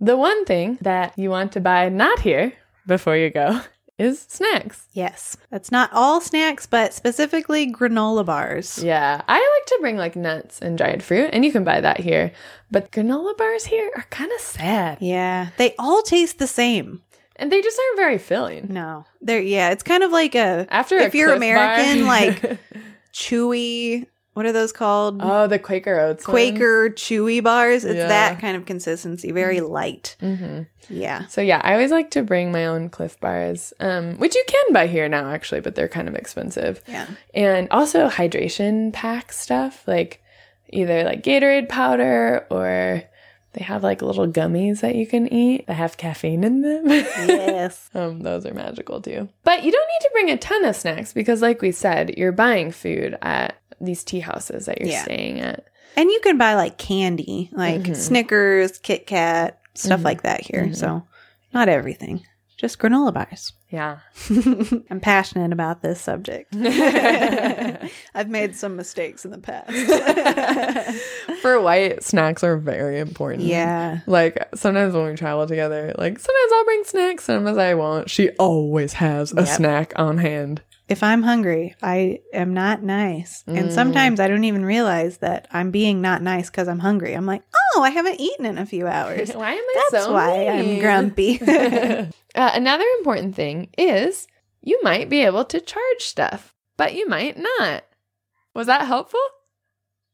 The 0.00 0.16
one 0.16 0.44
thing 0.44 0.78
that 0.82 1.18
you 1.18 1.28
want 1.28 1.50
to 1.52 1.60
buy 1.60 1.88
not 1.88 2.20
here 2.20 2.52
before 2.86 3.16
you 3.16 3.30
go 3.30 3.60
is 3.98 4.24
snacks. 4.28 4.86
Yes. 4.92 5.36
That's 5.50 5.72
not 5.72 5.90
all 5.92 6.20
snacks, 6.20 6.66
but 6.66 6.94
specifically 6.94 7.70
granola 7.72 8.24
bars. 8.24 8.82
Yeah, 8.82 9.20
I 9.26 9.34
like 9.36 9.66
to 9.66 9.78
bring 9.80 9.96
like 9.96 10.14
nuts 10.16 10.60
and 10.60 10.78
dried 10.78 11.02
fruit, 11.02 11.30
and 11.32 11.44
you 11.44 11.52
can 11.52 11.64
buy 11.64 11.80
that 11.80 11.98
here. 12.00 12.32
But 12.70 12.90
granola 12.92 13.36
bars 13.36 13.64
here 13.66 13.90
are 13.96 14.04
kind 14.10 14.30
of 14.32 14.40
sad, 14.40 14.98
Yeah. 15.00 15.48
They 15.56 15.74
all 15.78 16.02
taste 16.02 16.38
the 16.38 16.46
same. 16.46 17.02
and 17.36 17.52
they 17.52 17.60
just 17.62 17.78
aren't 17.78 17.96
very 17.98 18.18
filling. 18.18 18.66
No. 18.72 19.04
They're, 19.20 19.40
yeah. 19.40 19.70
It's 19.70 19.82
kind 19.84 20.02
of 20.02 20.10
like 20.10 20.34
a, 20.34 20.66
After 20.70 20.96
if 20.98 21.14
you're 21.14 21.32
American, 21.32 22.06
like 22.06 22.58
chewy, 23.12 24.06
what 24.38 24.46
are 24.46 24.52
those 24.52 24.70
called? 24.72 25.18
oh, 25.20 25.48
the 25.48 25.58
Quaker 25.58 25.98
Oats, 25.98 26.26
ones. 26.26 26.32
Quaker 26.32 26.90
chewy 26.90 27.42
bars. 27.42 27.84
It's 27.84 27.96
Yeah. 27.96 28.06
that 28.06 28.40
kind 28.40 28.56
of 28.56 28.64
consistency, 28.66 29.32
very 29.32 29.60
light. 29.60 30.14
Mhm. 30.22 30.66
Yeah. 30.88 31.26
So 31.26 31.40
yeah, 31.40 31.60
I 31.64 31.72
always 31.72 31.90
like 31.90 32.12
to 32.12 32.22
bring 32.22 32.52
my 32.52 32.66
own 32.66 32.88
Clif 32.88 33.18
Bars, 33.18 33.72
um, 33.80 34.16
which 34.18 34.34
you 34.36 34.44
can 34.46 34.72
buy 34.72 34.86
here 34.86 35.08
now 35.08 35.28
actually, 35.30 35.60
but 35.60 35.74
they're 35.74 35.88
kind 35.88 36.06
of 36.08 36.14
expensive. 36.14 36.80
Yeah. 36.86 37.06
and 37.34 37.66
also 37.72 38.08
hydration 38.08 38.92
pack 38.92 39.32
stuff 39.32 39.82
like 39.88 40.22
either 40.70 41.02
like 41.02 41.22
Gatorade 41.22 41.68
powder 41.68 42.46
or 42.50 43.02
they 43.58 43.64
have 43.64 43.82
like 43.82 44.02
little 44.02 44.28
gummies 44.28 44.80
that 44.80 44.94
you 44.94 45.04
can 45.06 45.26
eat 45.32 45.66
that 45.66 45.74
have 45.74 45.96
caffeine 45.96 46.44
in 46.44 46.62
them. 46.62 46.86
Yes. 46.88 47.90
um, 47.94 48.20
those 48.20 48.46
are 48.46 48.54
magical 48.54 49.00
too. 49.02 49.28
But 49.42 49.64
you 49.64 49.72
don't 49.72 49.88
need 49.88 50.06
to 50.06 50.10
bring 50.12 50.30
a 50.30 50.36
ton 50.36 50.64
of 50.64 50.76
snacks 50.76 51.12
because, 51.12 51.42
like 51.42 51.60
we 51.60 51.72
said, 51.72 52.16
you're 52.16 52.30
buying 52.32 52.70
food 52.70 53.18
at 53.20 53.56
these 53.80 54.04
tea 54.04 54.20
houses 54.20 54.66
that 54.66 54.78
you're 54.80 54.90
Yeah. 54.90 55.02
staying 55.02 55.40
at. 55.40 55.64
And 55.96 56.08
you 56.08 56.20
can 56.22 56.38
buy 56.38 56.54
like 56.54 56.78
candy, 56.78 57.50
like 57.52 57.80
Mm-hmm. 57.82 57.94
Snickers, 57.94 58.78
Kit 58.78 59.06
Kat, 59.08 59.58
stuff 59.74 60.04
like 60.04 60.22
that 60.22 60.40
here. 60.42 60.72
So, 60.74 61.02
not 61.52 61.68
everything, 61.68 62.24
just 62.56 62.78
granola 62.78 63.12
bars. 63.12 63.52
Yeah. 63.70 63.98
I'm 64.90 65.00
passionate 65.00 65.52
about 65.52 65.82
this 65.82 66.00
subject. 66.00 66.54
I've 68.14 68.28
made 68.28 68.56
some 68.56 68.76
mistakes 68.76 69.24
in 69.26 69.30
the 69.30 69.38
past. 69.38 69.72
For 71.42 71.60
white, 71.60 72.02
snacks 72.02 72.42
are 72.42 72.56
very 72.56 72.98
important. 72.98 73.42
yeah. 73.44 74.00
Like 74.06 74.48
sometimes 74.54 74.94
when 74.94 75.06
we 75.10 75.14
travel 75.16 75.46
together, 75.46 75.94
like 75.98 76.18
sometimes 76.18 76.52
I'll 76.54 76.64
bring 76.64 76.84
snacks, 76.84 77.24
sometimes 77.24 77.58
I 77.58 77.74
won't. 77.74 78.08
She 78.10 78.30
always 78.38 78.94
has 78.94 79.32
a 79.32 79.36
Yep. 79.42 79.46
snack 79.48 79.92
on 79.96 80.18
hand. 80.18 80.62
If 80.88 81.02
I'm 81.02 81.22
hungry, 81.22 81.76
I 81.82 82.20
am 82.32 82.54
not 82.54 82.82
nice. 82.82 83.44
Mm. 83.46 83.58
And 83.58 83.72
sometimes 83.72 84.20
I 84.20 84.28
don't 84.28 84.44
even 84.44 84.64
realize 84.64 85.18
that 85.18 85.46
I'm 85.52 85.70
being 85.70 86.00
not 86.00 86.22
nice 86.22 86.48
because 86.48 86.66
I'm 86.66 86.78
hungry. 86.78 87.12
I'm 87.12 87.26
like, 87.26 87.42
oh, 87.74 87.82
I 87.82 87.90
haven't 87.90 88.18
eaten 88.18 88.46
in 88.46 88.56
a 88.56 88.64
few 88.64 88.86
hours. 88.86 89.30
Why 89.34 89.52
am 89.52 89.58
I 89.58 89.88
That's 89.90 90.04
so 90.06 90.12
why 90.14 90.46
I'm 90.46 90.78
grumpy. 90.78 91.36
Uh, 92.38 92.50
another 92.54 92.84
important 92.98 93.34
thing 93.34 93.68
is 93.76 94.26
you 94.62 94.80
might 94.82 95.08
be 95.08 95.22
able 95.22 95.44
to 95.46 95.60
charge 95.60 96.00
stuff, 96.00 96.54
but 96.76 96.94
you 96.94 97.08
might 97.08 97.36
not. 97.36 97.84
Was 98.54 98.66
that 98.66 98.86
helpful? 98.86 99.20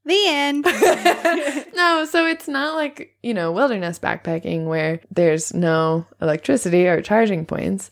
the 0.05 0.27
end. 0.27 0.65
no, 1.75 2.05
so 2.05 2.27
it's 2.27 2.49
not 2.49 2.75
like, 2.75 3.17
you 3.23 3.35
know, 3.35 3.53
wilderness 3.53 3.99
backpacking 3.99 4.67
where 4.67 5.01
there's 5.11 5.55
no 5.55 6.07
electricity 6.21 6.87
or 6.87 7.03
charging 7.03 7.47
points. 7.47 7.91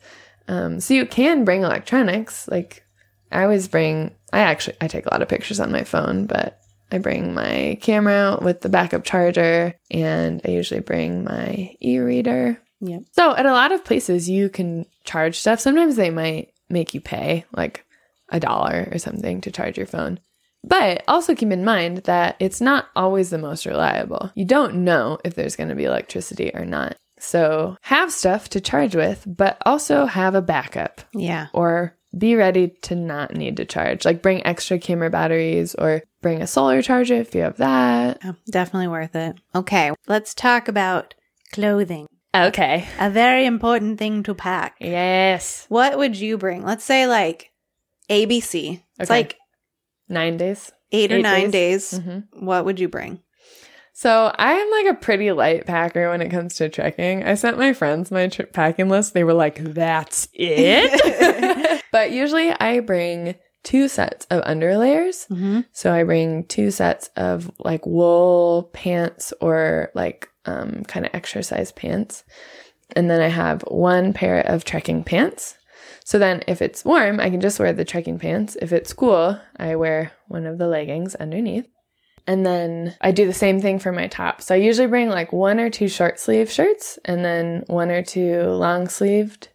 Um, 0.48 0.80
so 0.80 0.94
you 0.94 1.06
can 1.06 1.44
bring 1.44 1.62
electronics. 1.62 2.48
Like 2.48 2.84
I 3.30 3.42
always 3.42 3.68
bring, 3.68 4.14
I 4.32 4.40
actually, 4.40 4.76
I 4.80 4.88
take 4.88 5.06
a 5.06 5.10
lot 5.10 5.22
of 5.22 5.28
pictures 5.28 5.60
on 5.60 5.72
my 5.72 5.84
phone, 5.84 6.26
but 6.26 6.60
I 6.90 6.98
bring 6.98 7.32
my 7.32 7.78
camera 7.80 8.38
with 8.42 8.60
the 8.60 8.68
backup 8.68 9.04
charger 9.04 9.74
and 9.90 10.42
I 10.44 10.50
usually 10.50 10.80
bring 10.80 11.24
my 11.24 11.74
e-reader. 11.80 12.61
Yep. 12.82 13.02
So 13.12 13.34
at 13.36 13.46
a 13.46 13.52
lot 13.52 13.72
of 13.72 13.84
places 13.84 14.28
you 14.28 14.48
can 14.50 14.86
charge 15.04 15.38
stuff. 15.38 15.60
Sometimes 15.60 15.96
they 15.96 16.10
might 16.10 16.52
make 16.68 16.92
you 16.94 17.00
pay 17.00 17.44
like 17.56 17.84
a 18.28 18.38
dollar 18.40 18.88
or 18.92 18.98
something 18.98 19.40
to 19.42 19.50
charge 19.50 19.76
your 19.78 19.86
phone. 19.86 20.18
But 20.64 21.02
also 21.08 21.34
keep 21.34 21.50
in 21.50 21.64
mind 21.64 21.98
that 22.04 22.36
it's 22.38 22.60
not 22.60 22.86
always 22.94 23.30
the 23.30 23.38
most 23.38 23.66
reliable. 23.66 24.30
You 24.34 24.44
don't 24.44 24.84
know 24.84 25.18
if 25.24 25.34
there's 25.34 25.56
going 25.56 25.70
to 25.70 25.74
be 25.74 25.84
electricity 25.84 26.50
or 26.54 26.64
not. 26.64 26.96
So 27.18 27.76
have 27.82 28.12
stuff 28.12 28.48
to 28.50 28.60
charge 28.60 28.94
with, 28.96 29.24
but 29.26 29.58
also 29.66 30.06
have 30.06 30.34
a 30.34 30.42
backup 30.42 31.00
Yeah. 31.14 31.46
or 31.52 31.96
be 32.16 32.34
ready 32.36 32.68
to 32.82 32.94
not 32.94 33.34
need 33.34 33.56
to 33.58 33.64
charge. 33.64 34.04
Like 34.04 34.22
bring 34.22 34.44
extra 34.46 34.78
camera 34.78 35.08
batteries 35.10 35.74
or 35.76 36.02
bring 36.20 36.42
a 36.42 36.46
solar 36.46 36.82
charger 36.82 37.14
if 37.14 37.34
you 37.34 37.42
have 37.42 37.56
that. 37.58 38.18
Yeah, 38.24 38.32
definitely 38.50 38.88
worth 38.88 39.14
it. 39.16 39.36
Okay, 39.54 39.92
let's 40.08 40.34
talk 40.34 40.68
about 40.68 41.14
clothing. 41.52 42.06
Okay. 42.34 42.88
A 42.98 43.10
very 43.10 43.44
important 43.44 43.98
thing 43.98 44.22
to 44.24 44.34
pack. 44.34 44.76
Yes. 44.80 45.66
What 45.68 45.98
would 45.98 46.16
you 46.16 46.38
bring? 46.38 46.64
Let's 46.64 46.84
say 46.84 47.06
like 47.06 47.50
ABC. 48.10 48.82
It's 48.98 49.10
Okay. 49.10 49.18
like 49.20 49.36
Nine 50.08 50.36
days. 50.36 50.72
eight, 50.92 51.12
or 51.12 51.16
Eight 51.16 51.22
nine 51.22 51.50
days. 51.50 51.90
days. 51.90 52.00
hmm 52.00 52.18
What 52.44 52.64
would 52.64 52.80
you 52.80 52.88
bring? 52.88 53.20
So 53.94 54.32
I 54.38 54.52
am 54.54 54.70
like 54.70 54.86
a 54.96 54.98
pretty 55.00 55.30
light 55.32 55.66
packer 55.66 56.08
when 56.08 56.22
it 56.22 56.30
comes 56.30 56.54
to 56.56 56.68
trekking. 56.70 57.24
I 57.24 57.34
sent 57.34 57.58
my 57.58 57.72
friends 57.74 58.10
my 58.10 58.28
tr- 58.28 58.44
packing 58.44 58.88
list. 58.88 59.12
They 59.12 59.22
were 59.24 59.34
like, 59.34 59.56
"That's 59.62 60.28
it." 60.32 61.82
but 61.92 62.10
usually 62.10 62.50
I 62.52 62.80
bring 62.80 63.34
two 63.62 63.88
sets 63.88 64.26
of 64.30 64.42
underlayers. 64.44 65.28
Mm-hmm. 65.28 65.60
So 65.72 65.92
I 65.92 66.04
bring 66.04 66.44
two 66.46 66.70
sets 66.70 67.10
of 67.16 67.50
like 67.58 67.84
wool 67.86 68.70
pants 68.72 69.32
or 69.42 69.90
like 69.94 70.28
um, 70.44 70.84
kind 70.84 71.06
of 71.06 71.14
exercise 71.14 71.72
pants. 71.72 72.24
And 72.94 73.10
then 73.10 73.20
I 73.20 73.28
have 73.28 73.62
one 73.62 74.12
pair 74.12 74.40
of 74.40 74.64
trekking 74.64 75.04
pants. 75.04 75.56
So 76.04 76.18
then 76.18 76.42
if 76.46 76.60
it's 76.60 76.84
warm, 76.84 77.20
I 77.20 77.30
can 77.30 77.40
just 77.40 77.58
wear 77.58 77.72
the 77.72 77.84
trekking 77.84 78.18
pants. 78.18 78.56
If 78.60 78.72
it's 78.72 78.92
cool, 78.92 79.38
I 79.56 79.76
wear 79.76 80.12
one 80.28 80.46
of 80.46 80.58
the 80.58 80.66
leggings 80.66 81.14
underneath. 81.14 81.68
And 82.26 82.46
then 82.46 82.94
I 83.00 83.10
do 83.10 83.26
the 83.26 83.32
same 83.32 83.60
thing 83.60 83.78
for 83.78 83.92
my 83.92 84.06
top. 84.06 84.42
So 84.42 84.54
I 84.54 84.58
usually 84.58 84.86
bring 84.86 85.08
like 85.08 85.32
one 85.32 85.58
or 85.58 85.70
two 85.70 85.88
short 85.88 86.20
sleeve 86.20 86.50
shirts 86.50 86.98
and 87.04 87.24
then 87.24 87.64
one 87.66 87.90
or 87.90 88.02
two 88.02 88.42
long 88.42 88.88
sleeved 88.88 89.48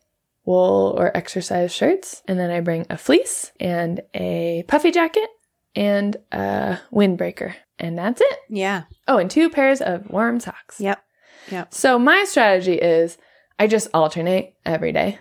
wool 0.45 0.93
or 0.97 1.15
exercise 1.15 1.73
shirts. 1.73 2.23
And 2.27 2.39
then 2.39 2.51
I 2.51 2.59
bring 2.59 2.85
a 2.89 2.97
fleece 2.97 3.51
and 3.59 4.01
a 4.13 4.63
puffy 4.67 4.91
jacket 4.91 5.29
and 5.77 6.17
a 6.31 6.79
windbreaker. 6.91 7.53
And 7.79 7.97
that's 7.97 8.19
it. 8.19 8.39
Yeah. 8.49 8.83
Oh, 9.07 9.17
and 9.19 9.29
two 9.29 9.49
pairs 9.49 9.79
of 9.79 10.09
warm 10.09 10.39
socks. 10.39 10.81
Yep. 10.81 11.01
Yep. 11.51 11.73
So 11.73 11.99
my 11.99 12.25
strategy 12.25 12.73
is 12.73 13.17
I 13.59 13.67
just 13.67 13.87
alternate 13.93 14.55
every 14.65 14.91
day. 14.91 15.19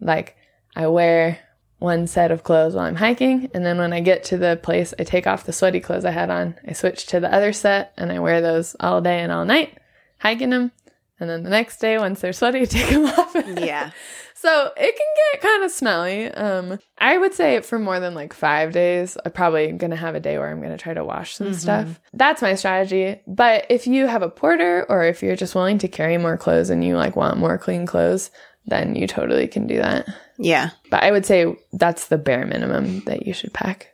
Like 0.00 0.36
I 0.76 0.86
wear 0.86 1.40
one 1.78 2.06
set 2.06 2.30
of 2.30 2.44
clothes 2.44 2.74
while 2.74 2.86
I'm 2.86 2.96
hiking, 2.96 3.50
and 3.52 3.66
then 3.66 3.76
when 3.76 3.92
I 3.92 4.00
get 4.00 4.24
to 4.24 4.38
the 4.38 4.58
place, 4.62 4.94
I 4.98 5.04
take 5.04 5.26
off 5.26 5.44
the 5.44 5.52
sweaty 5.52 5.80
clothes 5.80 6.06
I 6.06 6.10
had 6.10 6.30
on. 6.30 6.54
I 6.66 6.72
switch 6.72 7.04
to 7.06 7.20
the 7.20 7.32
other 7.32 7.52
set, 7.52 7.92
and 7.98 8.10
I 8.10 8.18
wear 8.18 8.40
those 8.40 8.76
all 8.80 9.02
day 9.02 9.20
and 9.20 9.30
all 9.30 9.44
night, 9.44 9.76
hiking 10.18 10.50
them. 10.50 10.72
And 11.18 11.30
then 11.30 11.42
the 11.42 11.50
next 11.50 11.78
day, 11.78 11.98
once 11.98 12.20
they're 12.20 12.32
sweaty, 12.32 12.66
take 12.66 12.90
them 12.90 13.06
off. 13.06 13.34
Yeah. 13.58 13.90
So 14.38 14.70
it 14.76 14.94
can 14.94 15.06
get 15.32 15.40
kind 15.40 15.64
of 15.64 15.70
smelly. 15.70 16.30
Um, 16.30 16.78
I 16.98 17.16
would 17.16 17.32
say 17.32 17.62
for 17.62 17.78
more 17.78 17.98
than 18.00 18.14
like 18.14 18.34
five 18.34 18.70
days, 18.70 19.16
I'm 19.24 19.32
probably 19.32 19.72
gonna 19.72 19.96
have 19.96 20.14
a 20.14 20.20
day 20.20 20.38
where 20.38 20.50
I'm 20.50 20.60
gonna 20.60 20.76
try 20.76 20.92
to 20.92 21.02
wash 21.06 21.36
some 21.36 21.54
stuff. 21.54 21.98
That's 22.12 22.42
my 22.42 22.54
strategy. 22.54 23.18
But 23.26 23.64
if 23.70 23.86
you 23.86 24.06
have 24.06 24.20
a 24.20 24.28
porter 24.28 24.84
or 24.90 25.04
if 25.04 25.22
you're 25.22 25.36
just 25.36 25.54
willing 25.54 25.78
to 25.78 25.88
carry 25.88 26.18
more 26.18 26.36
clothes 26.36 26.68
and 26.68 26.84
you 26.84 26.96
like 26.96 27.16
want 27.16 27.38
more 27.38 27.56
clean 27.56 27.86
clothes, 27.86 28.30
then 28.66 28.94
you 28.94 29.06
totally 29.06 29.48
can 29.48 29.66
do 29.66 29.78
that. 29.78 30.06
Yeah. 30.38 30.70
But 30.90 31.02
I 31.02 31.12
would 31.12 31.24
say 31.24 31.56
that's 31.72 32.08
the 32.08 32.18
bare 32.18 32.44
minimum 32.44 33.00
that 33.06 33.26
you 33.26 33.32
should 33.32 33.54
pack. 33.54 33.88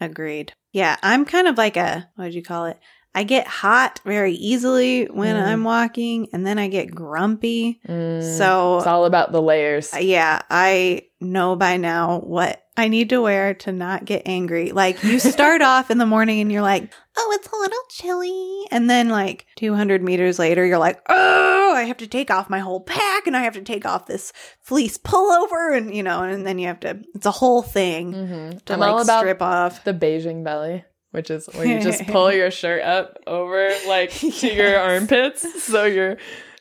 Agreed. 0.00 0.52
Yeah. 0.72 0.96
I'm 1.00 1.24
kind 1.24 1.46
of 1.46 1.56
like 1.56 1.76
a, 1.76 2.08
what 2.16 2.24
would 2.24 2.34
you 2.34 2.42
call 2.42 2.66
it? 2.66 2.78
I 3.14 3.24
get 3.24 3.46
hot 3.46 4.00
very 4.04 4.34
easily 4.34 5.06
when 5.06 5.34
Mm. 5.34 5.46
I'm 5.46 5.64
walking 5.64 6.28
and 6.32 6.46
then 6.46 6.58
I 6.58 6.68
get 6.68 6.94
grumpy. 6.94 7.80
Mm, 7.88 8.22
So, 8.38 8.78
it's 8.78 8.86
all 8.86 9.06
about 9.06 9.32
the 9.32 9.42
layers. 9.42 9.92
yeah, 9.98 10.42
I 10.50 11.02
know 11.20 11.56
by 11.56 11.78
now 11.78 12.20
what 12.20 12.62
I 12.76 12.86
need 12.86 13.08
to 13.10 13.20
wear 13.20 13.54
to 13.54 13.72
not 13.72 14.04
get 14.04 14.22
angry. 14.26 14.70
Like, 14.70 15.02
you 15.02 15.18
start 15.18 15.62
off 15.72 15.90
in 15.90 15.98
the 15.98 16.06
morning 16.06 16.40
and 16.40 16.52
you're 16.52 16.62
like, 16.62 16.92
oh, 17.16 17.32
it's 17.36 17.48
a 17.48 17.56
little 17.56 17.82
chilly. 17.90 18.66
And 18.70 18.88
then, 18.88 19.08
like, 19.08 19.46
200 19.56 20.00
meters 20.00 20.38
later, 20.38 20.64
you're 20.64 20.78
like, 20.78 21.00
oh, 21.08 21.72
I 21.74 21.82
have 21.84 21.96
to 21.96 22.06
take 22.06 22.30
off 22.30 22.48
my 22.48 22.60
whole 22.60 22.80
pack 22.80 23.26
and 23.26 23.36
I 23.36 23.42
have 23.42 23.54
to 23.54 23.62
take 23.62 23.84
off 23.84 24.06
this 24.06 24.32
fleece 24.60 24.96
pullover. 24.96 25.76
And, 25.76 25.92
you 25.92 26.04
know, 26.04 26.22
and 26.22 26.46
then 26.46 26.60
you 26.60 26.68
have 26.68 26.78
to, 26.80 27.00
it's 27.16 27.26
a 27.26 27.32
whole 27.32 27.62
thing 27.62 28.12
Mhm. 28.14 28.64
to 28.66 28.74
I'm 28.74 28.78
like 28.80 28.90
all 28.90 29.00
about 29.02 29.20
strip 29.20 29.42
off. 29.42 29.82
the 29.82 29.92
Beijing 29.94 30.44
belly, 30.44 30.84
which 31.10 31.30
is 31.30 31.48
where 31.52 31.66
you 31.66 31.80
just 31.80 32.06
pull 32.08 32.32
your 32.32 32.50
shirt 32.50 32.82
up 32.82 33.18
over 33.26 33.70
like 33.86 34.12
to 34.12 34.46
your 34.54 34.78
armpits, 34.78 35.62
so 35.62 35.84
your 35.84 36.18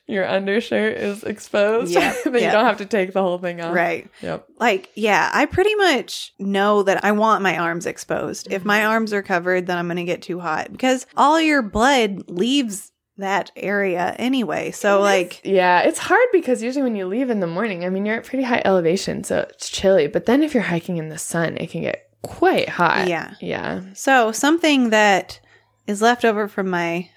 your 0.07 0.25
undershirt 0.25 0.97
is 0.97 1.23
exposed. 1.23 1.91
Yep, 1.91 2.15
but 2.25 2.33
you 2.41 2.49
don't 2.49 2.65
have 2.65 2.77
to 2.77 2.85
take 2.85 3.11
the 3.11 3.21
whole 3.21 3.37
thing 3.37 3.59
off. 3.59 3.75
Right. 3.75 4.09
Yep. 4.21 4.47
Like, 4.57 4.89
yeah, 4.95 5.29
I 5.33 5.45
pretty 5.45 5.75
much 5.75 6.33
know 6.39 6.83
that 6.83 7.03
I 7.03 7.11
want 7.11 7.43
my 7.43 7.57
arms 7.57 7.85
exposed. 7.85 8.47
If 8.49 8.63
my 8.63 8.79
mm-hmm. 8.79 8.89
arms 8.89 9.13
are 9.13 9.21
covered, 9.21 9.67
then 9.67 9.77
I'm 9.77 9.87
going 9.87 9.97
to 9.97 10.05
get 10.05 10.21
too 10.21 10.39
hot 10.39 10.71
because 10.71 11.05
all 11.17 11.41
your 11.41 11.61
blood 11.61 12.29
leaves 12.29 12.91
that 13.17 13.51
area 13.55 14.15
anyway. 14.17 14.71
So, 14.71 15.01
like, 15.01 15.41
Yeah, 15.43 15.81
it's 15.81 15.99
hard 15.99 16.27
because 16.31 16.63
usually 16.63 16.83
when 16.83 16.95
you 16.95 17.07
leave 17.07 17.29
in 17.29 17.39
the 17.39 17.47
morning, 17.47 17.83
I 17.83 17.89
mean, 17.89 18.05
you're 18.05 18.17
at 18.17 18.25
pretty 18.25 18.43
high 18.43 18.61
elevation, 18.63 19.23
so 19.23 19.39
it's 19.49 19.69
chilly. 19.69 20.07
But 20.07 20.25
then 20.25 20.41
if 20.41 20.53
you're 20.53 20.63
hiking 20.63 20.97
in 20.97 21.09
the 21.09 21.17
sun, 21.17 21.57
it 21.57 21.69
can 21.69 21.81
get 21.81 22.06
quite 22.21 22.69
hot. 22.69 23.07
yeah. 23.07 23.33
Yeah. 23.39 23.81
So, 23.93 24.31
something 24.31 24.89
that 24.91 25.39
is 25.85 26.01
left 26.01 26.25
over 26.25 26.47
from 26.47 26.69
my 26.69 27.09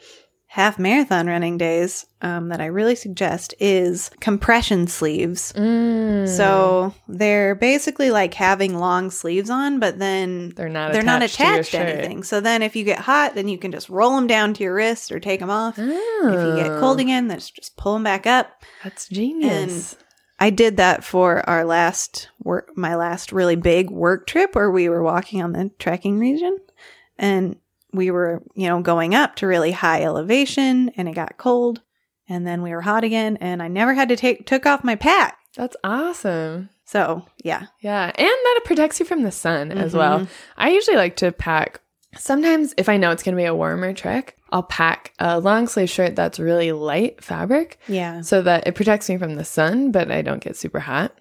half 0.46 0.80
marathon 0.80 1.28
running 1.28 1.56
days 1.58 2.06
um, 2.22 2.48
that 2.48 2.60
I 2.60 2.66
really 2.66 2.96
suggest 2.96 3.54
is 3.60 4.10
compression 4.20 4.88
sleeves. 4.88 5.52
Mm. 5.52 6.26
So, 6.28 6.92
they're 7.08 7.54
basically 7.54 8.10
like 8.10 8.34
having 8.34 8.76
long 8.76 9.10
sleeves 9.10 9.48
on, 9.48 9.78
but 9.78 9.98
then 10.00 10.50
they're 10.56 10.68
not 10.68 10.92
they're 10.92 11.02
not 11.02 11.22
attached 11.22 11.70
to 11.70 11.78
to, 11.78 11.88
anything. 11.88 12.22
So 12.24 12.40
then 12.40 12.62
if 12.62 12.74
you 12.74 12.84
get 12.84 12.98
hot, 12.98 13.34
then 13.36 13.46
you 13.48 13.58
can 13.58 13.70
just 13.70 13.88
roll 13.88 14.14
them 14.16 14.26
down 14.26 14.54
to 14.54 14.62
your 14.64 14.74
wrist 14.74 15.12
or 15.12 15.20
take 15.20 15.38
them 15.40 15.50
off. 15.50 15.78
If 15.78 15.86
you 15.86 16.56
get 16.56 16.70
Oh, 16.72 16.80
cold 16.80 16.98
again, 17.00 17.28
then 17.28 17.38
just 17.38 17.54
just 17.54 17.76
pull 17.76 17.94
them 17.94 18.02
back 18.04 18.26
up. 18.26 18.62
That's 18.84 19.08
genius. 19.08 19.96
I 20.40 20.50
did 20.50 20.78
that 20.78 21.04
for 21.04 21.48
our 21.48 21.64
last 21.64 22.28
work, 22.42 22.76
my 22.76 22.96
last 22.96 23.30
really 23.30 23.56
big 23.56 23.90
work 23.90 24.26
trip 24.26 24.54
where 24.54 24.70
we 24.70 24.88
were 24.88 25.02
walking 25.02 25.42
on 25.42 25.52
the 25.52 25.70
trekking 25.78 26.18
region 26.18 26.56
and 27.18 27.56
we 27.92 28.10
were, 28.10 28.42
you 28.54 28.66
know, 28.66 28.80
going 28.80 29.14
up 29.14 29.36
to 29.36 29.46
really 29.46 29.72
high 29.72 30.02
elevation 30.02 30.90
and 30.96 31.08
it 31.08 31.14
got 31.14 31.36
cold 31.36 31.82
and 32.28 32.46
then 32.46 32.62
we 32.62 32.70
were 32.70 32.80
hot 32.80 33.04
again 33.04 33.36
and 33.40 33.62
I 33.62 33.68
never 33.68 33.92
had 33.92 34.08
to 34.08 34.16
take, 34.16 34.46
took 34.46 34.64
off 34.64 34.82
my 34.82 34.96
pack. 34.96 35.36
That's 35.56 35.76
awesome. 35.84 36.70
So 36.84 37.26
yeah. 37.44 37.66
Yeah, 37.80 38.06
and 38.06 38.14
that 38.16 38.54
it 38.56 38.64
protects 38.64 38.98
you 38.98 39.06
from 39.06 39.22
the 39.22 39.30
sun 39.30 39.70
as 39.72 39.94
well. 39.94 40.20
Mhm. 40.20 40.28
I 40.56 40.70
usually 40.70 40.96
like 40.96 41.16
to 41.16 41.32
pack. 41.32 41.80
Sometimes, 42.16 42.74
if 42.76 42.88
I 42.88 42.96
know 42.96 43.12
it's 43.12 43.22
going 43.22 43.36
to 43.36 43.40
be 43.40 43.46
a 43.46 43.54
warmer 43.54 43.92
trek, 43.92 44.36
I'll 44.52 44.62
pack 44.64 45.12
a 45.18 45.38
long 45.40 45.66
sleeve 45.66 45.90
shirt 45.90 46.16
that's 46.16 46.38
really 46.40 46.72
light 46.72 47.22
fabric 47.22 47.78
Yeah. 47.88 48.20
so 48.22 48.42
that 48.42 48.66
it 48.66 48.74
protects 48.74 49.08
me 49.08 49.16
from 49.16 49.34
the 49.36 49.44
sun, 49.44 49.92
but 49.92 50.10
I 50.10 50.22
don't 50.22 50.42
get 50.42 50.56
super 50.56 50.80
hot. 50.80 51.14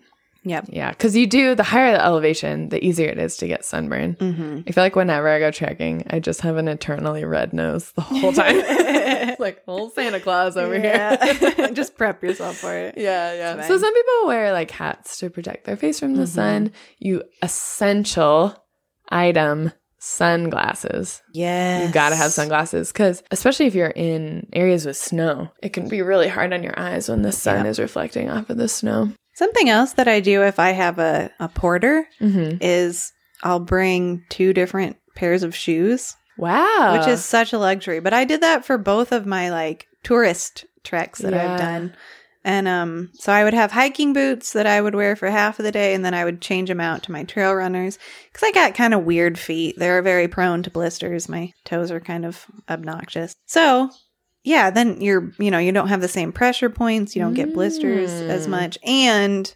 Yep. 0.45 0.67
Yeah, 0.69 0.91
because 0.91 1.17
you 1.17 1.27
do, 1.27 1.53
the 1.53 1.63
higher 1.63 1.91
the 1.91 2.03
elevation, 2.03 2.69
the 2.69 2.83
easier 2.83 3.09
it 3.09 3.17
is 3.19 3.35
to 3.37 3.47
get 3.47 3.65
sunburn. 3.65 4.15
Mm-hmm. 4.15 4.61
I 4.67 4.71
feel 4.71 4.83
like 4.85 4.95
whenever 4.95 5.27
I 5.27 5.37
go 5.37 5.51
trekking, 5.51 6.05
I 6.09 6.19
just 6.19 6.39
have 6.41 6.55
an 6.55 6.69
eternally 6.69 7.25
red 7.25 7.51
nose 7.51 7.91
the 7.91 8.01
whole 8.01 8.31
time. 8.31 9.35
like 9.39 9.61
old 9.67 9.93
Santa 9.93 10.19
Claus 10.21 10.55
over 10.55 10.79
here. 10.79 11.17
Just 11.73 11.97
prep 11.97 12.23
yourself 12.23 12.55
for 12.57 12.73
it. 12.73 12.95
Yeah, 12.97 13.33
yeah. 13.33 13.67
So 13.67 13.77
some 13.77 13.93
people 13.93 14.27
wear 14.27 14.53
like 14.53 14.71
hats 14.71 15.19
to 15.19 15.29
protect 15.29 15.65
their 15.65 15.75
face 15.75 15.99
from 15.99 16.15
the 16.15 16.23
Mhm. 16.23 16.27
sun. 16.29 16.71
You 16.99 17.23
essential 17.41 18.55
item 19.09 19.71
sunglasses. 19.99 21.21
Yeah. 21.33 21.85
You 21.87 21.91
gotta 21.93 22.15
have 22.15 22.31
sunglasses 22.31 22.91
because, 22.91 23.23
especially 23.31 23.65
if 23.67 23.75
you're 23.75 23.87
in 23.95 24.47
areas 24.53 24.85
with 24.85 24.97
snow, 24.97 25.49
it 25.61 25.69
can 25.73 25.87
be 25.89 26.01
really 26.01 26.27
hard 26.27 26.53
on 26.53 26.63
your 26.63 26.77
eyes 26.79 27.09
when 27.09 27.21
the 27.21 27.31
sun 27.31 27.65
Yeah. 27.65 27.71
is 27.71 27.79
reflecting 27.79 28.29
off 28.29 28.49
of 28.49 28.57
the 28.57 28.67
snow. 28.67 29.11
Something 29.35 29.69
else 29.69 29.93
that 29.93 30.07
I 30.07 30.19
do 30.19 30.43
if 30.43 30.59
I 30.59 30.71
have 30.71 30.99
a, 30.99 31.31
a 31.39 31.47
porter 31.47 32.05
Mm-hmm. 32.19 32.57
is 32.61 33.11
I'll 33.43 33.59
bring 33.59 34.23
two 34.29 34.53
different 34.53 34.97
pairs 35.15 35.43
of 35.43 35.55
shoes, 35.55 36.15
Wow. 36.37 36.97
which 36.97 37.07
is 37.07 37.23
such 37.23 37.53
a 37.53 37.57
luxury. 37.59 37.99
But 37.99 38.13
I 38.13 38.25
did 38.25 38.41
that 38.41 38.65
for 38.65 38.77
both 38.77 39.11
of 39.11 39.25
my 39.25 39.49
like 39.49 39.87
tourist 40.03 40.65
treks 40.83 41.19
that 41.19 41.33
Yeah. 41.33 41.53
I've 41.53 41.59
done. 41.59 41.95
And 42.43 42.67
um 42.67 43.09
so 43.15 43.33
I 43.33 43.43
would 43.43 43.53
have 43.53 43.71
hiking 43.71 44.13
boots 44.13 44.53
that 44.53 44.65
I 44.65 44.79
would 44.81 44.95
wear 44.95 45.15
for 45.15 45.29
half 45.29 45.59
of 45.59 45.65
the 45.65 45.71
day 45.71 45.93
and 45.93 46.05
then 46.05 46.13
I 46.13 46.23
would 46.23 46.41
change 46.41 46.69
them 46.69 46.79
out 46.79 47.03
to 47.03 47.11
my 47.11 47.23
trail 47.23 47.53
runners 47.53 47.97
cuz 48.33 48.43
I 48.43 48.51
got 48.51 48.75
kind 48.75 48.93
of 48.93 49.03
weird 49.03 49.37
feet. 49.37 49.75
They're 49.77 50.01
very 50.01 50.27
prone 50.27 50.63
to 50.63 50.71
blisters. 50.71 51.27
My 51.27 51.51
toes 51.65 51.91
are 51.91 51.99
kind 51.99 52.25
of 52.25 52.45
obnoxious. 52.69 53.35
So, 53.45 53.89
yeah, 54.43 54.69
then 54.69 55.01
you're, 55.01 55.31
you 55.37 55.51
know, 55.51 55.59
you 55.59 55.71
don't 55.73 55.89
have 55.89 56.01
the 56.01 56.07
same 56.07 56.31
pressure 56.31 56.69
points, 56.69 57.13
you 57.15 57.21
don't 57.21 57.33
get 57.33 57.53
blisters 57.53 58.21
as 58.29 58.47
Mm. 58.47 58.49
much 58.51 58.77
and 58.85 59.53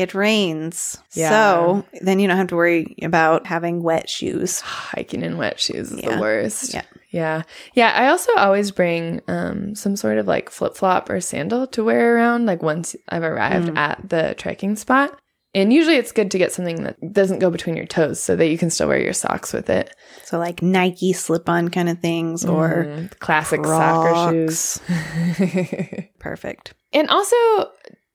it 0.00 0.14
rains. 0.14 0.98
Yeah. 1.12 1.30
So, 1.30 1.86
then 2.00 2.18
you 2.18 2.26
don't 2.28 2.36
have 2.36 2.48
to 2.48 2.56
worry 2.56 2.96
about 3.02 3.46
having 3.46 3.82
wet 3.82 4.08
shoes. 4.08 4.60
hiking 4.64 5.22
in 5.22 5.36
wet 5.38 5.60
shoes 5.60 5.92
is 5.92 6.00
Yeah. 6.02 6.14
the 6.16 6.20
worst. 6.20 6.74
Yeah. 6.74 6.82
Yeah. 7.10 7.42
Yeah. 7.74 7.92
I 7.96 8.08
also 8.08 8.32
always 8.36 8.70
bring 8.70 9.20
um, 9.28 9.74
some 9.74 9.96
sort 9.96 10.18
of 10.18 10.26
like 10.26 10.48
flip 10.50 10.76
flop 10.76 11.10
or 11.10 11.20
sandal 11.20 11.66
to 11.68 11.84
wear 11.84 12.16
around, 12.16 12.46
like 12.46 12.62
once 12.62 12.94
I've 13.08 13.22
arrived 13.24 13.68
Mm. 13.68 13.76
at 13.76 14.08
the 14.08 14.34
trekking 14.38 14.76
spot. 14.76 15.18
And 15.52 15.72
usually 15.72 15.96
it's 15.96 16.12
good 16.12 16.30
to 16.30 16.38
get 16.38 16.52
something 16.52 16.84
that 16.84 17.12
doesn't 17.12 17.40
go 17.40 17.50
between 17.50 17.76
your 17.76 17.84
toes 17.86 18.22
so 18.22 18.36
that 18.36 18.46
you 18.46 18.56
can 18.56 18.70
still 18.70 18.86
wear 18.86 19.00
your 19.02 19.12
socks 19.12 19.52
with 19.52 19.68
it. 19.68 19.92
So 20.24 20.38
like 20.38 20.62
Nike 20.62 21.12
slip-on 21.12 21.70
kind 21.70 21.88
of 21.88 21.98
things 21.98 22.44
or 22.44 22.84
Mhm. 22.86 23.18
classic 23.18 23.64
soccer 23.66 24.30
shoes. 24.32 24.78
Perfect. 26.20 26.74
and 26.92 27.08
also, 27.08 27.36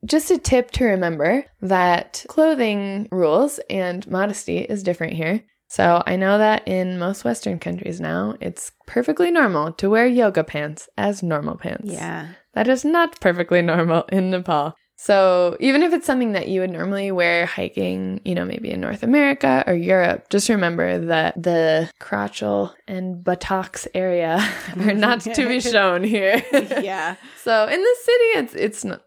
just 0.06 0.32
a 0.32 0.38
tip 0.38 0.72
to 0.72 0.86
remember 0.86 1.46
that 1.62 2.26
clothing 2.28 3.08
rules 3.12 3.60
and 3.70 4.08
modesty 4.10 4.60
is 4.60 4.84
different 4.84 5.14
here. 5.14 5.44
So 5.68 6.04
I 6.06 6.16
know 6.16 6.38
that 6.38 6.68
in 6.68 7.00
most 7.00 7.24
Western 7.24 7.60
countries 7.60 8.00
now, 8.00 8.36
it's 8.40 8.72
perfectly 8.86 9.32
normal 9.32 9.74
to 9.74 9.90
wear 9.90 10.08
yoga 10.08 10.44
pants 10.44 10.88
as 10.98 11.24
normal 11.24 11.58
pants. 11.58 11.92
Yeah. 11.92 12.30
That 12.54 12.68
is 12.68 12.86
not 12.86 13.20
perfectly 13.20 13.62
normal 13.62 14.04
in 14.12 14.30
Nepal. 14.30 14.76
So 14.98 15.58
even 15.60 15.84
if 15.84 15.92
it's 15.92 16.06
something 16.06 16.32
that 16.32 16.48
you 16.48 16.62
would 16.62 16.70
normally 16.70 17.12
wear 17.12 17.46
hiking, 17.46 18.22
you 18.24 18.34
know, 18.34 18.46
maybe 18.46 18.72
in 18.72 18.80
North 18.80 19.04
America 19.04 19.64
or 19.68 19.74
Europe, 19.74 20.30
just 20.30 20.48
remember 20.48 21.08
that 21.08 21.42
the 21.42 21.92
crotchal 22.00 22.74
and 22.88 23.22
buttocks 23.22 23.88
area 23.94 24.38
are 24.80 24.94
not 24.94 25.20
to 25.22 25.48
be 25.48 25.60
shown 25.74 26.04
here. 26.04 26.42
yeah. 26.52 27.16
So 27.44 27.68
in 27.68 27.80
the 27.80 27.96
city, 28.02 28.24
it's 28.40 28.56
it's 28.56 28.84
not 28.84 29.05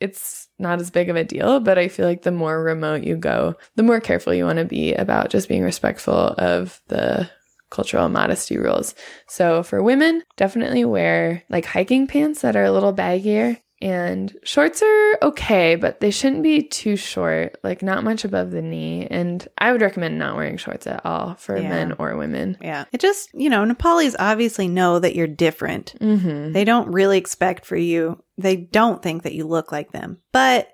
it's 0.00 0.48
not 0.58 0.80
as 0.80 0.90
big 0.90 1.08
of 1.08 1.16
a 1.16 1.24
deal, 1.24 1.60
but 1.60 1.78
I 1.78 1.88
feel 1.88 2.06
like 2.06 2.22
the 2.22 2.30
more 2.32 2.62
remote 2.62 3.02
you 3.02 3.16
go, 3.16 3.54
the 3.76 3.82
more 3.82 4.00
careful 4.00 4.34
you 4.34 4.44
want 4.44 4.58
to 4.58 4.64
be 4.64 4.94
about 4.94 5.30
just 5.30 5.48
being 5.48 5.62
respectful 5.62 6.14
of 6.14 6.80
the 6.88 7.30
cultural 7.70 8.08
modesty 8.08 8.58
rules. 8.58 8.94
So 9.28 9.62
for 9.62 9.82
women, 9.82 10.22
definitely 10.36 10.84
wear 10.84 11.42
like 11.48 11.64
hiking 11.64 12.06
pants 12.06 12.42
that 12.42 12.56
are 12.56 12.64
a 12.64 12.72
little 12.72 12.94
baggier. 12.94 13.60
And 13.86 14.36
shorts 14.42 14.82
are 14.82 15.18
okay, 15.22 15.76
but 15.76 16.00
they 16.00 16.10
shouldn't 16.10 16.42
be 16.42 16.60
too 16.62 16.96
short, 16.96 17.56
like 17.62 17.82
not 17.82 18.02
much 18.02 18.24
above 18.24 18.50
the 18.50 18.60
knee. 18.60 19.06
And 19.08 19.46
I 19.58 19.70
would 19.70 19.80
recommend 19.80 20.18
not 20.18 20.34
wearing 20.34 20.56
shorts 20.56 20.88
at 20.88 21.06
all 21.06 21.36
for 21.36 21.56
Yeah. 21.56 21.68
men 21.68 21.92
or 22.00 22.16
women. 22.16 22.58
Yeah. 22.60 22.86
It 22.92 23.00
just, 23.00 23.28
you 23.32 23.48
know, 23.48 23.64
Nepalis 23.64 24.16
obviously 24.18 24.66
know 24.66 24.98
that 24.98 25.14
you're 25.14 25.28
different. 25.28 25.94
Mm-hmm. 26.00 26.50
They 26.52 26.64
don't 26.64 26.90
really 26.90 27.16
expect 27.16 27.64
for 27.64 27.76
you, 27.76 28.20
they 28.36 28.56
don't 28.56 29.00
think 29.04 29.22
that 29.22 29.34
you 29.34 29.46
look 29.46 29.70
like 29.70 29.92
them. 29.92 30.18
But 30.32 30.68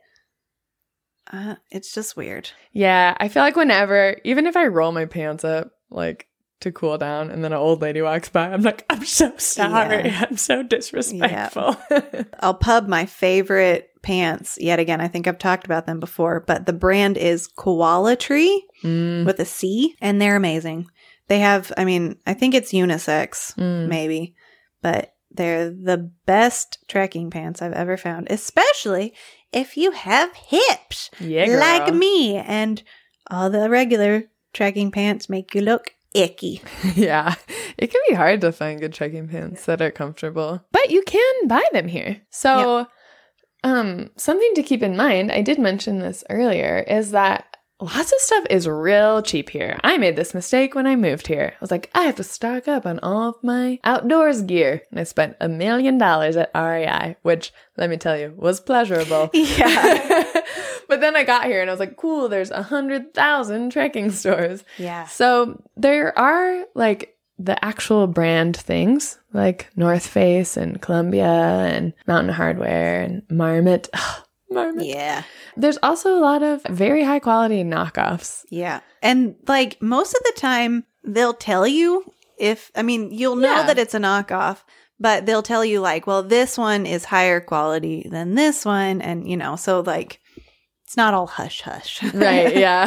uh, 1.31 1.57
it's 1.71 1.93
just 1.93 2.17
weird. 2.17 2.51
Yeah, 2.73 3.15
I 3.21 3.29
feel 3.29 3.43
like 3.43 3.57
whenever, 3.57 4.17
even 4.25 4.47
if 4.47 4.57
I 4.57 4.69
roll 4.69 4.91
my 4.91 5.05
pants 5.05 5.45
up, 5.45 5.73
like 5.91 6.29
to 6.63 6.73
cool 6.73 6.99
down, 6.99 7.31
and 7.31 7.45
then 7.45 7.53
an 7.53 7.59
old 7.59 7.83
lady 7.83 8.03
walks 8.03 8.29
by, 8.29 8.49
I'm 8.49 8.63
like, 8.63 8.85
I'm 8.91 9.05
so 9.05 9.37
sorry. 9.37 10.05
Yeah. 10.07 10.27
I'm 10.31 10.37
so 10.37 10.63
disrespectful. 10.63 11.77
I'll 12.41 12.55
pub 12.55 12.89
my 12.89 13.07
favorite 13.07 13.91
pants 14.03 14.59
yet 14.61 14.79
again. 14.81 15.01
I 15.01 15.09
think 15.09 15.27
I've 15.29 15.39
talked 15.39 15.65
about 15.65 15.87
them 15.87 16.01
before, 16.01 16.41
but 16.41 16.67
the 16.67 16.73
brand 16.73 17.17
is 17.17 17.49
Coalatree 17.49 18.59
Mm, 18.83 19.25
with 19.25 19.39
a 19.39 19.45
C, 19.45 19.95
and 20.01 20.21
they're 20.21 20.35
amazing. 20.35 20.89
They 21.29 21.39
have, 21.39 21.73
I 21.77 21.85
mean, 21.85 22.17
I 22.27 22.35
think 22.35 22.53
it's 22.55 22.73
unisex, 22.73 23.55
mm. 23.55 23.87
maybe, 23.87 24.35
but 24.83 25.15
they're 25.31 25.71
the 25.71 26.11
best 26.27 26.79
trekking 26.89 27.31
pants 27.31 27.63
I've 27.63 27.73
ever 27.73 27.97
found, 27.97 28.27
especially 28.29 29.15
if 29.53 29.77
you 29.77 29.93
have 29.93 30.35
hips 30.35 31.11
Yeah, 31.21 31.47
like 31.47 31.95
me. 31.95 32.37
And 32.37 32.83
all 33.31 33.51
the 33.51 33.71
regular 33.71 34.25
trekking 34.53 34.91
pants 34.91 35.29
make 35.29 35.55
you 35.55 35.61
look 35.63 35.95
icky. 36.15 36.63
yeah, 36.95 37.35
it 37.79 37.91
can 37.91 38.01
be 38.09 38.15
hard 38.15 38.41
to 38.43 38.53
find 38.53 38.81
good 38.81 38.93
trekking 38.93 39.29
pants 39.29 39.65
that 39.67 39.83
are 39.83 39.91
comfortable, 39.91 40.65
but 40.73 40.91
you 40.91 41.03
can 41.03 41.49
buy 41.49 41.63
them 41.73 41.89
here. 41.89 42.21
So, 42.31 42.87
um, 43.65 44.11
something 44.17 44.53
to 44.55 44.63
keep 44.63 44.83
in 44.83 44.97
mind, 44.97 45.31
I 45.33 45.43
did 45.43 45.59
mention 45.59 45.99
this 45.99 46.25
earlier, 46.31 46.85
is 46.87 47.13
that 47.13 47.57
lots 47.83 48.13
of 48.13 48.21
stuff 48.21 48.45
is 48.49 48.69
real 48.69 49.23
cheap 49.23 49.51
here. 49.51 49.79
I 49.83 49.99
made 49.99 50.17
this 50.17 50.35
mistake 50.35 50.75
when 50.75 50.87
I 50.87 50.97
moved 50.97 51.27
here. 51.27 51.53
I 51.55 51.57
was 51.61 51.71
like, 51.71 51.91
I 51.95 52.03
have 52.05 52.17
to 52.17 52.25
stock 52.25 52.69
up 52.69 52.87
on 52.87 53.01
all 53.01 53.31
of 53.31 53.43
my 53.43 53.81
outdoors 53.85 54.43
gear, 54.43 54.83
and 54.91 55.01
I 55.01 55.05
spent 55.05 55.37
a 55.41 55.49
million 55.49 55.99
dollars 55.99 56.37
at 56.37 56.51
REI, 56.55 57.17
which 57.23 57.53
let 57.77 57.91
me 57.91 57.97
tell 57.97 58.17
you 58.17 58.33
was 58.37 58.61
pleasurable. 58.61 59.31
Yeah. 59.43 60.25
but 60.93 61.01
then 61.01 61.17
I 61.17 61.25
got 61.25 61.45
here 61.47 61.61
and 61.61 61.71
I 61.71 61.73
was 61.73 61.81
like, 61.81 61.97
cool, 61.97 62.29
there's 62.29 62.51
a 62.51 62.63
hundred 62.63 63.15
thousand 63.15 63.71
trekking 63.71 64.11
stores. 64.11 64.63
Yeah. 64.79 65.07
So 65.07 65.63
there 65.77 66.17
are 66.19 66.65
like 66.75 67.17
the 67.39 67.63
actual 67.65 68.07
brand 68.07 68.57
things 68.57 69.19
like 69.33 69.69
North 69.75 70.07
Face 70.07 70.57
and 70.57 70.81
Columbia 70.83 71.25
and 71.27 71.93
Mountain 72.07 72.35
Hardwear 72.35 73.05
and 73.05 73.23
Marmot. 73.31 73.89
Marmot. 74.51 74.85
Yeah. 74.85 75.23
There's 75.57 75.79
also 75.83 76.15
a 76.17 76.21
lot 76.21 76.43
of 76.43 76.63
very 76.65 77.03
high 77.03 77.21
quality 77.21 77.65
knockoffs. 77.65 78.45
Yeah. 78.51 78.81
And 79.03 79.35
like 79.49 79.81
most 79.81 80.15
of 80.15 80.21
the 80.25 80.35
time, 80.41 80.85
they'll 81.03 81.33
tell 81.35 81.67
you 81.67 82.05
if, 82.39 82.71
I 82.77 82.83
mean, 82.83 83.11
you'll 83.13 83.37
know 83.37 83.57
Yeah. 83.57 83.67
that 83.67 83.79
it's 83.79 83.95
a 83.95 83.99
knockoff, 83.99 84.59
but 85.01 85.25
they'll 85.27 85.43
tell 85.43 85.65
you 85.65 85.81
like, 85.81 86.07
well, 86.07 86.23
this 86.23 86.57
one 86.59 86.85
is 86.87 87.07
higher 87.07 87.41
quality 87.41 88.07
than 88.09 88.35
this 88.35 88.65
one. 88.65 89.01
And, 89.01 89.27
you 89.29 89.37
know, 89.39 89.57
so 89.57 89.81
like, 89.81 90.21
it's 90.93 90.97
not 90.99 91.15
all 91.15 91.27
hush 91.27 91.63
hush. 91.63 92.03
Right, 92.13 92.55
yeah. 92.67 92.87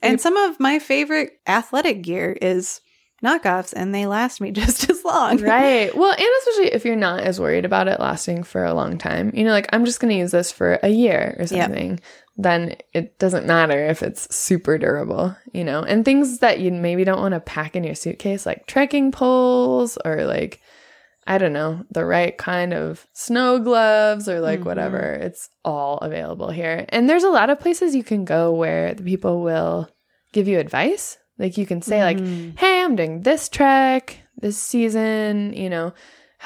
and 0.00 0.20
some 0.20 0.36
of 0.36 0.60
my 0.60 0.78
favorite 0.78 1.40
athletic 1.44 2.02
gear 2.02 2.38
is 2.40 2.80
knockoffs 3.20 3.72
and 3.74 3.92
they 3.92 4.06
last 4.06 4.40
me 4.40 4.50
just 4.52 4.88
as 4.88 5.04
long. 5.04 5.38
right. 5.38 5.92
Well, 5.96 6.12
and 6.12 6.28
especially 6.38 6.72
if 6.72 6.84
you're 6.84 6.94
not 6.94 7.18
as 7.24 7.40
worried 7.40 7.64
about 7.64 7.88
it 7.88 7.98
lasting 7.98 8.44
for 8.44 8.64
a 8.64 8.74
long 8.74 8.96
time. 8.96 9.32
You 9.34 9.42
know, 9.44 9.50
like 9.50 9.66
I'm 9.72 9.84
just 9.84 9.98
going 9.98 10.12
to 10.12 10.18
use 10.18 10.30
this 10.30 10.52
for 10.52 10.78
a 10.84 10.88
year 10.88 11.34
or 11.36 11.42
Yep. 11.42 11.48
something. 11.48 11.98
Then 12.36 12.76
it 12.94 13.18
doesn't 13.18 13.44
matter 13.44 13.84
if 13.86 14.04
it's 14.04 14.32
super 14.32 14.78
durable, 14.78 15.34
you 15.52 15.64
know. 15.64 15.82
And 15.82 16.04
things 16.04 16.38
that 16.38 16.60
you 16.60 16.70
maybe 16.70 17.02
don't 17.02 17.20
want 17.20 17.34
to 17.34 17.40
pack 17.40 17.74
in 17.74 17.82
your 17.82 17.96
suitcase 17.96 18.46
like 18.46 18.68
trekking 18.68 19.10
poles 19.10 19.98
or 20.04 20.26
like 20.26 20.60
I 21.26 21.38
don't 21.38 21.52
know, 21.52 21.84
the 21.90 22.04
right 22.04 22.36
kind 22.38 22.72
of 22.72 23.06
snow 23.12 23.58
gloves 23.58 24.28
or 24.28 24.40
like 24.40 24.60
Mhm. 24.60 24.64
whatever. 24.66 25.00
It's 25.20 25.48
all 25.64 25.98
available 25.98 26.50
here. 26.50 26.84
And 26.90 27.08
there's 27.10 27.24
a 27.24 27.30
lot 27.30 27.50
of 27.50 27.58
places 27.60 27.94
you 27.96 28.04
can 28.04 28.24
go 28.24 28.52
where 28.52 28.94
the 28.94 29.02
people 29.02 29.42
will 29.42 29.88
give 30.32 30.46
you 30.48 30.58
advice. 30.58 31.18
Like 31.38 31.58
you 31.58 31.66
can 31.66 31.82
say 31.82 32.02
like 32.02 32.18
Mhm. 32.18 32.58
hey, 32.58 32.80
I'm 32.82 32.96
doing 32.96 33.22
this 33.22 33.48
trek 33.48 34.18
this 34.40 34.56
season, 34.58 35.52
you 35.54 35.68
know, 35.70 35.92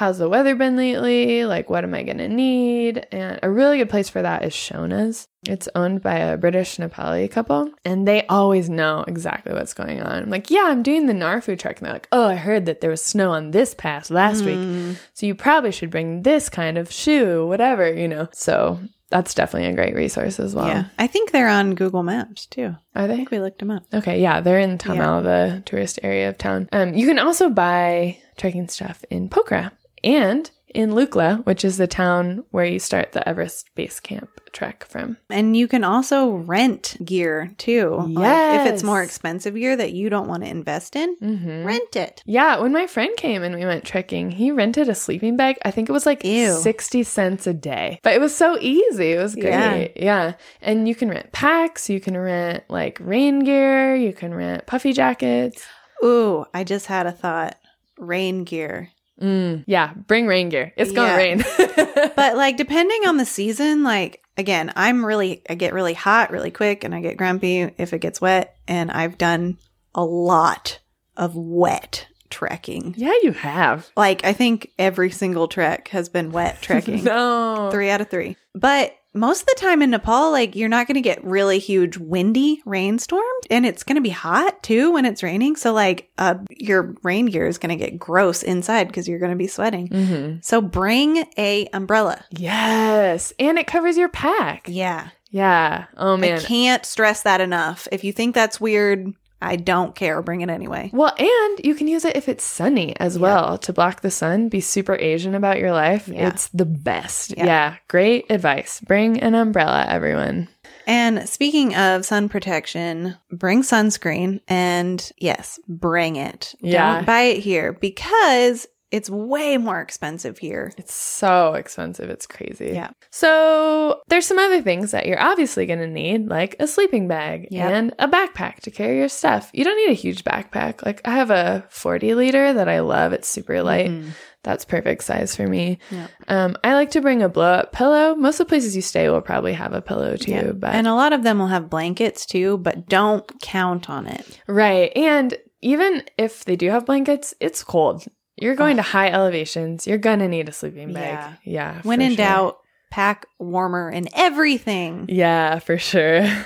how's 0.01 0.17
the 0.17 0.27
weather 0.27 0.55
been 0.55 0.75
lately? 0.75 1.45
Like, 1.45 1.69
what 1.69 1.83
am 1.83 1.93
I 1.93 2.01
going 2.01 2.17
to 2.17 2.27
need? 2.27 3.05
And 3.11 3.39
a 3.43 3.51
really 3.51 3.77
good 3.77 3.91
place 3.91 4.09
for 4.09 4.19
that 4.23 4.43
is 4.43 4.51
Shona's. 4.51 5.27
It's 5.47 5.69
owned 5.75 6.01
by 6.01 6.15
a 6.15 6.37
British 6.37 6.77
Nepali 6.77 7.29
couple, 7.29 7.69
and 7.85 8.07
they 8.07 8.25
always 8.25 8.67
know 8.67 9.05
exactly 9.07 9.53
what's 9.53 9.75
going 9.75 10.01
on. 10.01 10.23
I'm 10.23 10.29
like, 10.31 10.49
yeah, 10.49 10.63
I'm 10.65 10.81
doing 10.81 11.05
the 11.05 11.13
Nar 11.13 11.39
Phu 11.39 11.57
trek. 11.57 11.77
And 11.77 11.85
they're 11.85 11.93
like, 11.93 12.07
oh, 12.11 12.25
I 12.25 12.33
heard 12.33 12.65
that 12.65 12.81
there 12.81 12.89
was 12.89 13.03
snow 13.03 13.29
on 13.29 13.51
this 13.51 13.75
pass 13.75 14.09
last 14.09 14.43
week. 14.43 14.57
Mm. 14.57 14.97
So 15.13 15.27
you 15.27 15.35
probably 15.35 15.71
should 15.71 15.91
bring 15.91 16.23
this 16.23 16.49
kind 16.49 16.79
of 16.79 16.91
shoe, 16.91 17.45
whatever, 17.45 17.93
you 17.93 18.07
know. 18.07 18.27
So 18.33 18.79
that's 19.09 19.35
definitely 19.35 19.69
a 19.69 19.75
great 19.75 19.93
resource 19.93 20.39
as 20.39 20.55
well. 20.55 20.67
yeah. 20.67 20.85
I 20.97 21.05
think 21.05 21.29
they're 21.29 21.47
on 21.47 21.75
Google 21.75 22.01
Maps 22.01 22.47
too. 22.47 22.75
Are 22.95 23.03
I 23.03 23.07
they? 23.07 23.17
think 23.17 23.29
we 23.29 23.39
looked 23.39 23.59
them 23.59 23.69
up. 23.69 23.83
Okay, 23.93 24.19
yeah, 24.19 24.41
they're 24.41 24.59
in 24.59 24.79
Thamel, 24.79 25.21
the 25.21 25.61
tourist 25.63 25.99
area 26.01 26.29
of 26.29 26.39
town. 26.39 26.69
Um, 26.71 26.95
you 26.95 27.05
can 27.05 27.19
also 27.19 27.51
buy 27.51 28.17
trekking 28.37 28.67
stuff 28.67 29.05
in 29.11 29.29
Pokhara 29.29 29.71
and 30.03 30.49
in 30.73 30.91
Lukla, 30.91 31.45
which 31.45 31.65
is 31.65 31.75
the 31.77 31.85
town 31.87 32.45
where 32.51 32.63
you 32.63 32.79
start 32.79 33.11
the 33.11 33.27
Everest 33.27 33.69
Base 33.75 33.99
Camp 33.99 34.29
trek 34.53 34.85
from. 34.85 35.17
And 35.29 35.55
you 35.57 35.67
can 35.67 35.83
also 35.83 36.29
rent 36.29 36.95
gear 37.03 37.51
too. 37.57 37.89
Like, 38.07 38.61
if 38.61 38.73
it's 38.73 38.81
more 38.83 39.03
expensive 39.03 39.53
gear 39.55 39.75
that 39.75 39.91
you 39.91 40.09
don't 40.09 40.29
want 40.29 40.43
to 40.43 40.49
invest 40.49 40.95
in, 40.95 41.17
Mm-hmm. 41.17 41.65
rent 41.65 41.95
it. 41.97 42.23
Yeah, 42.25 42.59
when 42.59 42.71
my 42.71 42.87
friend 42.87 43.13
came 43.17 43.43
and 43.43 43.53
we 43.53 43.65
went 43.65 43.83
trekking, 43.83 44.31
he 44.31 44.49
rented 44.51 44.87
a 44.87 44.95
sleeping 44.95 45.35
bag. 45.35 45.57
I 45.65 45.71
think 45.71 45.89
it 45.89 45.93
was 45.93 46.05
like 46.05 46.23
Ew. 46.23 46.53
60 46.53 47.03
cents 47.03 47.47
a 47.47 47.53
day. 47.53 47.99
But 48.01 48.13
it 48.13 48.21
was 48.21 48.33
so 48.33 48.57
easy. 48.61 49.11
It 49.11 49.21
was 49.21 49.35
great. 49.35 49.91
Yeah. 49.97 50.03
Yeah. 50.03 50.33
And 50.61 50.87
you 50.87 50.95
can 50.95 51.09
rent 51.09 51.33
packs, 51.33 51.89
you 51.89 51.99
can 51.99 52.17
rent 52.17 52.63
like 52.69 52.97
rain 53.01 53.39
gear, 53.39 53.93
you 53.95 54.13
can 54.13 54.33
rent 54.33 54.67
puffy 54.67 54.93
jackets. 54.93 55.65
Ooh, 56.01 56.45
I 56.53 56.63
just 56.63 56.85
had 56.85 57.07
a 57.07 57.11
thought. 57.11 57.57
Rain 57.97 58.45
gear. 58.45 58.89
Mm, 59.21 59.63
yeah, 59.67 59.93
bring 59.93 60.27
rain 60.27 60.49
gear. 60.49 60.73
It's 60.75 60.91
going 60.91 61.07
to 61.07 61.13
Yeah. 61.13 61.17
rain. 61.17 62.11
But 62.15 62.35
like 62.35 62.57
depending 62.65 63.07
on 63.07 63.17
the 63.17 63.25
season, 63.25 63.83
like 63.83 64.23
again, 64.37 64.71
I'm 64.75 65.05
really 65.05 65.41
I 65.49 65.55
get 65.55 65.73
really 65.73 65.93
hot 65.93 66.31
really 66.31 66.51
quick 66.51 66.83
and 66.83 66.93
I 66.95 66.99
get 67.01 67.17
grumpy 67.17 67.61
if 67.77 67.93
it 67.93 67.99
gets 67.99 68.19
wet 68.19 68.55
and 68.67 68.89
I've 68.91 69.17
done 69.17 69.57
a 69.95 70.03
lot 70.03 70.79
of 71.17 71.35
wet 71.35 72.07
trekking. 72.29 72.95
yeah, 72.97 73.13
you 73.23 73.33
have. 73.33 73.89
Like 73.97 74.23
I 74.25 74.33
think 74.33 74.71
every 74.79 75.11
single 75.11 75.47
trek 75.47 75.89
has 75.89 76.09
been 76.09 76.31
wet 76.31 76.57
trekking. 76.61 77.03
No. 77.03 77.69
3 77.71 77.89
out 77.89 78.01
of 78.01 78.09
3. 78.09 78.35
But 78.55 78.95
most 79.13 79.41
of 79.41 79.47
the 79.47 79.55
time 79.57 79.81
in 79.81 79.89
Nepal, 79.89 80.31
like 80.31 80.55
you're 80.55 80.69
not 80.69 80.87
going 80.87 80.95
to 80.95 81.01
get 81.01 81.23
really 81.23 81.59
huge 81.59 81.97
windy 81.97 82.61
rainstorms 82.65 83.45
and 83.49 83.65
it's 83.65 83.83
going 83.83 83.95
to 83.95 84.01
be 84.01 84.09
hot 84.09 84.63
too 84.63 84.91
when 84.93 85.05
it's 85.05 85.23
raining. 85.23 85.55
So 85.55 85.73
like 85.73 86.09
uh, 86.17 86.35
your 86.49 86.95
rain 87.03 87.25
gear 87.25 87.47
is 87.47 87.57
going 87.57 87.77
to 87.77 87.83
get 87.85 87.99
gross 87.99 88.41
inside 88.43 88.87
because 88.87 89.07
you're 89.07 89.19
going 89.19 89.31
to 89.31 89.37
be 89.37 89.47
sweating. 89.47 89.87
hmm 89.87 90.35
So 90.41 90.61
bring 90.61 91.25
a 91.37 91.67
umbrella. 91.73 92.23
Yes. 92.31 93.33
And 93.39 93.59
it 93.59 93.67
covers 93.67 93.97
your 93.97 94.09
pack. 94.09 94.67
Yeah. 94.67 95.09
Yeah. 95.29 95.85
Oh, 95.95 96.17
man. 96.17 96.39
I 96.39 96.41
can't 96.41 96.85
stress 96.85 97.23
that 97.23 97.39
enough. 97.39 97.87
If 97.91 98.03
you 98.03 98.11
think 98.11 98.35
that's 98.35 98.59
weird, 98.59 99.13
I 99.41 99.55
don't 99.55 99.95
care. 99.95 100.21
Bring 100.21 100.41
it 100.41 100.49
anyway. 100.49 100.89
Well, 100.93 101.13
and 101.17 101.61
you 101.63 101.75
can 101.75 101.87
use 101.87 102.05
it 102.05 102.15
if 102.15 102.29
it's 102.29 102.43
sunny 102.43 102.95
as 102.99 103.15
Yeah. 103.15 103.21
well 103.21 103.57
to 103.59 103.73
block 103.73 104.01
the 104.01 104.11
sun. 104.11 104.49
Be 104.49 104.61
super 104.61 104.95
Asian 104.95 105.35
about 105.35 105.57
your 105.59 105.71
life. 105.71 106.07
Yeah. 106.07 106.27
It's 106.27 106.47
the 106.49 106.65
best. 106.65 107.35
Yeah. 107.35 107.45
Yeah. 107.45 107.75
Great 107.87 108.25
advice. 108.29 108.79
Bring 108.81 109.19
an 109.21 109.33
umbrella, 109.35 109.85
everyone. 109.87 110.47
And 110.87 111.27
speaking 111.29 111.75
of 111.75 112.05
sun 112.05 112.27
protection, 112.29 113.15
bring 113.31 113.61
sunscreen 113.61 114.41
and 114.47 115.11
yes, 115.17 115.59
bring 115.67 116.15
it. 116.15 116.55
Yeah. 116.61 116.95
Don't 116.97 117.05
buy 117.05 117.21
it 117.21 117.39
here 117.39 117.73
because 117.73 118.67
it's 118.91 119.09
way 119.09 119.57
more 119.57 119.79
expensive 119.79 120.37
here. 120.37 120.73
It's 120.77 120.93
so 120.93 121.53
expensive. 121.53 122.09
It's 122.09 122.27
crazy. 122.27 122.71
Yeah. 122.73 122.89
So 123.09 124.01
there's 124.09 124.25
some 124.27 124.37
other 124.39 124.61
things 124.61 124.91
that 124.91 125.05
you're 125.05 125.21
obviously 125.21 125.65
going 125.65 125.79
to 125.79 125.87
need, 125.87 126.27
like 126.27 126.55
a 126.59 126.67
sleeping 126.67 127.07
bag 127.07 127.47
Yep. 127.51 127.71
and 127.71 127.93
a 127.99 128.07
backpack 128.07 128.57
to 128.61 128.71
carry 128.71 128.97
your 128.97 129.07
stuff. 129.09 129.49
You 129.53 129.63
don't 129.63 129.77
need 129.77 129.91
a 129.91 129.93
huge 129.93 130.23
backpack. 130.23 130.85
Like 130.85 131.01
I 131.05 131.11
have 131.15 131.31
a 131.31 131.65
40 131.69 132.15
liter 132.15 132.51
that 132.53 132.67
I 132.67 132.81
love. 132.81 133.13
It's 133.13 133.27
super 133.29 133.63
light. 133.63 133.89
Mhm. 133.89 134.09
That's 134.43 134.65
perfect 134.65 135.03
size 135.03 135.35
for 135.35 135.47
me. 135.47 135.77
Yeah. 135.91 136.07
Um, 136.27 136.57
I 136.63 136.73
like 136.73 136.91
to 136.91 137.01
bring 137.01 137.21
a 137.21 137.29
blow 137.29 137.53
up 137.53 137.71
pillow. 137.71 138.15
Most 138.15 138.39
of 138.39 138.47
the 138.47 138.49
places 138.49 138.75
you 138.75 138.81
stay 138.81 139.07
will 139.07 139.21
probably 139.21 139.53
have 139.53 139.73
a 139.73 139.81
pillow 139.81 140.17
too, 140.17 140.31
Yeah. 140.31 140.51
but 140.53 140.73
And 140.73 140.87
a 140.87 140.95
lot 140.95 141.13
of 141.13 141.23
them 141.23 141.37
will 141.39 141.47
have 141.47 141.69
blankets 141.69 142.25
too, 142.25 142.57
but 142.57 142.87
don't 142.89 143.23
count 143.41 143.89
on 143.89 144.07
it. 144.07 144.39
right. 144.47 144.91
And 144.97 145.37
even 145.61 146.03
if 146.17 146.43
they 146.43 146.55
do 146.55 146.69
have 146.71 146.87
blankets, 146.87 147.35
it's 147.39 147.63
cold. 147.63 148.05
You're 148.41 148.55
going 148.55 148.77
to 148.77 148.81
high 148.83 149.09
elevations. 149.09 149.85
You're 149.87 149.97
gonna 149.97 150.27
need 150.27 150.49
a 150.49 150.51
sleeping 150.51 150.93
bag. 150.93 151.37
Yeah. 151.43 151.81
When 151.83 152.01
in 152.01 152.11
sure. 152.11 152.17
doubt, 152.17 152.57
pack 152.89 153.25
warmer 153.39 153.89
and 153.89 154.09
everything. 154.13 155.05
Yeah, 155.09 155.59
for 155.59 155.77
sure. 155.77 156.27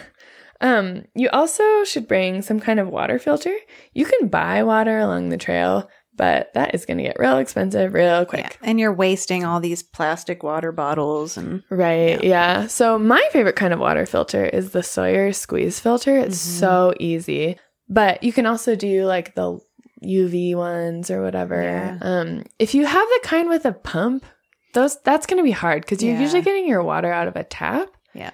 Um, 0.62 1.04
you 1.14 1.30
also 1.34 1.84
should 1.84 2.08
bring 2.08 2.42
some 2.42 2.62
kind 2.62 2.80
of 2.80 2.88
water 2.88 3.20
filter. 3.20 3.54
You 3.94 4.06
can 4.06 4.30
buy 4.30 4.64
water 4.64 4.98
along 5.00 5.28
the 5.28 5.38
trail, 5.38 5.90
but 6.16 6.54
that 6.54 6.74
is 6.74 6.86
going 6.86 6.98
to 6.98 7.04
get 7.04 7.20
real 7.20 7.38
expensive 7.40 7.94
real 7.94 8.26
quick. 8.26 8.58
Yeah. 8.62 8.70
And 8.70 8.80
you're 8.80 8.94
wasting 8.94 9.44
all 9.44 9.60
these 9.60 9.84
plastic 9.84 10.44
water 10.44 10.72
bottles 10.72 11.36
and 11.36 11.62
Right. 11.70 12.24
Yeah. 12.24 12.68
So 12.68 12.98
my 12.98 13.22
favorite 13.34 13.58
kind 13.58 13.74
of 13.74 13.80
water 13.80 14.06
filter 14.06 14.46
is 14.46 14.72
the 14.72 14.82
Sawyer 14.82 15.34
squeeze 15.34 15.82
filter. 15.82 16.18
It's 16.18 16.38
Mhm. 16.42 16.60
so 16.62 16.94
easy. 17.02 17.60
But 17.90 18.24
you 18.24 18.32
can 18.32 18.46
also 18.46 18.76
do 18.78 19.06
like 19.06 19.36
the 19.36 19.60
UV 20.04 20.56
ones 20.56 21.10
or 21.12 21.22
whatever. 21.22 21.62
Yeah. 21.62 21.98
Um 22.02 22.44
if 22.60 22.74
you 22.76 22.86
have 22.86 23.08
the 23.08 23.20
kind 23.24 23.50
with 23.50 23.66
a 23.66 23.74
pump, 23.74 24.26
those 24.74 25.00
that's 25.04 25.26
going 25.26 25.38
to 25.38 25.44
be 25.44 25.52
hard 25.52 25.86
cuz 25.88 26.04
you're 26.04 26.16
Yeah. 26.16 26.22
usually 26.22 26.42
getting 26.42 26.68
your 26.68 26.84
water 26.84 27.12
out 27.12 27.28
of 27.28 27.36
a 27.36 27.44
tap. 27.44 27.90
Yeah. 28.14 28.32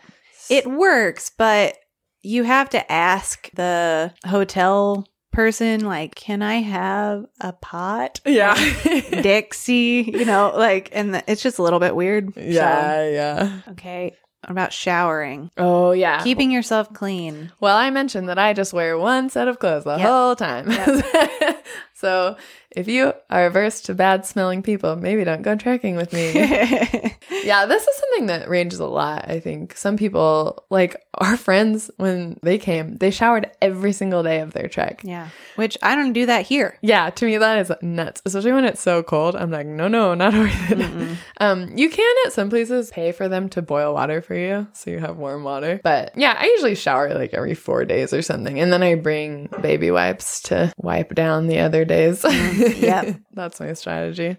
It 0.50 0.66
works, 0.68 1.32
but 1.38 1.78
you 2.24 2.44
have 2.44 2.70
to 2.70 2.92
ask 2.92 3.50
the 3.54 4.14
hotel 4.26 5.08
person, 5.32 5.80
like, 5.86 6.14
can 6.16 6.42
I 6.42 6.56
have 6.62 7.26
a 7.40 7.54
pot? 7.54 8.20
Yeah. 8.26 8.54
Dixie, 9.22 10.12
you 10.14 10.26
know, 10.26 10.52
like, 10.56 10.90
and 10.92 11.14
the, 11.14 11.24
it's 11.32 11.42
just 11.42 11.58
a 11.58 11.64
little 11.64 11.80
bit 11.80 11.96
weird. 11.96 12.34
So, 12.34 12.42
yeah, 12.42 13.08
yeah. 13.10 13.52
okay. 13.70 14.16
What 14.42 14.50
about 14.52 14.74
showering? 14.74 15.52
Oh, 15.58 15.92
yeah. 15.92 16.24
Keeping 16.24 16.50
yourself 16.52 16.92
clean. 16.94 17.52
Well, 17.60 17.78
I 17.78 17.92
mentioned 17.92 18.28
that 18.28 18.40
I 18.40 18.54
just 18.54 18.74
wear 18.74 18.98
one 18.98 19.30
set 19.30 19.48
of 19.48 19.60
clothes 19.60 19.84
the 19.84 19.98
Yep. 19.98 20.08
whole 20.08 20.36
time. 20.36 20.68
so 22.02 22.36
if 22.76 22.88
you 22.88 23.14
are 23.30 23.46
averse 23.48 23.82
to 23.82 23.94
bad 23.94 24.26
smelling 24.26 24.64
people, 24.64 24.96
maybe 24.96 25.24
don't 25.24 25.42
go 25.42 25.56
trekking 25.56 25.96
with 25.96 26.14
me. 26.14 26.32
yeah, 27.44 27.66
this 27.66 27.86
is 27.86 27.96
something 27.98 28.28
that 28.28 28.50
ranges 28.50 28.80
a 28.80 28.86
lot, 28.86 29.30
I 29.30 29.40
think. 29.40 29.76
Some 29.76 29.98
people, 29.98 30.64
like 30.70 30.96
our 31.16 31.36
friends, 31.38 31.92
when 31.98 32.40
they 32.42 32.58
came, 32.58 32.98
they 32.98 33.12
showered 33.12 33.52
every 33.62 33.92
single 33.92 34.24
day 34.24 34.40
of 34.40 34.54
their 34.54 34.68
trek. 34.68 35.02
yeah. 35.04 35.30
Which 35.58 35.78
I 35.84 35.96
don't 35.96 36.14
do 36.14 36.26
that 36.28 36.46
here. 36.46 36.78
Yeah, 36.82 37.10
to 37.10 37.26
me 37.26 37.38
that 37.38 37.60
is 37.60 37.72
nuts, 37.82 38.22
especially 38.26 38.54
when 38.54 38.64
it's 38.66 38.82
so 38.82 39.04
cold. 39.04 39.36
I'm 39.36 39.52
like, 39.52 39.68
no, 39.68 39.88
no, 39.88 40.14
not 40.14 40.34
worth 40.34 40.72
it. 40.72 40.78
Mm-mm. 40.80 41.18
Um, 41.40 41.78
you 41.78 41.90
can 41.90 42.16
at 42.26 42.34
some 42.34 42.50
places 42.50 42.90
pay 42.90 43.12
for 43.12 43.28
them 43.28 43.50
to 43.50 43.62
boil 43.62 43.94
water 43.94 44.22
for 44.22 44.34
you, 44.36 44.68
so 44.74 44.90
you 44.92 45.00
have 45.00 45.18
warm 45.18 45.44
water. 45.44 45.82
But 45.84 46.14
yeah, 46.16 46.36
I 46.40 46.46
usually 46.46 46.76
shower 46.76 47.14
like 47.14 47.34
every 47.34 47.54
four 47.54 47.84
days 47.84 48.14
or 48.14 48.22
something, 48.22 48.60
and 48.60 48.72
then 48.72 48.82
I 48.82 48.96
bring 48.96 49.50
baby 49.62 49.92
wipes 49.92 50.42
to 50.44 50.72
wipe 50.78 51.14
down 51.14 51.48
the 51.48 51.60
other 51.60 51.84
days. 51.92 52.24
yep. 52.78 53.20
That's 53.34 53.60
my 53.60 53.74
strategy. 53.74 54.38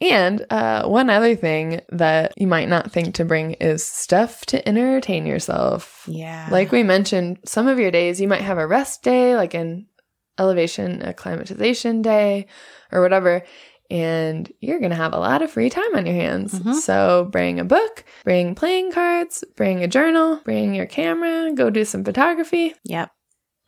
And 0.00 0.46
uh, 0.50 0.86
one 0.86 1.10
other 1.10 1.34
thing 1.34 1.80
that 1.90 2.34
you 2.36 2.46
might 2.46 2.68
not 2.68 2.92
think 2.92 3.14
to 3.16 3.24
bring 3.24 3.52
is 3.54 3.84
stuff 3.84 4.44
to 4.46 4.66
entertain 4.68 5.26
yourself. 5.26 6.04
yeah. 6.06 6.48
Like 6.50 6.70
we 6.72 6.82
mentioned, 6.82 7.38
some 7.44 7.66
of 7.68 7.78
your 7.78 7.90
days 7.90 8.20
you 8.20 8.28
might 8.28 8.42
have 8.42 8.58
a 8.58 8.66
rest 8.66 9.02
day, 9.02 9.34
like 9.36 9.54
an 9.54 9.86
elevation 10.38 11.02
acclimatization 11.02 12.02
day 12.02 12.46
or 12.92 13.00
whatever, 13.02 13.42
and 13.90 14.52
you're 14.60 14.78
going 14.80 14.90
to 14.90 14.96
have 14.96 15.14
a 15.14 15.18
lot 15.18 15.42
of 15.42 15.50
free 15.50 15.70
time 15.70 15.94
on 15.96 16.06
your 16.06 16.14
hands. 16.14 16.52
Mhm. 16.60 16.74
So 16.74 17.28
bring 17.32 17.58
a 17.58 17.64
book, 17.64 18.04
bring 18.22 18.54
playing 18.54 18.92
cards, 18.92 19.42
bring 19.56 19.82
a 19.82 19.88
journal, 19.88 20.40
bring 20.44 20.74
your 20.74 20.86
camera, 20.86 21.52
go 21.54 21.70
do 21.70 21.84
some 21.84 22.04
photography. 22.04 22.74
Yep. 22.84 23.10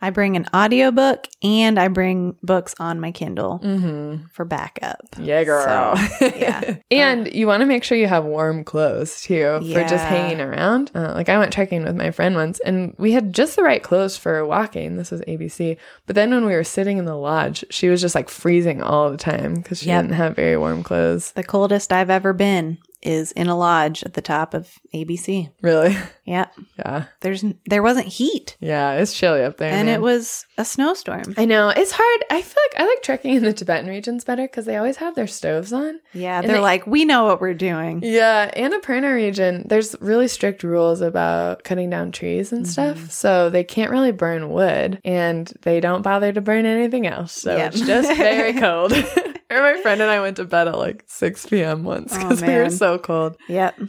I 0.02 0.10
bring 0.10 0.36
an 0.36 0.46
audiobook 0.54 1.26
and 1.42 1.78
I 1.78 1.88
bring 1.88 2.36
books 2.42 2.74
on 2.78 3.00
my 3.00 3.12
Kindle 3.12 3.60
Mm-hmm. 3.62 4.26
for 4.32 4.44
backup. 4.44 5.00
Yeah, 5.18 5.44
girl. 5.44 5.96
So, 5.96 6.26
yeah. 6.34 6.76
and 6.90 7.32
you 7.34 7.46
want 7.46 7.60
to 7.60 7.66
make 7.66 7.84
sure 7.84 7.98
you 7.98 8.06
have 8.06 8.24
warm 8.24 8.64
clothes 8.64 9.20
too 9.20 9.60
for 9.60 9.80
just 9.84 10.04
hanging 10.04 10.40
around. 10.40 10.90
Uh, 10.94 11.12
like 11.14 11.28
I 11.28 11.38
went 11.38 11.52
trekking 11.52 11.84
with 11.84 11.96
my 11.96 12.10
friend 12.10 12.34
once 12.34 12.60
and 12.60 12.94
we 12.98 13.12
had 13.12 13.34
just 13.34 13.56
the 13.56 13.62
right 13.62 13.82
clothes 13.82 14.16
for 14.16 14.44
walking. 14.46 14.96
This 14.96 15.10
was 15.10 15.20
ABC. 15.22 15.76
But 16.06 16.16
then 16.16 16.30
when 16.30 16.46
we 16.46 16.54
were 16.54 16.64
sitting 16.64 16.98
in 16.98 17.04
the 17.04 17.16
lodge, 17.16 17.64
she 17.70 17.88
was 17.88 18.00
just 18.00 18.14
like 18.14 18.28
freezing 18.30 18.82
all 18.82 19.10
the 19.10 19.16
time 19.18 19.54
because 19.56 19.80
she 19.80 19.88
Yep. 19.88 20.02
didn't 20.04 20.16
have 20.16 20.36
very 20.36 20.56
warm 20.56 20.82
clothes. 20.82 21.32
The 21.32 21.44
coldest 21.44 21.92
I've 21.92 22.10
ever 22.10 22.32
been 22.32 22.78
is 23.02 23.32
in 23.32 23.48
a 23.48 23.56
lodge 23.56 24.02
at 24.04 24.14
the 24.14 24.22
top 24.22 24.54
of 24.54 24.70
ABC. 24.94 25.50
Really? 25.62 25.96
Yeah. 26.24 26.46
yeah. 26.78 27.06
There's 27.20 27.44
there 27.66 27.82
wasn't 27.82 28.06
heat 28.06 28.56
Yeah. 28.60 28.92
It's 28.92 29.12
chilly 29.12 29.42
up 29.42 29.56
there. 29.56 29.72
and 29.72 29.86
man. 29.86 29.94
it 29.94 30.00
was 30.00 30.46
a 30.58 30.64
snowstorm. 30.64 31.34
I 31.36 31.44
know. 31.44 31.70
It's 31.70 31.92
hard. 31.92 32.24
I 32.30 32.42
feel 32.42 32.62
like 32.70 32.80
I 32.80 32.86
like 32.86 33.02
trekking 33.02 33.34
in 33.34 33.42
the 33.42 33.52
Tibetan 33.52 33.88
regions 33.88 34.24
better 34.24 34.42
because 34.42 34.64
they 34.64 34.76
always 34.76 34.96
have 34.98 35.14
their 35.14 35.26
stoves 35.26 35.72
on. 35.72 35.98
Yeah, 36.12 36.42
they're 36.42 36.56
they- 36.56 36.60
like, 36.60 36.86
we 36.86 37.04
know 37.04 37.24
what 37.24 37.40
we're 37.40 37.54
doing. 37.54 38.00
Yeah, 38.04 38.50
Annapurna 38.56 39.12
region, 39.14 39.66
there's 39.68 39.96
really 40.00 40.28
strict 40.28 40.62
rules 40.62 41.00
about 41.00 41.64
cutting 41.64 41.90
down 41.90 42.12
trees 42.12 42.52
and 42.52 42.64
mm-hmm. 42.64 42.70
stuff. 42.70 43.10
So 43.10 43.50
they 43.50 43.64
can't 43.64 43.90
really 43.90 44.12
burn 44.12 44.50
wood 44.50 45.00
and 45.04 45.52
they 45.62 45.80
don't 45.80 46.02
bother 46.02 46.32
to 46.32 46.40
burn 46.40 46.66
anything 46.66 47.06
else. 47.06 47.32
So 47.32 47.56
Yep. 47.56 47.72
it's 47.74 47.80
just 47.80 48.16
very 48.16 48.52
cold. 48.60 48.92
or 49.50 49.60
my 49.62 49.80
friend 49.82 50.00
and 50.00 50.10
I 50.10 50.20
went 50.20 50.36
to 50.36 50.44
bed 50.44 50.68
at 50.68 50.78
like 50.78 51.04
6 51.06 51.46
p.m. 51.46 51.84
once 51.84 52.12
Oh, 52.14 52.18
because 52.18 52.42
we 52.42 52.54
were 52.54 52.70
so 52.70 52.98
cold. 52.98 53.36
Yep. 53.48 53.80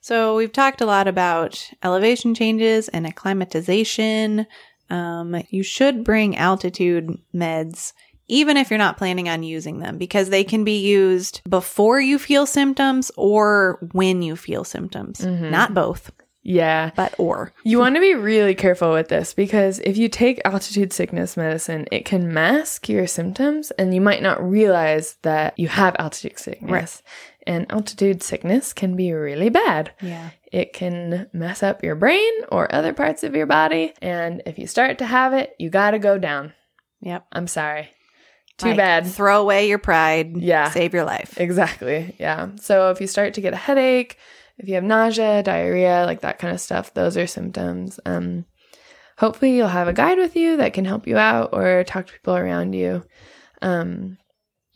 So 0.00 0.34
we've 0.36 0.52
talked 0.52 0.80
a 0.80 0.86
lot 0.86 1.06
about 1.06 1.70
elevation 1.82 2.34
changes 2.34 2.88
and 2.88 3.06
acclimatization. 3.06 4.46
Um, 4.90 5.42
you 5.50 5.62
should 5.62 6.04
bring 6.04 6.36
altitude 6.36 7.16
meds, 7.34 7.92
even 8.28 8.56
if 8.56 8.70
you're 8.70 8.78
not 8.78 8.98
planning 8.98 9.28
on 9.28 9.42
using 9.42 9.78
them, 9.78 9.98
because 9.98 10.28
they 10.30 10.44
can 10.44 10.64
be 10.64 10.80
used 10.80 11.40
before 11.48 12.00
you 12.00 12.18
feel 12.18 12.46
symptoms 12.46 13.10
or 13.16 13.78
when 13.92 14.22
you 14.22 14.34
feel 14.36 14.64
symptoms. 14.64 15.20
Mhm. 15.20 15.50
Not 15.50 15.72
both, 15.74 16.10
Yeah. 16.42 16.90
but 16.96 17.14
or. 17.18 17.52
You 17.64 17.78
want 17.78 17.94
to 17.94 18.00
be 18.00 18.14
really 18.14 18.54
careful 18.54 18.92
with 18.92 19.08
this 19.08 19.32
because 19.34 19.78
if 19.80 19.96
you 19.96 20.08
take 20.08 20.40
altitude 20.44 20.92
sickness 20.92 21.36
medicine, 21.36 21.86
it 21.92 22.04
can 22.04 22.32
mask 22.32 22.88
your 22.88 23.06
symptoms 23.06 23.70
and 23.72 23.94
you 23.94 24.00
might 24.00 24.22
not 24.22 24.42
realize 24.42 25.16
that 25.22 25.58
you 25.58 25.68
have 25.68 25.94
altitude 25.98 26.38
sickness. 26.38 26.70
Right. 26.70 27.02
And 27.46 27.70
altitude 27.72 28.22
sickness 28.22 28.72
can 28.72 28.94
be 28.96 29.12
really 29.12 29.48
bad. 29.48 29.92
Yeah. 30.00 30.30
It 30.52 30.72
can 30.72 31.28
mess 31.32 31.62
up 31.62 31.82
your 31.82 31.94
brain 31.94 32.32
or 32.50 32.72
other 32.72 32.92
parts 32.92 33.24
of 33.24 33.34
your 33.34 33.46
body. 33.46 33.94
And 34.00 34.42
if 34.46 34.58
you 34.58 34.66
start 34.66 34.98
to 34.98 35.06
have 35.06 35.32
it, 35.32 35.54
you 35.58 35.70
got 35.70 35.92
to 35.92 35.98
go 35.98 36.18
down. 36.18 36.52
Yep. 37.00 37.26
I'm 37.32 37.48
sorry. 37.48 37.90
Too 38.58 38.68
Like, 38.68 38.76
bad. 38.76 39.06
Throw 39.06 39.40
away 39.40 39.68
your 39.68 39.78
pride. 39.78 40.36
Yeah. 40.36 40.70
Save 40.70 40.94
your 40.94 41.04
life. 41.04 41.40
Exactly. 41.40 42.14
Yeah. 42.20 42.50
So 42.60 42.90
if 42.90 43.00
you 43.00 43.06
start 43.06 43.34
to 43.34 43.40
get 43.40 43.54
a 43.54 43.56
headache, 43.56 44.18
if 44.58 44.68
you 44.68 44.74
have 44.74 44.84
nausea, 44.84 45.42
diarrhea, 45.42 46.04
like 46.06 46.20
that 46.20 46.38
kind 46.38 46.52
of 46.54 46.60
stuff, 46.60 46.94
those 46.94 47.16
are 47.16 47.26
symptoms. 47.26 47.98
Um, 48.06 48.44
hopefully 49.18 49.56
you'll 49.56 49.68
have 49.68 49.88
a 49.88 49.92
guide 49.92 50.18
with 50.18 50.36
you 50.36 50.56
that 50.58 50.72
can 50.74 50.84
help 50.84 51.06
you 51.06 51.16
out 51.16 51.50
or 51.52 51.84
talk 51.84 52.06
to 52.06 52.12
people 52.12 52.36
around 52.36 52.72
you. 52.74 53.04
Um, 53.60 54.18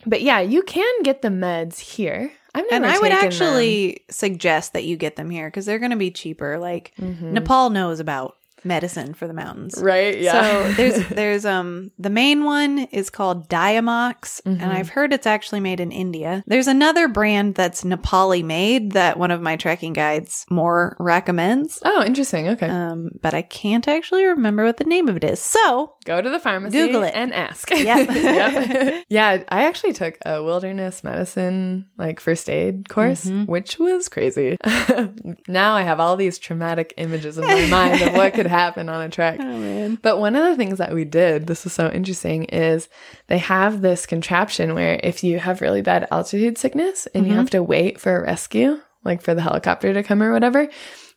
but 0.05 0.23
yeah, 0.23 0.41
you 0.41 0.63
can 0.63 1.03
get 1.03 1.23
the 1.23 1.29
meds 1.29 1.79
here. 1.79 2.31
I've 2.55 2.65
never 2.71 2.75
And 2.75 2.87
I 2.87 2.99
would 2.99 3.13
actually 3.13 4.05
suggest 4.11 4.73
that 4.73 4.85
you 4.85 4.97
get 4.97 5.17
them 5.17 5.31
here 5.31 5.49
because 5.49 5.67
they're 5.67 5.79
going 5.79 5.91
to 5.91 5.97
be 5.97 6.11
cheaper. 6.11 6.59
Like 6.59 6.95
them. 6.97 7.17
Mhm. 7.17 7.33
Nepal 7.33 7.71
knows 7.71 8.01
about 8.01 8.37
medicine 8.67 9.15
for 9.15 9.27
the 9.27 9.33
mountains. 9.35 9.75
Right? 9.81 10.19
Yeah. 10.21 10.33
So 10.43 10.73
there's 10.77 11.09
there's 11.09 11.45
um 11.47 11.91
the 11.99 12.11
main 12.11 12.45
one 12.45 12.81
is 12.93 13.11
called 13.11 13.49
Diamox, 13.49 14.43
Mhm. 14.43 14.61
and 14.63 14.73
I've 14.73 14.89
heard 14.91 15.13
it's 15.13 15.27
actually 15.27 15.61
made 15.61 15.81
in 15.81 15.91
India. 15.93 16.43
There's 16.47 16.67
another 16.67 17.09
brand 17.09 17.55
that's 17.55 17.85
Nepali 17.85 18.45
made 18.45 18.93
that 18.93 19.19
one 19.19 19.31
of 19.31 19.41
my 19.41 19.57
trekking 19.57 19.93
guides 19.93 20.45
more 20.51 20.97
recommends. 20.99 21.81
oh, 21.85 22.03
interesting. 22.05 22.49
Okay. 22.49 22.69
Um, 22.69 23.11
but 23.23 23.35
I 23.35 23.43
can't 23.43 23.87
actually 23.89 24.25
remember 24.27 24.65
what 24.65 24.77
the 24.79 24.85
name 24.85 25.09
of 25.09 25.17
it 25.17 25.25
is. 25.25 25.41
So 25.41 25.95
Go 26.05 26.21
to 26.21 26.31
the 26.31 26.39
pharmacy 26.39 26.77
Google 26.79 27.03
it. 27.03 27.13
and 27.15 27.33
ask. 27.35 27.71
Yep. 27.71 28.09
Yep. 28.27 29.05
Yeah, 29.09 29.43
I 29.49 29.65
actually 29.67 29.93
took 29.93 30.19
a 30.27 30.43
wilderness 30.43 31.03
medicine 31.05 31.87
like 31.97 32.21
first 32.21 32.49
aid 32.51 32.89
course, 32.89 33.25
Mhm. 33.25 33.47
which 33.47 33.79
was 33.79 34.09
crazy. 34.09 34.57
now 35.49 35.75
I 35.75 35.83
have 35.83 36.01
all 36.01 36.17
these 36.17 36.39
traumatic 36.39 36.95
images 36.97 37.39
in 37.39 37.45
my 37.45 37.67
mind 37.67 38.03
of 38.03 38.13
what 38.15 38.35
could 38.35 38.47
happen 38.47 38.56
on 38.61 38.89
a 38.89 39.09
trek. 39.09 39.39
man. 39.39 39.99
But 40.03 40.19
one 40.19 40.37
of 40.37 40.45
the 40.45 40.57
things 40.57 40.79
that 40.79 40.93
we 40.95 41.05
did, 41.05 41.47
this 41.47 41.67
is 41.67 41.73
so 41.73 41.91
interesting, 41.91 42.45
is 42.45 42.89
they 43.29 43.39
have 43.39 43.81
this 43.83 44.07
contraption 44.07 44.75
where 44.75 44.99
if 45.03 45.23
you 45.25 45.39
have 45.39 45.61
really 45.61 45.83
bad 45.83 46.09
altitude 46.11 46.59
sickness 46.59 47.07
and 47.15 47.27
you 47.27 47.33
Mhm. 47.33 47.37
have 47.37 47.51
to 47.51 47.63
wait 47.63 48.01
for 48.01 48.17
a 48.17 48.23
rescue, 48.23 48.81
like 49.05 49.23
for 49.23 49.35
the 49.35 49.43
helicopter 49.43 49.93
to 49.93 50.03
come 50.03 50.23
or 50.23 50.33
whatever, 50.33 50.69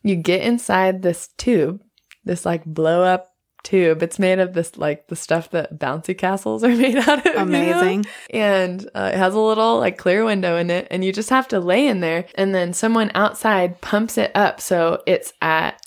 you 0.02 0.16
get 0.16 0.42
inside 0.42 1.02
this 1.02 1.28
tube, 1.38 1.80
this 2.24 2.44
like 2.46 2.64
blow 2.64 3.02
up 3.02 3.26
tube. 3.62 4.02
It's 4.02 4.18
made 4.18 4.38
of 4.38 4.54
this 4.54 4.78
like 4.78 5.08
the 5.08 5.16
stuff 5.16 5.50
that 5.50 5.78
bouncy 5.78 6.16
castles 6.16 6.64
are 6.64 6.68
made 6.74 6.96
out 6.96 7.18
of. 7.18 7.24
you 7.26 7.32
know? 7.34 7.42
Amazing. 7.42 8.06
and 8.30 8.88
uh, 8.94 9.10
it 9.12 9.18
has 9.18 9.34
a 9.34 9.38
little 9.38 9.78
like 9.78 9.98
clear 9.98 10.24
window 10.24 10.56
in 10.56 10.70
it 10.70 10.86
and 10.90 11.04
you 11.04 11.12
just 11.12 11.28
have 11.28 11.46
to 11.48 11.60
lay 11.60 11.86
in 11.86 12.00
there 12.00 12.24
and 12.36 12.54
then 12.54 12.72
someone 12.72 13.10
outside 13.14 13.78
pumps 13.82 14.16
it 14.16 14.30
up 14.34 14.62
so 14.62 15.02
it's 15.06 15.34
at 15.42 15.78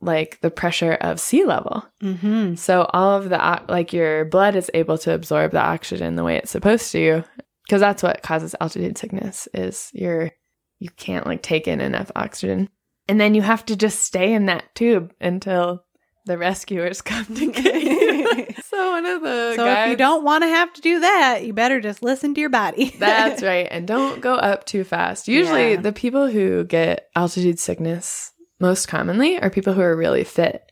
like 0.00 0.38
the 0.42 0.50
pressure 0.50 0.92
of 1.00 1.18
sea 1.20 1.44
level 1.44 1.84
Mm-hmm. 2.02 2.54
so 2.56 2.86
all 2.92 3.16
of 3.16 3.28
the 3.30 3.62
like 3.68 3.92
your 3.92 4.24
blood 4.26 4.54
is 4.56 4.70
able 4.74 4.98
to 4.98 5.12
absorb 5.14 5.52
the 5.52 5.60
oxygen 5.60 6.16
the 6.16 6.24
way 6.24 6.36
it's 6.36 6.50
supposed 6.50 6.92
to 6.92 7.24
because 7.66 7.80
that's 7.80 8.02
what 8.02 8.22
causes 8.22 8.54
altitude 8.60 8.98
sickness 8.98 9.48
is 9.54 9.90
you're 9.94 10.30
you 10.78 10.90
can't 10.96 11.26
like 11.26 11.42
take 11.42 11.66
in 11.66 11.80
enough 11.80 12.10
oxygen 12.14 12.68
and 13.08 13.20
then 13.20 13.34
you 13.34 13.40
have 13.42 13.64
to 13.66 13.76
just 13.76 14.00
stay 14.00 14.32
in 14.34 14.46
that 14.46 14.64
tube 14.74 15.12
until 15.20 15.82
the 16.26 16.36
rescuers 16.36 17.00
come 17.02 17.24
to 17.34 17.50
get 17.52 17.82
you 17.82 18.46
so 18.68 18.90
one 18.90 19.06
of 19.06 19.22
the 19.22 19.54
So 19.56 19.66
if 19.66 19.88
you 19.90 19.96
don't 19.96 20.24
want 20.24 20.42
to 20.42 20.48
have 20.48 20.72
to 20.74 20.80
do 20.82 21.00
that, 21.00 21.44
you 21.46 21.52
better 21.52 21.80
just 21.80 22.02
listen 22.02 22.34
to 22.34 22.40
your 22.40 22.50
body. 22.50 22.90
That's 22.98 23.42
right. 23.42 23.68
And 23.70 23.86
don't 23.86 24.20
go 24.20 24.34
up 24.34 24.66
too 24.66 24.82
fast. 24.84 25.28
Usually, 25.28 25.72
Yeah. 25.72 25.80
the 25.80 25.92
people 25.92 26.26
who 26.26 26.64
get 26.64 27.08
altitude 27.14 27.58
sickness 27.60 28.32
most 28.60 28.88
commonly 28.88 29.38
are 29.40 29.50
people 29.50 29.72
who 29.74 29.80
are 29.82 29.96
really 29.96 30.24
fit 30.24 30.62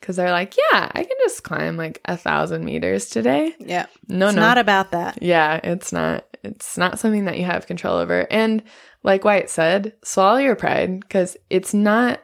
because 0.00 0.16
they're 0.16 0.30
like, 0.30 0.54
yeah, 0.72 0.90
I 0.94 1.02
can 1.02 1.16
just 1.24 1.42
climb 1.44 1.76
like 1.76 2.00
a 2.04 2.16
thousand 2.16 2.64
meters 2.64 3.06
today. 3.06 3.54
yeah. 3.58 3.86
No, 4.08 4.26
it's 4.26 4.36
no. 4.36 4.42
not 4.42 4.58
about 4.58 4.90
that. 4.92 5.22
yeah, 5.22 5.60
it's 5.64 5.92
not. 5.92 6.24
It's 6.42 6.76
not 6.76 6.98
something 6.98 7.24
that 7.24 7.38
you 7.38 7.44
have 7.46 7.66
control 7.66 7.96
over. 7.96 8.26
And 8.30 8.62
like 9.02 9.24
White 9.24 9.48
said, 9.48 9.94
swallow 10.04 10.36
your 10.38 10.56
pride 10.56 11.00
because 11.00 11.38
it's 11.48 11.72
not 11.72 12.20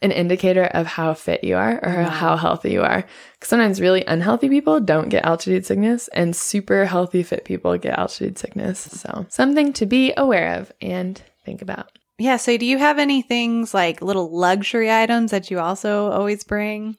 an 0.00 0.10
indicator 0.10 0.64
of 0.64 0.84
how 0.84 1.14
fit 1.14 1.44
you 1.44 1.54
are 1.54 1.78
or 1.80 2.02
No. 2.02 2.08
how 2.08 2.36
healthy 2.36 2.72
you 2.72 2.82
are. 2.82 3.04
Because 3.34 3.48
sometimes 3.48 3.80
really 3.80 4.04
unhealthy 4.04 4.48
people 4.48 4.80
don't 4.80 5.10
get 5.10 5.24
altitude 5.24 5.64
sickness 5.64 6.08
and 6.08 6.34
super 6.34 6.86
healthy 6.86 7.22
fit 7.22 7.44
people 7.44 7.78
get 7.78 7.96
altitude 7.96 8.36
sickness. 8.36 8.80
So 8.80 9.26
something 9.28 9.72
to 9.74 9.86
be 9.86 10.12
aware 10.16 10.54
of 10.58 10.72
and 10.80 11.22
think 11.44 11.62
about. 11.62 11.92
Yeah. 12.22 12.36
So 12.36 12.56
do 12.56 12.64
you 12.64 12.78
have 12.78 12.98
any 13.00 13.20
things 13.22 13.74
like 13.74 14.00
little 14.00 14.30
luxury 14.30 14.90
items 14.92 15.32
that 15.32 15.50
you 15.50 15.58
also 15.58 16.10
always 16.12 16.44
bring? 16.44 16.96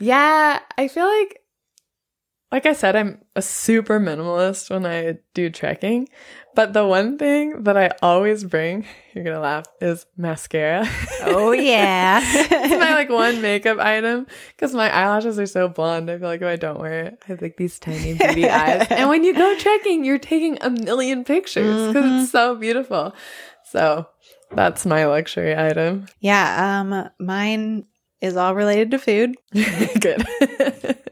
Yeah, 0.00 0.60
I 0.78 0.88
feel 0.88 1.06
like 1.06 1.38
like 2.50 2.66
I 2.66 2.74
said, 2.74 2.96
I'm 2.96 3.18
a 3.34 3.40
super 3.40 3.98
minimalist 3.98 4.68
when 4.68 4.84
I 4.84 5.18
do 5.32 5.48
trekking. 5.48 6.08
But 6.54 6.74
the 6.74 6.86
one 6.86 7.16
thing 7.16 7.62
that 7.64 7.78
I 7.78 7.90
always 8.02 8.44
bring, 8.44 8.84
you're 9.14 9.24
gonna 9.24 9.40
laugh, 9.40 9.64
is 9.80 10.04
mascara. 10.18 10.86
Oh 11.22 11.52
yeah. 11.74 12.20
it's 12.22 12.80
my 12.80 12.92
like 12.94 13.08
one 13.10 13.40
makeup 13.48 13.78
item 13.78 14.26
because 14.56 14.74
my 14.74 14.90
eyelashes 14.90 15.38
are 15.38 15.46
so 15.46 15.68
blonde. 15.68 16.10
I 16.10 16.18
feel 16.18 16.28
like 16.28 16.42
if 16.42 16.46
I 16.46 16.56
don't 16.56 16.78
wear 16.80 17.04
it, 17.06 17.18
I 17.24 17.26
have 17.28 17.40
like 17.42 17.56
these 17.56 17.78
tiny 17.78 18.14
beady 18.14 18.48
eyes. 18.48 18.86
And 18.90 19.08
when 19.08 19.24
you 19.24 19.32
go 19.34 19.56
trekking, 19.58 20.04
you're 20.04 20.18
taking 20.18 20.58
a 20.60 20.68
million 20.70 21.24
pictures 21.24 21.86
because 21.88 22.04
Mhm. 22.04 22.22
it's 22.22 22.32
so 22.32 22.54
beautiful. 22.56 23.14
So 23.64 24.06
that's 24.54 24.84
my 24.86 25.06
luxury 25.06 25.56
item. 25.56 26.06
yeah. 26.20 26.80
Um, 26.80 27.08
mine 27.18 27.86
is 28.20 28.36
all 28.36 28.54
related 28.54 28.90
to 28.92 28.98
food. 28.98 29.34
Good. 29.52 30.26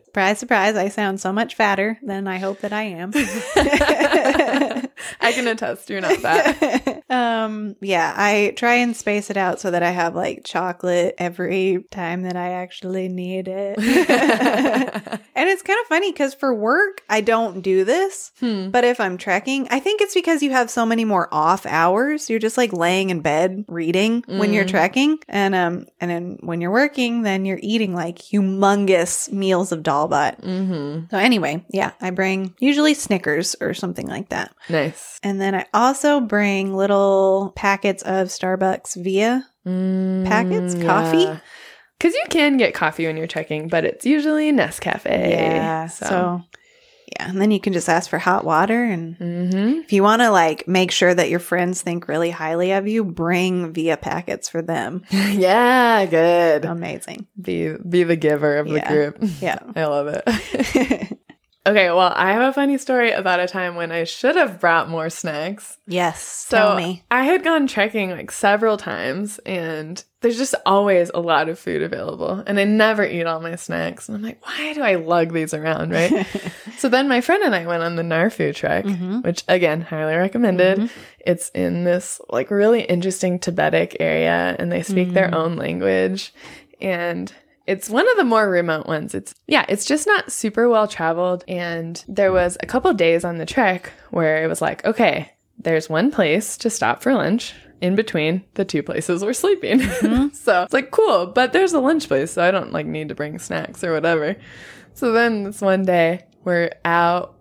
Surprise, 0.04 0.38
surprise. 0.38 0.76
I 0.76 0.88
sound 0.88 1.20
so 1.20 1.32
much 1.32 1.54
fatter 1.54 1.98
than 2.02 2.26
I 2.26 2.38
hope 2.38 2.60
that 2.60 2.72
I 2.72 2.82
am. 2.82 3.12
I 5.20 5.32
can 5.32 5.46
attest 5.48 5.90
you're 5.90 6.00
not 6.00 6.16
fat. 6.18 7.02
um, 7.10 7.76
yeah, 7.80 8.12
I 8.16 8.52
try 8.56 8.74
and 8.76 8.96
space 8.96 9.30
it 9.30 9.36
out 9.36 9.60
so 9.60 9.70
that 9.70 9.82
I 9.82 9.90
have 9.90 10.14
like 10.14 10.44
chocolate 10.44 11.14
every 11.18 11.84
time 11.90 12.22
that 12.22 12.36
I 12.36 12.50
actually 12.50 13.08
need 13.08 13.48
it. 13.48 13.78
and 15.34 15.48
it's 15.48 15.62
kind 15.62 15.78
of 15.80 15.86
funny 15.86 16.12
because 16.12 16.34
for 16.34 16.54
work, 16.54 17.02
I 17.08 17.20
don't 17.20 17.60
do 17.62 17.84
this. 17.84 18.32
Hmm. 18.40 18.70
But 18.70 18.84
if 18.84 19.00
I'm 19.00 19.16
trekking, 19.18 19.68
I 19.70 19.80
think 19.80 20.00
it's 20.00 20.14
because 20.14 20.42
you 20.42 20.50
have 20.50 20.70
so 20.70 20.84
many 20.86 21.04
more 21.04 21.28
off 21.32 21.66
hours. 21.66 22.28
You're 22.30 22.38
just 22.38 22.56
like 22.56 22.72
laying 22.72 23.10
in 23.10 23.20
bed 23.20 23.64
reading 23.68 24.24
when 24.26 24.52
you're 24.52 24.64
Mm. 24.64 24.68
trekking. 24.68 25.18
And 25.28 25.54
um 25.54 25.86
and 26.00 26.10
then 26.10 26.38
when 26.42 26.60
you're 26.60 26.70
working, 26.70 27.22
then 27.22 27.44
you're 27.44 27.60
eating 27.62 27.94
like 27.94 28.18
humongous 28.18 29.32
meals 29.32 29.72
of 29.72 29.82
dal 29.82 30.08
bhat. 30.08 30.40
Mm-hmm. 30.42 31.06
So 31.10 31.16
anyway, 31.18 31.64
yeah, 31.70 31.92
I 32.00 32.10
bring 32.10 32.54
usually 32.58 32.94
Snickers 32.94 33.56
or 33.60 33.72
something 33.74 34.06
like 34.06 34.28
that. 34.30 34.52
Nice. 34.68 34.99
And 35.22 35.40
then 35.40 35.54
I 35.54 35.66
also 35.74 36.20
bring 36.20 36.74
little 36.74 37.52
packets 37.56 38.02
of 38.02 38.28
Starbucks 38.28 39.02
Via. 39.02 39.46
Packets? 39.64 40.74
Coffee? 40.82 41.40
Because 41.98 42.14
you 42.14 42.22
can 42.30 42.56
get 42.56 42.72
coffee 42.72 43.06
when 43.06 43.16
you're 43.18 43.26
trekking, 43.26 43.68
but 43.68 43.84
it's 43.84 44.06
usually 44.06 44.50
Nescafe. 44.52 45.04
So. 45.88 46.42
yeah, 47.12 47.28
and 47.28 47.38
then 47.40 47.50
you 47.50 47.60
can 47.60 47.74
just 47.74 47.90
ask 47.90 48.08
for 48.08 48.18
hot 48.18 48.44
water 48.44 48.82
and 48.82 49.16
hmm 49.16 49.80
if 49.80 49.92
you 49.92 50.02
want 50.02 50.22
to 50.22 50.30
like 50.30 50.66
make 50.68 50.92
sure 50.92 51.12
that 51.12 51.28
your 51.28 51.40
friends 51.40 51.82
think 51.82 52.08
really 52.08 52.30
highly 52.30 52.72
of 52.72 52.86
you, 52.88 53.04
bring 53.04 53.72
Via 53.72 53.96
packets 53.98 54.48
for 54.48 54.62
them. 54.62 55.02
yeah, 55.10 56.06
good. 56.06 56.64
Amazing. 56.64 57.26
be 57.40 57.74
be 57.88 58.04
the 58.04 58.16
giver 58.16 58.56
of 58.58 58.68
the 58.68 58.80
group. 58.80 59.18
Yeah. 59.40 59.58
I 59.76 59.84
love 59.84 60.06
it. 60.08 61.18
okay, 61.66 61.88
well, 61.90 62.12
I 62.14 62.32
have 62.32 62.42
a 62.48 62.52
funny 62.52 62.78
story 62.78 63.10
about 63.12 63.40
a 63.40 63.46
time 63.46 63.76
when 63.76 63.92
I 63.92 64.04
should 64.04 64.36
have 64.36 64.58
brought 64.60 64.88
more 64.88 65.10
snacks. 65.10 65.76
yes. 65.86 66.22
So 66.48 66.56
tell 66.56 66.76
me. 66.76 67.02
I 67.10 67.24
had 67.24 67.44
gone 67.44 67.66
trekking 67.66 68.10
like 68.10 68.30
several 68.32 68.76
times 68.76 69.38
and 69.46 70.02
there's 70.20 70.36
just 70.36 70.54
always 70.66 71.10
a 71.14 71.20
lot 71.20 71.48
of 71.48 71.58
food 71.58 71.80
available 71.82 72.42
and 72.46 72.58
I 72.58 72.64
never 72.64 73.04
eat 73.04 73.24
all 73.24 73.40
my 73.40 73.56
snacks. 73.56 74.08
And 74.08 74.16
I'm 74.16 74.22
like, 74.22 74.44
why 74.44 74.72
do 74.74 74.82
I 74.82 74.96
lug 74.96 75.32
these 75.32 75.54
around, 75.54 75.92
right? 75.92 76.26
so 76.78 76.88
then 76.88 77.08
my 77.08 77.20
friend 77.20 77.42
and 77.44 77.54
I 77.54 77.66
went 77.66 77.82
on 77.82 77.96
the 77.96 78.02
Nar 78.02 78.28
Phu 78.30 78.54
trek, 78.54 78.84
Mhm. 78.84 79.22
which 79.24 79.44
again, 79.48 79.80
highly 79.82 80.16
recommended. 80.16 80.78
Mhm. 80.78 80.90
It's 81.20 81.50
in 81.50 81.84
this 81.84 82.20
like 82.28 82.50
really 82.50 82.82
interesting 82.82 83.38
Tibetic 83.38 83.96
area 84.00 84.56
and 84.58 84.72
they 84.72 84.82
speak 84.82 85.12
their 85.12 85.28
Mm. 85.28 85.34
own 85.34 85.56
language 85.56 86.32
and 86.80 87.32
it's 87.70 87.88
one 87.88 88.10
of 88.10 88.16
the 88.16 88.24
more 88.24 88.50
remote 88.50 88.88
ones. 88.88 89.14
It's 89.14 89.32
yeah, 89.46 89.64
it's 89.68 89.84
just 89.84 90.04
not 90.04 90.32
super 90.32 90.68
well 90.68 90.88
traveled 90.88 91.44
and 91.46 92.04
there 92.08 92.32
was 92.32 92.58
a 92.60 92.66
couple 92.66 92.92
days 92.94 93.24
on 93.24 93.38
the 93.38 93.46
trek 93.46 93.92
where 94.10 94.42
it 94.42 94.48
was 94.48 94.60
like, 94.60 94.84
okay, 94.84 95.30
there's 95.56 95.88
one 95.88 96.10
place 96.10 96.56
to 96.58 96.68
stop 96.68 97.00
for 97.00 97.14
lunch 97.14 97.54
in 97.80 97.94
between 97.94 98.42
the 98.54 98.64
two 98.64 98.82
places 98.82 99.22
we're 99.22 99.32
sleeping. 99.32 99.78
Mm-hmm. 99.78 100.28
so 100.34 100.64
it's 100.64 100.72
like 100.72 100.90
cool, 100.90 101.26
but 101.26 101.52
there's 101.52 101.72
a 101.72 101.78
lunch 101.78 102.08
place, 102.08 102.32
so 102.32 102.42
I 102.42 102.50
don't 102.50 102.72
like 102.72 102.86
need 102.86 103.08
to 103.08 103.14
bring 103.14 103.38
snacks 103.38 103.84
or 103.84 103.92
whatever. 103.92 104.36
So 104.94 105.12
then 105.12 105.44
this 105.44 105.60
one 105.60 105.84
day 105.84 106.24
we're 106.42 106.72
out 106.84 107.36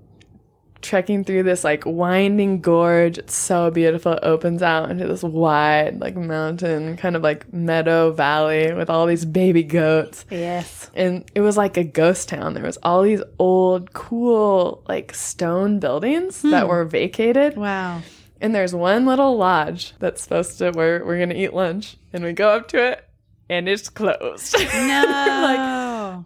trekking 0.82 1.24
through 1.24 1.44
this 1.44 1.64
like 1.64 1.86
winding 1.86 2.62
gorge. 2.62 3.18
It's 3.18 3.36
so 3.36 3.72
beautiful. 3.72 4.14
It 4.14 4.24
opens 4.24 4.62
out 4.62 4.92
into 4.92 5.08
this 5.08 5.24
wide 5.24 6.00
like 6.00 6.16
mountain 6.16 6.98
kind 6.98 7.16
of 7.16 7.22
like 7.22 7.52
meadow 7.54 8.12
valley 8.12 8.74
with 8.74 8.90
all 8.90 9.06
these 9.06 9.26
baby 9.26 9.64
goats. 9.64 10.26
Yes. 10.30 10.90
And 10.94 11.30
it 11.36 11.42
was 11.42 11.58
like 11.58 11.78
a 11.78 11.84
ghost 11.84 12.30
town. 12.30 12.54
There 12.54 12.64
was 12.64 12.78
all 12.84 13.04
these 13.04 13.24
old 13.38 13.94
cool 13.94 14.84
like 14.88 15.14
stone 15.14 15.80
buildings 15.80 16.42
that 16.44 16.64
hmm. 16.64 16.70
were 16.70 16.86
vacated. 16.86 17.58
Wow. 17.58 18.02
And 18.42 18.56
there's 18.56 18.74
one 18.74 19.06
little 19.06 19.38
lodge 19.38 19.94
that's 20.00 20.22
supposed 20.22 20.58
to 20.60 20.72
where 20.72 21.04
we're 21.06 21.20
gonna 21.20 21.36
eat 21.36 21.54
lunch. 21.54 21.98
And 22.14 22.24
we 22.24 22.34
go 22.34 22.50
up 22.50 22.70
to 22.70 22.92
it 22.92 23.06
and 23.50 23.68
it's 23.68 23.90
closed. 23.90 24.56
No. 24.74 25.79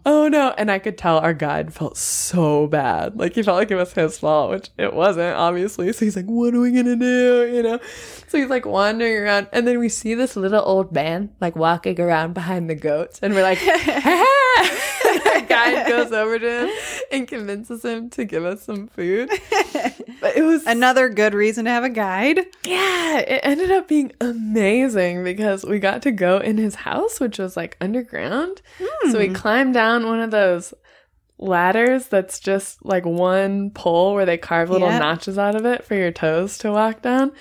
Oh 0.06 0.28
no. 0.28 0.54
And 0.56 0.70
I 0.70 0.78
could 0.78 0.98
tell 0.98 1.18
our 1.18 1.34
guide 1.34 1.72
felt 1.72 1.96
so 1.96 2.66
bad. 2.66 3.18
Like 3.18 3.34
he 3.34 3.42
felt 3.42 3.58
like 3.58 3.70
it 3.70 3.76
was 3.76 3.92
his 3.92 4.18
fault, 4.18 4.50
which 4.50 4.70
it 4.78 4.94
wasn't, 4.94 5.36
obviously. 5.36 5.92
So 5.92 6.04
he's 6.04 6.16
like, 6.16 6.26
What 6.26 6.54
are 6.54 6.60
we 6.60 6.72
gonna 6.72 6.96
do? 6.96 7.50
You 7.52 7.62
know? 7.62 7.80
So 8.28 8.38
he's 8.38 8.48
like 8.48 8.66
wandering 8.66 9.16
around 9.16 9.48
and 9.52 9.66
then 9.66 9.78
we 9.78 9.88
see 9.88 10.14
this 10.14 10.36
little 10.36 10.62
old 10.64 10.92
man 10.92 11.30
like 11.40 11.56
walking 11.56 12.00
around 12.00 12.34
behind 12.34 12.68
the 12.68 12.74
goats 12.74 13.20
and 13.22 13.34
we're 13.34 13.42
like, 13.42 13.58
guide 15.48 15.86
goes 15.88 16.12
over 16.12 16.38
to 16.38 16.66
him 16.66 16.70
and 17.12 17.28
convinces 17.28 17.84
him 17.84 18.10
to 18.10 18.24
give 18.24 18.44
us 18.44 18.62
some 18.62 18.88
food. 18.88 19.30
But 20.20 20.38
it 20.38 20.42
was 20.42 20.64
Another 20.66 21.10
good 21.10 21.34
reason 21.34 21.66
to 21.66 21.70
have 21.70 21.84
a 21.84 21.90
guide. 21.90 22.38
yeah, 22.64 23.18
it 23.18 23.40
ended 23.42 23.70
up 23.70 23.86
being 23.88 24.10
amazing 24.22 25.22
because 25.22 25.66
we 25.66 25.78
got 25.78 26.00
to 26.02 26.12
go 26.12 26.38
in 26.38 26.56
his 26.56 26.76
house, 26.76 27.20
which 27.20 27.38
was 27.38 27.58
like 27.58 27.76
underground. 27.78 28.62
So 29.10 29.18
we 29.18 29.26
hmm. 29.26 29.34
climbed 29.34 29.74
down 29.74 30.06
one 30.06 30.20
of 30.20 30.30
those 30.30 30.72
ladders 31.38 32.06
that's 32.06 32.40
just 32.40 32.84
like 32.84 33.04
one 33.04 33.70
pole 33.70 34.14
where 34.14 34.24
they 34.24 34.38
carve 34.38 34.70
little 34.70 34.88
Yeah. 34.88 34.98
notches 34.98 35.36
out 35.36 35.54
of 35.54 35.66
it 35.66 35.84
for 35.84 35.94
your 35.94 36.12
toes 36.12 36.56
to 36.58 36.70
walk 36.70 37.02
down. 37.02 37.32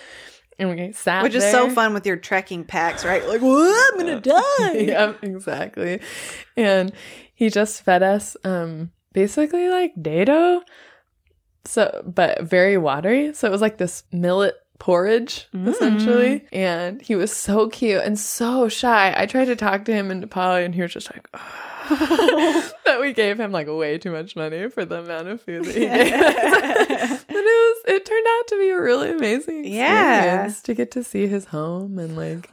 And 0.60 0.70
we 0.70 0.91
sat 0.91 1.24
Which 1.24 1.36
is 1.36 1.49
so 1.49 1.70
fun 1.70 1.93
with 1.93 2.06
your 2.06 2.16
trekking 2.16 2.64
packs, 2.64 3.04
right? 3.04 3.28
Like, 3.28 3.41
what? 3.41 3.93
I'm 3.93 3.99
gonna 3.99 4.22
die. 4.22 4.72
yep, 4.74 5.24
exactly. 5.24 5.99
And 6.56 6.93
he 7.34 7.49
just 7.49 7.81
fed 7.84 8.03
us 8.03 8.36
um 8.43 8.91
basically 9.13 9.69
like 9.69 9.93
dhido. 9.95 10.61
So 11.65 12.03
but 12.05 12.43
very 12.43 12.77
watery. 12.77 13.34
So 13.34 13.47
it 13.47 13.51
was 13.51 13.61
like 13.61 13.77
this 13.77 14.03
millet 14.11 14.55
porridge 14.79 15.47
Mm. 15.53 15.67
essentially. 15.69 16.45
And 16.51 17.01
he 17.01 17.15
was 17.15 17.31
so 17.31 17.69
cute 17.69 18.01
and 18.03 18.19
so 18.19 18.67
shy. 18.67 19.13
I 19.15 19.25
tried 19.27 19.45
to 19.45 19.55
talk 19.55 19.86
to 19.86 19.93
him 19.93 20.11
in 20.11 20.21
Nepali 20.21 20.65
and 20.65 20.75
he 20.75 20.81
was 20.81 20.91
just 20.93 21.09
like 21.13 21.31
that 21.88 22.97
we 23.01 23.13
gave 23.13 23.39
him 23.39 23.51
like 23.51 23.67
way 23.67 23.97
too 23.97 24.11
much 24.11 24.36
money 24.36 24.69
for 24.69 24.84
the 24.86 24.99
amount 24.99 25.27
of 25.27 25.41
food 25.41 25.65
that 25.65 25.75
he 25.75 25.81
gave 25.86 26.13
us. 26.13 27.23
but 27.27 27.36
it 27.36 27.43
was 27.43 27.77
it 27.88 28.05
turned 28.05 28.25
out 28.39 28.47
to 28.47 28.57
be 28.57 28.69
a 28.69 28.81
really 28.81 29.11
amazing 29.11 29.59
experience 29.65 29.73
Yeah. 29.73 30.49
to 30.63 30.73
get 30.73 30.91
to 30.91 31.03
see 31.03 31.27
his 31.27 31.45
home 31.45 31.97
and 31.99 32.15
like 32.17 32.49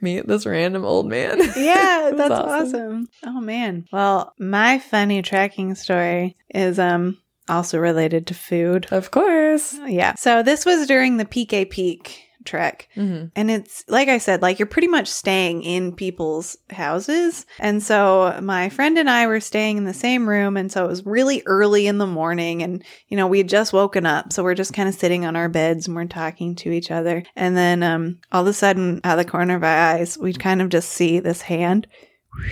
meet 0.00 0.26
this 0.26 0.46
random 0.46 0.84
old 0.84 1.06
man. 1.08 1.38
Yeah, 1.56 2.12
that's 2.14 2.30
awesome. 2.30 3.08
Oh 3.24 3.40
man. 3.40 3.86
Well, 3.92 4.32
my 4.38 4.78
funny 4.78 5.22
tracking 5.22 5.74
story 5.74 6.36
is 6.54 6.78
um 6.78 7.18
also 7.48 7.78
related 7.78 8.26
to 8.28 8.34
food. 8.34 8.86
Of 8.90 9.10
course. 9.10 9.76
Yeah. 9.86 10.14
So 10.14 10.42
this 10.42 10.64
was 10.64 10.86
during 10.86 11.16
the 11.16 11.24
Pikey 11.24 11.68
Peak 11.70 12.27
trek. 12.48 12.88
hmm 12.94 13.26
And 13.36 13.50
it's 13.50 13.84
like 13.88 14.08
I 14.08 14.18
said, 14.18 14.42
like 14.42 14.58
you're 14.58 14.66
pretty 14.66 14.88
much 14.88 15.06
staying 15.06 15.62
in 15.62 15.94
people's 15.94 16.56
houses. 16.70 17.46
And 17.58 17.82
so 17.82 18.38
my 18.42 18.70
friend 18.70 18.98
and 18.98 19.10
I 19.10 19.26
were 19.26 19.40
staying 19.40 19.76
in 19.76 19.84
the 19.84 19.94
same 19.94 20.28
room. 20.28 20.56
And 20.56 20.72
so 20.72 20.84
it 20.84 20.88
was 20.88 21.04
really 21.04 21.42
early 21.46 21.86
in 21.86 21.98
the 21.98 22.06
morning. 22.06 22.62
And, 22.62 22.82
you 23.08 23.16
know, 23.16 23.26
we 23.26 23.38
had 23.38 23.48
just 23.48 23.72
woken 23.72 24.06
up. 24.06 24.32
So 24.32 24.42
we're 24.42 24.54
just 24.54 24.72
kind 24.72 24.88
of 24.88 24.94
sitting 24.94 25.26
on 25.26 25.36
our 25.36 25.48
beds 25.48 25.86
and 25.86 25.94
we're 25.94 26.06
talking 26.06 26.54
to 26.56 26.72
each 26.72 26.90
other. 26.90 27.22
And 27.36 27.56
then 27.56 27.82
um, 27.82 28.18
all 28.32 28.42
of 28.42 28.48
a 28.48 28.52
sudden, 28.52 29.00
out 29.04 29.18
of 29.18 29.24
the 29.24 29.30
corner 29.30 29.56
of 29.56 29.62
our 29.62 29.68
eyes, 29.68 30.16
we'd 30.16 30.40
kind 30.40 30.62
of 30.62 30.70
just 30.70 30.88
see 30.88 31.20
this 31.20 31.42
hand 31.42 31.86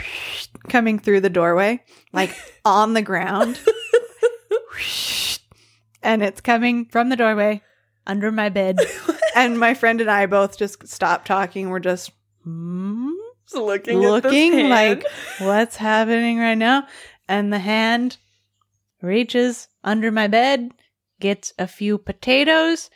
coming 0.68 0.98
through 0.98 1.22
the 1.22 1.30
doorway, 1.30 1.82
like 2.12 2.36
on 2.64 2.92
the 2.92 3.02
ground. 3.02 3.58
and 6.02 6.22
it's 6.22 6.42
coming 6.42 6.84
from 6.84 7.08
the 7.08 7.16
doorway 7.16 7.62
under 8.06 8.30
my 8.32 8.48
bed. 8.48 8.78
and 9.34 9.58
my 9.58 9.74
friend 9.74 10.00
and 10.00 10.10
I 10.10 10.26
both 10.26 10.58
just 10.58 10.86
stopped 10.86 11.26
talking. 11.26 11.70
We're 11.70 11.80
just 11.80 12.10
hmm? 12.44 13.10
Just 13.44 13.62
looking, 13.62 14.00
looking 14.00 14.54
at 14.54 14.56
this 14.56 14.70
like 14.70 15.06
hand. 15.06 15.06
what's 15.46 15.76
happening 15.76 16.38
right 16.38 16.54
now. 16.54 16.86
And 17.28 17.52
the 17.52 17.58
hand 17.58 18.18
reaches 19.02 19.68
under 19.84 20.10
my 20.10 20.26
bed, 20.26 20.72
gets 21.20 21.52
a 21.58 21.66
few 21.66 21.98
potatoes, 21.98 22.90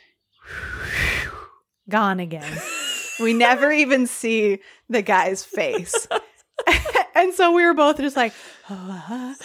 gone 1.89 2.19
again. 2.19 2.59
We 3.19 3.33
never 3.33 3.71
even 3.71 4.07
see 4.07 4.59
the 4.89 5.01
guy's 5.01 5.43
face. 5.43 6.07
and 7.15 7.33
so 7.33 7.51
we 7.53 7.63
were 7.63 7.73
both 7.73 7.97
just 7.97 8.17
like, 8.17 8.33
"Ah." 8.69 9.35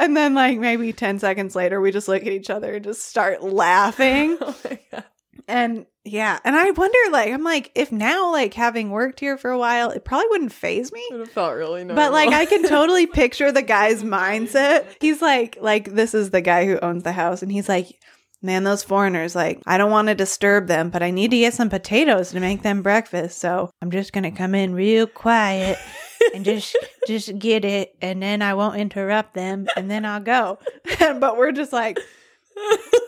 And 0.00 0.16
then 0.16 0.34
like 0.34 0.58
maybe 0.58 0.92
10 0.92 1.18
seconds 1.18 1.54
later, 1.54 1.80
we 1.80 1.92
just 1.92 2.08
look 2.08 2.22
at 2.22 2.28
each 2.28 2.50
other 2.50 2.74
and 2.74 2.84
just 2.84 3.02
start 3.02 3.42
laughing. 3.42 4.38
Oh 4.42 4.56
my 4.64 4.78
god. 4.90 5.04
And 5.48 5.86
yeah, 6.04 6.38
and 6.44 6.54
I 6.54 6.70
wonder, 6.70 6.98
like, 7.10 7.32
I'm 7.32 7.42
like, 7.42 7.72
if 7.74 7.90
now, 7.90 8.30
like, 8.30 8.54
having 8.54 8.90
worked 8.90 9.20
here 9.20 9.36
for 9.36 9.50
a 9.50 9.58
while, 9.58 9.90
it 9.90 10.04
probably 10.04 10.28
wouldn't 10.30 10.52
phase 10.52 10.92
me. 10.92 11.00
It 11.10 11.28
felt 11.28 11.54
really 11.56 11.84
normal. 11.84 11.96
But 11.96 12.12
like, 12.12 12.30
I 12.30 12.46
can 12.46 12.62
totally 12.66 13.06
picture 13.12 13.50
the 13.50 13.62
guy's 13.62 14.02
mindset. 14.02 14.86
He's 15.00 15.20
like, 15.20 15.58
like, 15.60 15.92
this 15.92 16.14
is 16.14 16.30
the 16.30 16.40
guy 16.40 16.66
who 16.66 16.78
owns 16.78 17.02
the 17.02 17.12
house, 17.12 17.42
and 17.42 17.50
he's 17.50 17.68
like, 17.68 17.98
man, 18.42 18.64
those 18.64 18.82
foreigners, 18.82 19.34
like, 19.34 19.60
I 19.66 19.76
don't 19.76 19.90
want 19.90 20.08
to 20.08 20.14
disturb 20.14 20.68
them, 20.68 20.88
but 20.90 21.02
I 21.02 21.10
need 21.10 21.32
to 21.32 21.38
get 21.38 21.54
some 21.54 21.68
potatoes 21.68 22.30
to 22.30 22.40
make 22.40 22.62
them 22.62 22.82
breakfast, 22.82 23.38
so 23.38 23.70
I'm 23.82 23.90
just 23.90 24.12
gonna 24.12 24.32
come 24.32 24.54
in 24.54 24.72
real 24.72 25.06
quiet 25.06 25.78
and 26.34 26.44
just 26.44 26.76
just 27.06 27.38
get 27.38 27.64
it, 27.64 27.94
and 28.00 28.22
then 28.22 28.42
I 28.42 28.54
won't 28.54 28.76
interrupt 28.76 29.34
them, 29.34 29.66
and 29.76 29.90
then 29.90 30.04
I'll 30.04 30.20
go. 30.20 30.58
but 30.98 31.36
we're 31.36 31.52
just 31.52 31.72
like 31.72 31.98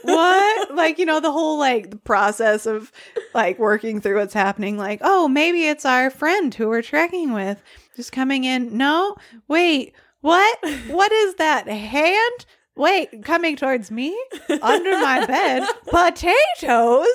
what? 0.02 0.74
Like 0.74 0.98
you 0.98 1.06
know 1.06 1.20
the 1.20 1.32
whole 1.32 1.58
like 1.58 1.90
the 1.90 1.96
process 1.96 2.66
of 2.66 2.92
like 3.34 3.58
working 3.58 4.00
through 4.00 4.18
what's 4.18 4.34
happening 4.34 4.76
like 4.76 5.00
oh 5.02 5.28
maybe 5.28 5.66
it's 5.66 5.84
our 5.84 6.10
friend 6.10 6.54
who 6.54 6.68
we're 6.68 6.82
trekking 6.82 7.32
with 7.32 7.60
just 7.96 8.12
coming 8.12 8.44
in. 8.44 8.76
No 8.76 9.16
wait 9.48 9.94
what? 10.22 10.58
What 10.86 11.10
is 11.12 11.34
that 11.34 11.66
hand 11.66 12.46
wait 12.76 13.24
coming 13.24 13.56
towards 13.56 13.90
me 13.90 14.08
under 14.62 14.92
my 14.92 15.24
bed 15.26 15.62
potatoes 15.88 17.06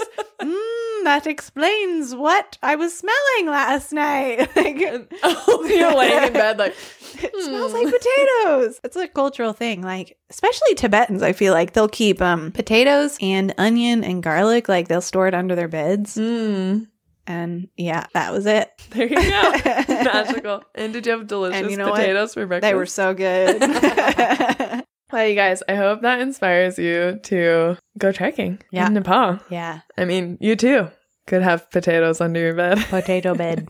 mm, 0.41 1.03
that 1.03 1.25
explains 1.25 2.15
what 2.15 2.57
i 2.61 2.75
was 2.75 2.95
smelling 2.97 3.47
last 3.47 3.91
night 3.91 4.39
like 4.55 5.09
oh, 5.23 5.65
you're 5.69 5.95
laying 5.95 6.27
in 6.27 6.33
bed 6.33 6.57
like 6.59 6.75
it 7.19 7.33
smells 7.43 7.71
Hmm. 7.71 7.77
like 7.77 7.85
potatoes. 7.93 8.79
It's 8.83 8.95
a 8.95 9.07
cultural 9.07 9.51
thing. 9.51 9.81
Like, 9.81 10.17
especially 10.29 10.75
Tibetans, 10.75 11.23
I 11.23 11.33
feel 11.33 11.51
like 11.51 11.73
they'll 11.73 11.87
keep 11.87 12.21
um 12.21 12.51
potatoes 12.51 13.17
and 13.21 13.55
onion 13.57 14.03
and 14.03 14.21
garlic, 14.21 14.69
like 14.69 14.87
they'll 14.87 15.01
store 15.01 15.27
it 15.27 15.33
under 15.33 15.55
their 15.55 15.67
beds. 15.69 16.15
mm, 16.15 16.85
And 17.25 17.69
yeah, 17.75 18.05
that 18.13 18.31
was 18.33 18.45
it. 18.45 18.69
there 18.91 19.07
you 19.07 19.15
go. 19.15 19.21
Magical. 19.87 20.63
And 20.75 20.93
did 20.93 21.07
you 21.07 21.13
have 21.13 21.25
delicious 21.25 21.71
you 21.71 21.77
know 21.77 21.89
what? 21.89 21.95
potatoes 22.01 22.35
for 22.35 22.45
breakfast? 22.45 22.69
They 22.69 22.75
were 22.75 22.85
so 22.85 23.15
good. 23.15 23.63
Well, 25.11 25.25
you 25.27 25.35
guys, 25.35 25.63
I 25.69 25.75
hope 25.75 26.01
that 26.01 26.19
inspires 26.19 26.77
you 26.77 27.19
to 27.23 27.77
go 27.97 28.11
trekking 28.11 28.59
Yeah. 28.71 28.87
in 28.87 28.93
Nepal. 28.93 29.39
yeah. 29.49 29.81
I 29.97 30.05
mean, 30.05 30.37
you 30.41 30.55
too 30.55 30.89
could 31.27 31.41
have 31.41 31.69
potatoes 31.71 32.21
under 32.21 32.39
your 32.39 32.53
bed. 32.55 32.77
Potato 32.89 33.35
bed. 33.35 33.67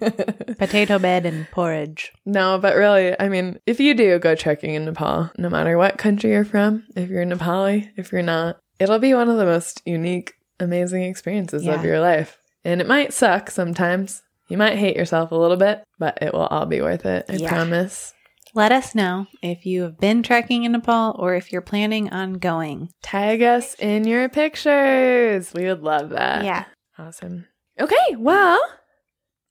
Potato 0.60 1.00
bed 1.00 1.26
and 1.26 1.50
porridge. 1.52 2.12
no, 2.26 2.58
but 2.60 2.76
really, 2.76 3.20
I 3.20 3.30
mean, 3.30 3.60
if 3.66 3.80
you 3.80 3.94
do 3.96 4.20
go 4.20 4.36
trekking 4.36 4.76
in 4.76 4.86
Nepal, 4.86 5.32
no 5.38 5.50
matter 5.50 5.78
what 5.78 5.98
country 5.98 6.32
you're 6.32 6.46
from, 6.46 6.84
if 6.96 7.10
you're 7.10 7.26
Nepali, 7.26 7.90
if 7.98 8.12
you're 8.12 8.22
not, 8.22 8.58
it'll 8.80 9.00
be 9.00 9.14
one 9.14 9.30
of 9.30 9.38
the 9.38 9.46
most 9.46 9.82
unique, 9.86 10.34
amazing 10.60 11.04
experiences 11.04 11.66
Yeah. 11.66 11.76
of 11.76 11.84
your 11.84 12.00
life. 12.00 12.38
And 12.64 12.82
it 12.82 12.88
might 12.88 13.14
suck 13.14 13.50
sometimes. 13.50 14.22
You 14.50 14.58
might 14.58 14.78
hate 14.78 14.96
yourself 14.96 15.32
a 15.32 15.36
little 15.36 15.58
bit, 15.58 15.84
but 16.00 16.18
it 16.22 16.34
will 16.34 16.48
all 16.48 16.66
be 16.66 16.82
worth 16.82 17.06
it. 17.06 17.26
I 17.30 17.34
Yeah. 17.34 17.50
promise. 17.50 18.14
Let 18.58 18.72
us 18.72 18.96
know 18.96 19.28
if 19.44 19.68
you 19.68 19.84
have 19.84 20.00
been 20.00 20.24
trekking 20.24 20.64
in 20.64 20.72
Nepal 20.72 21.16
or 21.20 21.36
if 21.36 21.52
you're 21.52 21.62
planning 21.62 22.10
on 22.10 22.40
going. 22.40 22.90
Tag 23.04 23.44
us 23.44 23.76
in 23.76 24.08
your 24.08 24.30
pictures. 24.30 25.54
We 25.54 25.66
would 25.66 25.84
love 25.84 26.10
that. 26.10 26.44
Yeah. 26.44 26.66
Awesome. 26.98 27.46
Okay, 27.80 28.16
well, 28.18 28.60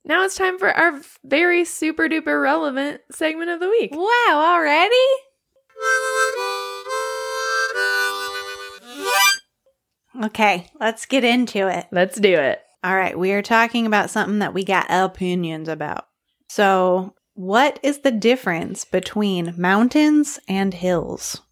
now 0.04 0.24
it's 0.24 0.34
time 0.34 0.59
for 0.59 0.72
our 0.72 1.00
very 1.22 1.64
super 1.64 2.09
duper 2.09 2.42
relevant 2.42 3.00
segment 3.12 3.48
of 3.50 3.61
the 3.61 3.68
week. 3.68 3.92
Wow, 3.92 4.42
already? 4.42 4.96
Okay, 10.24 10.68
let's 10.80 11.07
get 11.07 11.22
into 11.22 11.68
it. 11.68 11.86
Let's 11.92 12.18
do 12.18 12.34
it. 12.34 12.61
All 12.82 12.96
right, 12.96 13.16
we 13.16 13.30
are 13.34 13.42
talking 13.42 13.86
about 13.86 14.11
something 14.11 14.40
that 14.40 14.52
we 14.52 14.64
got 14.64 14.86
opinions 14.90 15.68
about. 15.68 16.07
So, 16.48 17.14
what 17.37 17.78
is 17.82 18.01
the 18.01 18.11
difference 18.11 18.84
between 18.84 19.55
mountains 19.57 20.41
and 20.49 20.72
hills? 20.72 21.43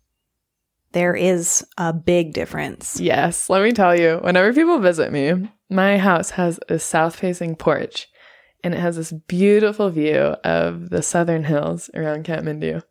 There 0.92 1.14
is 1.14 1.64
a 1.76 1.92
big 1.92 2.32
difference. 2.32 2.98
Yes, 2.98 3.50
let 3.50 3.62
me 3.62 3.72
tell 3.72 3.98
you, 3.98 4.18
whenever 4.22 4.52
people 4.52 4.78
visit 4.78 5.12
me, 5.12 5.50
my 5.68 5.98
house 5.98 6.30
has 6.30 6.58
a 6.68 6.78
south 6.78 7.16
facing 7.16 7.54
porch 7.54 8.08
and 8.62 8.72
it 8.72 8.80
has 8.80 8.96
this 8.96 9.12
beautiful 9.12 9.90
view 9.90 10.36
of 10.42 10.88
the 10.88 11.02
southern 11.02 11.44
hills 11.44 11.90
around 11.94 12.24
Kathmandu. 12.24 12.82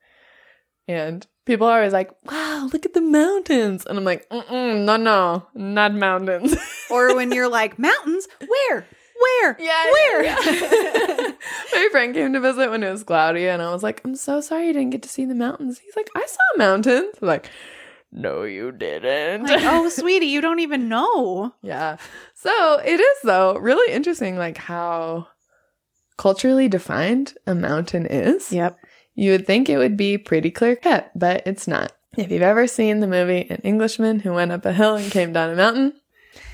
And 0.87 1.25
people 1.45 1.65
are 1.65 1.77
always 1.77 1.93
like, 1.93 2.11
wow, 2.29 2.69
look 2.71 2.85
at 2.85 2.93
the 2.93 3.01
mountains. 3.01 3.85
And 3.87 3.97
I'm 3.97 4.03
like, 4.03 4.29
Mm-mm, 4.29 4.85
no, 4.85 4.97
no, 4.97 5.47
not 5.55 5.95
mountains. 5.95 6.55
Or 6.91 7.15
when 7.15 7.31
you're 7.31 7.49
like, 7.49 7.79
mountains? 7.79 8.27
Where? 8.45 8.85
Where? 9.23 9.55
Yeah, 9.59 9.83
Where? 9.91 10.23
yeah. 10.23 11.31
My 11.73 11.87
friend 11.91 12.13
came 12.13 12.33
to 12.33 12.39
visit 12.39 12.69
when 12.69 12.83
it 12.83 12.91
was 12.91 13.03
cloudy, 13.03 13.47
and 13.47 13.61
I 13.61 13.71
was 13.73 13.83
like, 13.83 14.01
"I'm 14.05 14.15
so 14.15 14.41
sorry 14.41 14.67
you 14.67 14.73
didn't 14.73 14.91
get 14.91 15.03
to 15.03 15.09
see 15.09 15.25
the 15.25 15.35
mountains." 15.35 15.79
He's 15.79 15.95
like, 15.95 16.09
"I 16.15 16.25
saw 16.25 16.57
mountains." 16.57 17.15
I'm 17.21 17.27
like, 17.27 17.49
"No, 18.11 18.43
you 18.43 18.71
didn't." 18.71 19.43
like, 19.43 19.61
oh, 19.63 19.89
sweetie, 19.99 20.27
you 20.27 20.41
don't 20.41 20.59
even 20.59 20.89
know. 20.89 21.53
yeah. 21.61 21.97
So 22.35 22.79
it 22.85 22.99
is 22.99 23.17
though 23.23 23.55
really 23.57 23.93
interesting, 23.93 24.37
like 24.37 24.57
how 24.57 25.27
culturally 26.17 26.67
defined 26.67 27.33
a 27.47 27.55
mountain 27.55 28.05
is. 28.05 28.51
Yep. 28.51 28.77
You 29.15 29.31
would 29.31 29.45
think 29.47 29.69
it 29.69 29.77
would 29.77 29.95
be 29.97 30.17
pretty 30.17 30.51
clear 30.51 30.75
cut, 30.75 31.11
but 31.15 31.43
it's 31.45 31.67
not. 31.67 31.91
If 32.17 32.31
you've 32.31 32.41
ever 32.43 32.67
seen 32.67 32.99
the 32.99 33.07
movie 33.07 33.47
An 33.49 33.61
Englishman 33.63 34.19
Who 34.19 34.33
Went 34.33 34.51
Up 34.51 34.65
a 34.65 34.73
Hill 34.73 34.95
and 34.97 35.11
Came 35.11 35.33
Down 35.33 35.49
a 35.49 35.55
Mountain, 35.55 35.93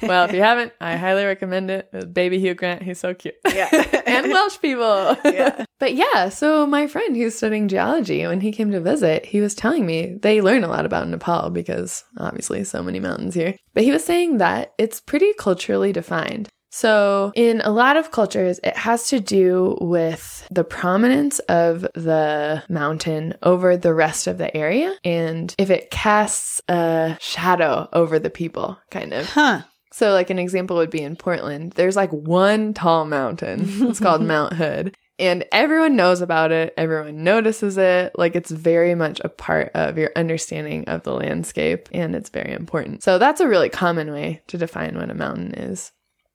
well, 0.02 0.26
if 0.26 0.34
you 0.34 0.42
haven't, 0.44 0.74
I 0.80 0.96
highly 0.96 1.26
recommend 1.26 1.72
it. 1.72 1.90
With 1.92 2.14
baby 2.14 2.40
Hugh 2.40 2.54
Grant, 2.54 2.84
he's 2.84 3.00
so 3.00 3.14
cute. 3.14 3.36
Yeah. 3.54 3.70
and 4.06 4.32
Welsh 4.32 4.60
people. 4.62 5.18
Yeah. 5.30 5.66
But 5.80 5.94
yeah, 5.96 6.30
so 6.30 6.66
my 6.66 6.88
friend 6.88 7.16
who's 7.16 7.36
studying 7.36 7.68
geology, 7.68 8.26
when 8.26 8.42
he 8.42 8.52
came 8.52 8.72
to 8.72 8.82
visit, 8.82 9.26
he 9.26 9.40
was 9.40 9.56
telling 9.56 9.86
me 9.86 10.18
they 10.22 10.42
learn 10.42 10.64
a 10.64 10.68
lot 10.68 10.86
about 10.86 11.08
Nepal 11.08 11.50
because 11.50 12.04
obviously 12.18 12.64
so 12.64 12.82
many 12.84 13.00
mountains 13.00 13.36
here. 13.36 13.56
But 13.74 13.84
he 13.84 13.92
was 13.92 14.04
saying 14.04 14.40
that 14.40 14.74
it's 14.78 15.00
pretty 15.00 15.34
culturally 15.34 15.94
defined. 15.94 16.50
So, 16.72 17.32
in 17.36 17.62
a 17.62 17.72
lot 17.72 17.98
of 17.98 18.12
cultures, 18.12 18.60
it 18.64 18.78
has 18.78 19.08
to 19.10 19.20
do 19.20 19.78
with 19.82 20.48
the 20.52 20.64
prominence 20.64 21.40
of 21.40 21.82
the 21.94 22.64
mountain 22.70 23.34
over 23.42 23.76
the 23.76 23.94
rest 23.94 24.28
of 24.28 24.38
the 24.38 24.56
area 24.56 24.96
and 25.04 25.54
if 25.58 25.70
it 25.70 25.90
casts 25.90 26.62
a 26.68 27.18
shadow 27.20 27.90
over 27.92 28.20
the 28.20 28.30
people, 28.30 28.78
kind 28.92 29.14
of. 29.14 29.26
Huh. 29.28 29.64
So, 29.92 30.12
like, 30.12 30.30
an 30.30 30.40
example 30.40 30.78
would 30.78 30.92
be 30.92 31.02
in 31.02 31.16
Portland, 31.16 31.74
there's 31.74 31.96
like 31.96 32.12
one 32.12 32.74
tall 32.74 33.06
mountain. 33.06 33.66
It's 33.90 34.00
called 34.00 34.22
Mount 34.26 34.54
Hood. 34.54 34.96
And 35.18 35.44
everyone 35.52 35.98
knows 35.98 36.22
about 36.22 36.52
it. 36.52 36.74
Everyone 36.78 37.24
notices 37.24 37.78
it. 37.78 38.14
Like, 38.16 38.36
it's 38.36 38.52
very 38.52 38.96
much 38.96 39.20
a 39.24 39.30
part 39.30 39.72
of 39.74 39.98
your 39.98 40.12
understanding 40.16 40.86
of 40.88 41.04
the 41.04 41.14
landscape, 41.14 41.90
and 41.92 42.16
it's 42.16 42.30
very 42.30 42.54
important. 42.54 43.04
So, 43.04 43.18
that's 43.18 43.42
a 43.42 43.48
really 43.48 43.70
common 43.70 44.12
way 44.12 44.42
to 44.48 44.58
define 44.58 44.96
what 44.96 45.10
a 45.10 45.16
mountain 45.16 45.54
is. 45.56 45.92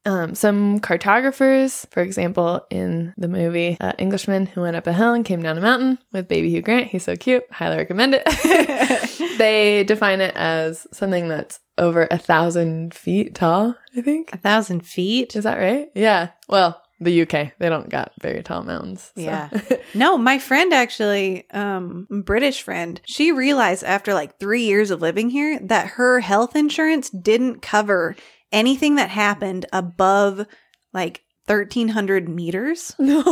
Um, 0.06 0.34
some 0.34 0.80
cartographers, 0.80 1.86
for 1.90 2.02
example, 2.02 2.66
in 2.68 3.14
the 3.16 3.28
movie 3.28 3.78
uh, 3.80 3.92
Englishman 3.98 4.44
Who 4.46 4.60
Went 4.60 4.76
Up 4.76 4.86
a 4.86 4.92
Hill 4.92 5.14
and 5.14 5.24
Came 5.24 5.42
Down 5.42 5.56
a 5.56 5.62
Mountain 5.62 5.98
with 6.12 6.28
baby 6.28 6.50
Hugh 6.50 6.60
Grant, 6.60 6.88
he's 6.88 7.04
so 7.04 7.16
cute, 7.16 7.44
highly 7.50 7.78
recommend 7.78 8.14
it. 8.14 9.38
they 9.38 9.82
define 9.84 10.20
it 10.20 10.34
as 10.36 10.86
something 10.92 11.28
that's 11.28 11.58
over 11.78 12.06
a 12.10 12.18
thousand 12.18 12.94
feet 12.94 13.34
tall, 13.34 13.74
I 13.96 14.00
think. 14.00 14.32
A 14.32 14.38
thousand 14.38 14.86
feet? 14.86 15.34
Is 15.36 15.44
that 15.44 15.58
right? 15.58 15.88
Yeah. 15.94 16.30
Well, 16.48 16.80
the 17.00 17.22
UK, 17.22 17.52
they 17.58 17.68
don't 17.68 17.88
got 17.90 18.12
very 18.20 18.42
tall 18.42 18.62
mountains. 18.62 19.12
so. 19.14 19.20
Yeah. 19.22 19.50
No, 19.96 20.18
my 20.18 20.38
friend 20.38 20.72
actually, 20.72 21.48
um, 21.50 22.08
British 22.10 22.62
friend, 22.62 23.00
she 23.04 23.30
realized 23.30 23.84
after 23.84 24.12
like 24.12 24.38
three 24.40 24.64
years 24.64 24.90
of 24.90 25.00
living 25.00 25.30
here 25.30 25.60
that 25.60 25.86
her 25.88 26.18
health 26.20 26.56
insurance 26.56 27.10
didn't 27.10 27.62
cover 27.62 28.16
anything 28.50 28.96
that 28.96 29.10
happened 29.10 29.66
above 29.72 30.46
like 30.92 31.23
1300 31.46 32.28
meters. 32.28 32.94
no. 32.98 33.22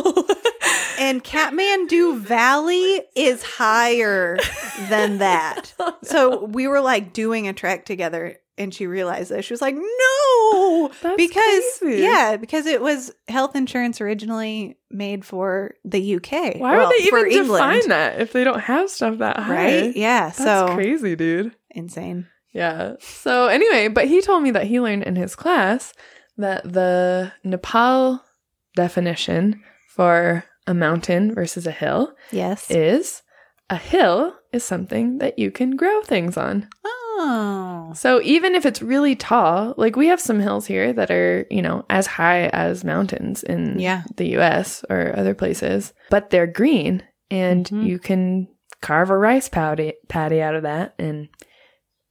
And 0.98 1.24
Kathmandu 1.24 2.18
Valley 2.18 3.02
is 3.16 3.42
higher 3.42 4.38
than 4.88 5.18
that. 5.18 5.72
Oh, 5.78 5.96
so 6.02 6.44
we 6.44 6.68
were 6.68 6.80
like 6.80 7.12
doing 7.12 7.48
a 7.48 7.52
trek 7.52 7.84
together 7.84 8.36
and 8.58 8.72
she 8.72 8.86
realized 8.86 9.30
that. 9.30 9.44
She 9.44 9.52
was 9.52 9.62
like, 9.62 9.74
no, 9.74 10.90
That's 11.00 11.16
because, 11.16 11.64
crazy. 11.80 12.02
yeah, 12.02 12.36
because 12.36 12.66
it 12.66 12.80
was 12.82 13.10
health 13.26 13.56
insurance 13.56 14.00
originally 14.00 14.78
made 14.90 15.24
for 15.24 15.74
the 15.84 16.16
UK. 16.16 16.56
Why 16.58 16.76
Well, 16.76 16.88
would 16.88 16.92
they 17.00 17.06
even 17.06 17.28
define 17.46 17.88
that 17.88 18.20
if 18.20 18.32
they 18.32 18.44
don't 18.44 18.60
have 18.60 18.90
stuff 18.90 19.18
that 19.18 19.38
high? 19.38 19.54
Right? 19.54 19.96
Yeah. 19.96 20.24
That's 20.26 20.36
so 20.38 20.74
crazy, 20.74 21.16
dude. 21.16 21.56
insane. 21.70 22.26
Yeah. 22.52 22.96
So 23.00 23.46
anyway, 23.46 23.88
but 23.88 24.06
he 24.06 24.20
told 24.20 24.42
me 24.42 24.50
that 24.50 24.66
he 24.66 24.78
learned 24.78 25.04
in 25.04 25.16
his 25.16 25.34
class 25.34 25.94
that 26.36 26.64
the 26.72 27.32
Nepal 27.44 28.22
definition 28.74 29.62
for 29.88 30.44
a 30.66 30.74
mountain 30.74 31.34
versus 31.34 31.66
a 31.66 31.70
hill 31.72 32.14
Yes. 32.30 32.70
is 32.70 33.22
a 33.68 33.76
hill 33.76 34.34
is 34.52 34.64
something 34.64 35.18
that 35.18 35.38
you 35.38 35.50
can 35.50 35.76
grow 35.76 36.02
things 36.02 36.36
on. 36.36 36.68
oh. 36.84 37.92
So 37.94 38.20
even 38.22 38.54
if 38.54 38.64
it's 38.64 38.80
really 38.82 39.14
tall, 39.14 39.74
like 39.76 39.96
we 39.96 40.06
have 40.08 40.20
some 40.20 40.40
hills 40.40 40.66
here 40.66 40.92
that 40.94 41.10
are, 41.10 41.46
you 41.50 41.60
know, 41.62 41.84
as 41.90 42.06
high 42.06 42.46
as 42.48 42.84
mountains 42.84 43.42
in 43.42 43.78
Yeah. 43.78 44.02
the 44.16 44.28
US 44.38 44.84
or 44.88 45.12
other 45.16 45.34
places, 45.34 45.92
but 46.10 46.30
they're 46.30 46.46
green 46.46 47.02
and 47.30 47.66
Mhm. 47.66 47.86
you 47.86 47.98
can 47.98 48.48
carve 48.80 49.10
a 49.10 49.16
rice 49.16 49.48
paddy, 49.48 49.94
paddy 50.08 50.40
out 50.42 50.54
of 50.54 50.62
that 50.64 50.94
and 50.98 51.28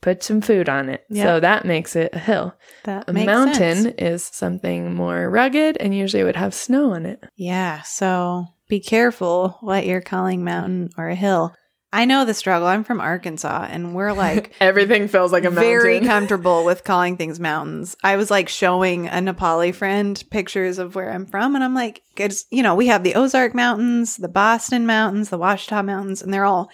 put 0.02 0.24
some 0.24 0.42
food 0.42 0.68
on 0.68 0.90
it. 0.90 1.04
Yeah. 1.10 1.24
So 1.26 1.40
that 1.40 1.66
makes 1.66 1.96
it 1.96 2.14
a 2.14 2.20
hill. 2.20 2.54
That 2.86 3.06
A 3.08 3.14
mountain 3.14 3.84
sense. 3.84 3.96
is 3.98 4.24
something 4.24 4.94
more 4.96 5.30
rugged 5.30 5.78
and 5.78 5.96
usually 5.96 6.24
would 6.24 6.36
have 6.36 6.54
snow 6.54 6.94
on 6.94 7.06
it. 7.06 7.24
Yeah. 7.36 7.82
So 7.84 8.46
be 8.68 8.80
careful 8.80 9.58
what 9.62 9.86
you're 9.86 10.02
calling 10.02 10.44
mountain 10.44 10.90
or 10.98 11.08
a 11.10 11.16
hill. 11.16 11.54
I 11.94 12.06
know 12.06 12.24
the 12.24 12.34
struggle. 12.34 12.70
I'm 12.70 12.86
from 12.86 13.02
Arkansas 13.02 13.68
and 13.70 13.94
we're 13.94 14.14
like 14.14 14.54
Everything 14.62 15.10
feels 15.10 15.34
like 15.34 15.44
a 15.44 15.52
mountain. 15.52 15.64
very 15.70 16.00
comfortable 16.08 16.64
with 16.64 16.86
calling 16.86 17.18
things 17.18 17.38
mountains. 17.38 17.98
I 18.02 18.16
was 18.16 18.32
like 18.32 18.48
showing 18.48 19.08
a 19.08 19.16
Nepali 19.20 19.76
friend 19.76 20.24
pictures 20.32 20.78
of 20.80 20.96
where 20.96 21.12
I'm 21.12 21.26
from, 21.26 21.54
and 21.54 21.62
I'm 21.66 21.76
like, 21.76 22.02
it's, 22.16 22.46
you 22.50 22.64
know, 22.64 22.76
we 22.76 22.88
have 22.88 23.04
the 23.04 23.16
Ozark 23.16 23.54
Mountains, 23.54 24.16
the 24.16 24.30
Boston 24.30 24.86
Mountains, 24.86 25.32
the 25.32 25.38
Ouachita 25.38 25.84
Mountains, 25.84 26.22
and 26.22 26.34
they're 26.34 26.46
all 26.46 26.70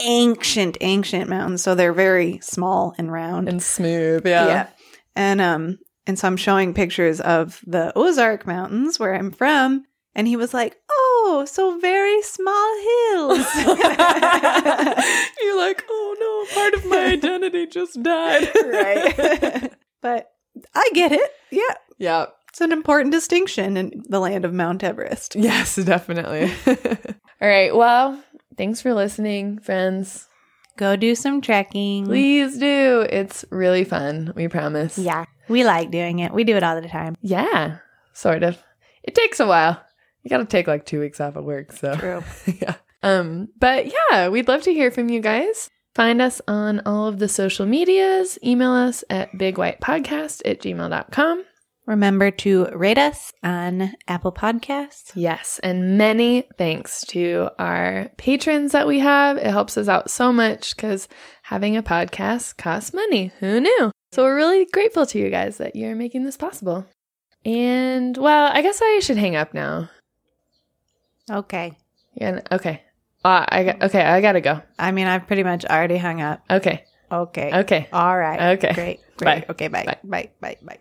ancient, 0.00 0.76
ancient 0.80 1.28
mountains. 1.28 1.62
So 1.62 1.74
they're 1.74 1.92
very 1.92 2.38
small 2.42 2.94
and 2.98 3.12
round. 3.12 3.48
and 3.48 3.62
smooth. 3.62 4.26
Yeah. 4.26 4.46
Yeah. 4.46 4.66
And 5.16 5.40
um, 5.40 5.78
and 6.06 6.18
so 6.18 6.26
I'm 6.26 6.36
showing 6.36 6.74
pictures 6.74 7.20
of 7.20 7.60
the 7.66 7.92
Ozark 7.96 8.46
Mountains 8.46 8.98
where 8.98 9.14
I'm 9.14 9.30
from, 9.30 9.84
and 10.14 10.26
he 10.26 10.36
was 10.36 10.54
like, 10.54 10.76
"Oh, 10.90 11.44
so 11.46 11.78
very 11.80 12.22
small 12.22 12.76
hills." 12.78 13.46
You're 15.42 15.58
like, 15.58 15.84
oh 15.90 16.16
no, 16.18 16.54
part 16.54 16.74
of 16.74 16.86
my 16.86 17.06
identity 17.12 17.66
just 17.66 18.02
died. 18.02 18.48
right. 18.66 19.72
but 20.02 20.30
I 20.74 20.90
get 20.94 21.12
it. 21.12 21.30
Yeah. 21.50 21.74
yeah. 21.98 22.26
It's 22.48 22.60
an 22.60 22.72
important 22.72 23.12
distinction 23.12 23.76
in 23.76 24.02
the 24.08 24.20
land 24.20 24.44
of 24.44 24.54
Mount 24.54 24.82
Everest. 24.82 25.36
Yes, 25.36 25.76
definitely. 25.76 26.50
All 26.66 27.48
right. 27.48 27.74
Well, 27.76 28.22
thanks 28.58 28.82
for 28.82 28.92
listening, 28.92 29.58
friends. 29.60 30.26
Go 30.76 30.96
do 30.96 31.14
some 31.14 31.40
trekking. 31.40 32.04
Please 32.04 32.58
do. 32.58 33.06
It's 33.08 33.44
really 33.50 33.84
fun. 33.84 34.32
We 34.36 34.48
promise. 34.48 34.98
Yeah. 34.98 35.24
We 35.48 35.64
like 35.64 35.90
doing 35.90 36.18
it. 36.18 36.32
We 36.32 36.44
do 36.44 36.56
it 36.56 36.62
all 36.62 36.80
the 36.80 36.88
time. 36.88 37.16
Yeah. 37.22 37.78
Sort 38.12 38.42
of. 38.42 38.58
It 39.02 39.14
takes 39.14 39.40
a 39.40 39.46
while. 39.46 39.82
You 40.22 40.28
got 40.28 40.38
to 40.38 40.44
take 40.44 40.66
like 40.66 40.84
two 40.84 41.00
weeks 41.00 41.20
off 41.20 41.36
of 41.36 41.44
work. 41.44 41.72
So, 41.72 41.94
True. 41.96 42.22
yeah. 42.60 42.74
Um, 43.02 43.48
but 43.58 43.86
yeah, 43.86 44.28
we'd 44.28 44.48
love 44.48 44.62
to 44.62 44.72
hear 44.72 44.90
from 44.90 45.08
you 45.08 45.20
guys. 45.20 45.70
Find 45.94 46.20
us 46.20 46.40
on 46.46 46.80
all 46.86 47.06
of 47.06 47.18
the 47.18 47.28
social 47.28 47.66
medias. 47.66 48.38
Email 48.44 48.72
us 48.72 49.02
at 49.10 49.32
bigwhitepodcast 49.32 50.42
at 50.44 50.60
gmail.com. 50.60 51.44
Remember 51.88 52.30
to 52.30 52.66
rate 52.74 52.98
us 52.98 53.32
on 53.42 53.94
Apple 54.06 54.30
Podcasts. 54.30 55.10
Yes, 55.14 55.58
and 55.62 55.96
many 55.96 56.46
thanks 56.58 57.00
to 57.06 57.48
our 57.58 58.10
patrons 58.18 58.72
that 58.72 58.86
we 58.86 58.98
have. 58.98 59.38
It 59.38 59.46
helps 59.46 59.78
us 59.78 59.88
out 59.88 60.10
so 60.10 60.30
much 60.30 60.76
because 60.76 61.08
having 61.44 61.78
a 61.78 61.82
podcast 61.82 62.58
costs 62.58 62.92
money. 62.92 63.32
Who 63.40 63.58
knew? 63.60 63.90
So 64.12 64.22
we're 64.22 64.36
really 64.36 64.66
grateful 64.66 65.06
to 65.06 65.18
you 65.18 65.30
guys 65.30 65.56
that 65.56 65.76
you're 65.76 65.96
making 65.96 66.24
this 66.24 66.36
possible. 66.36 66.84
And 67.46 68.14
well, 68.18 68.50
I 68.52 68.60
guess 68.60 68.80
I 68.82 68.98
should 68.98 69.16
hang 69.16 69.34
up 69.34 69.54
now. 69.54 69.88
Okay. 71.30 71.72
Yeah. 72.16 72.42
Okay. 72.52 72.82
Uh, 73.24 73.46
I 73.48 73.64
got, 73.64 73.82
okay. 73.84 74.02
I 74.02 74.20
gotta 74.20 74.42
go. 74.42 74.60
I 74.78 74.92
mean, 74.92 75.06
I've 75.06 75.26
pretty 75.26 75.42
much 75.42 75.64
already 75.64 75.96
hung 75.96 76.20
up. 76.20 76.42
Okay. 76.50 76.84
Okay. 77.10 77.50
Okay. 77.60 77.88
All 77.94 78.18
right. 78.18 78.58
Okay. 78.58 78.74
Great. 78.74 79.00
Bye. 79.16 79.24
Great. 79.24 79.50
Okay. 79.50 79.68
Bye. 79.68 79.84
Bye. 79.84 79.98
Bye. 80.04 80.30
Bye. 80.42 80.56
Bye. 80.62 80.78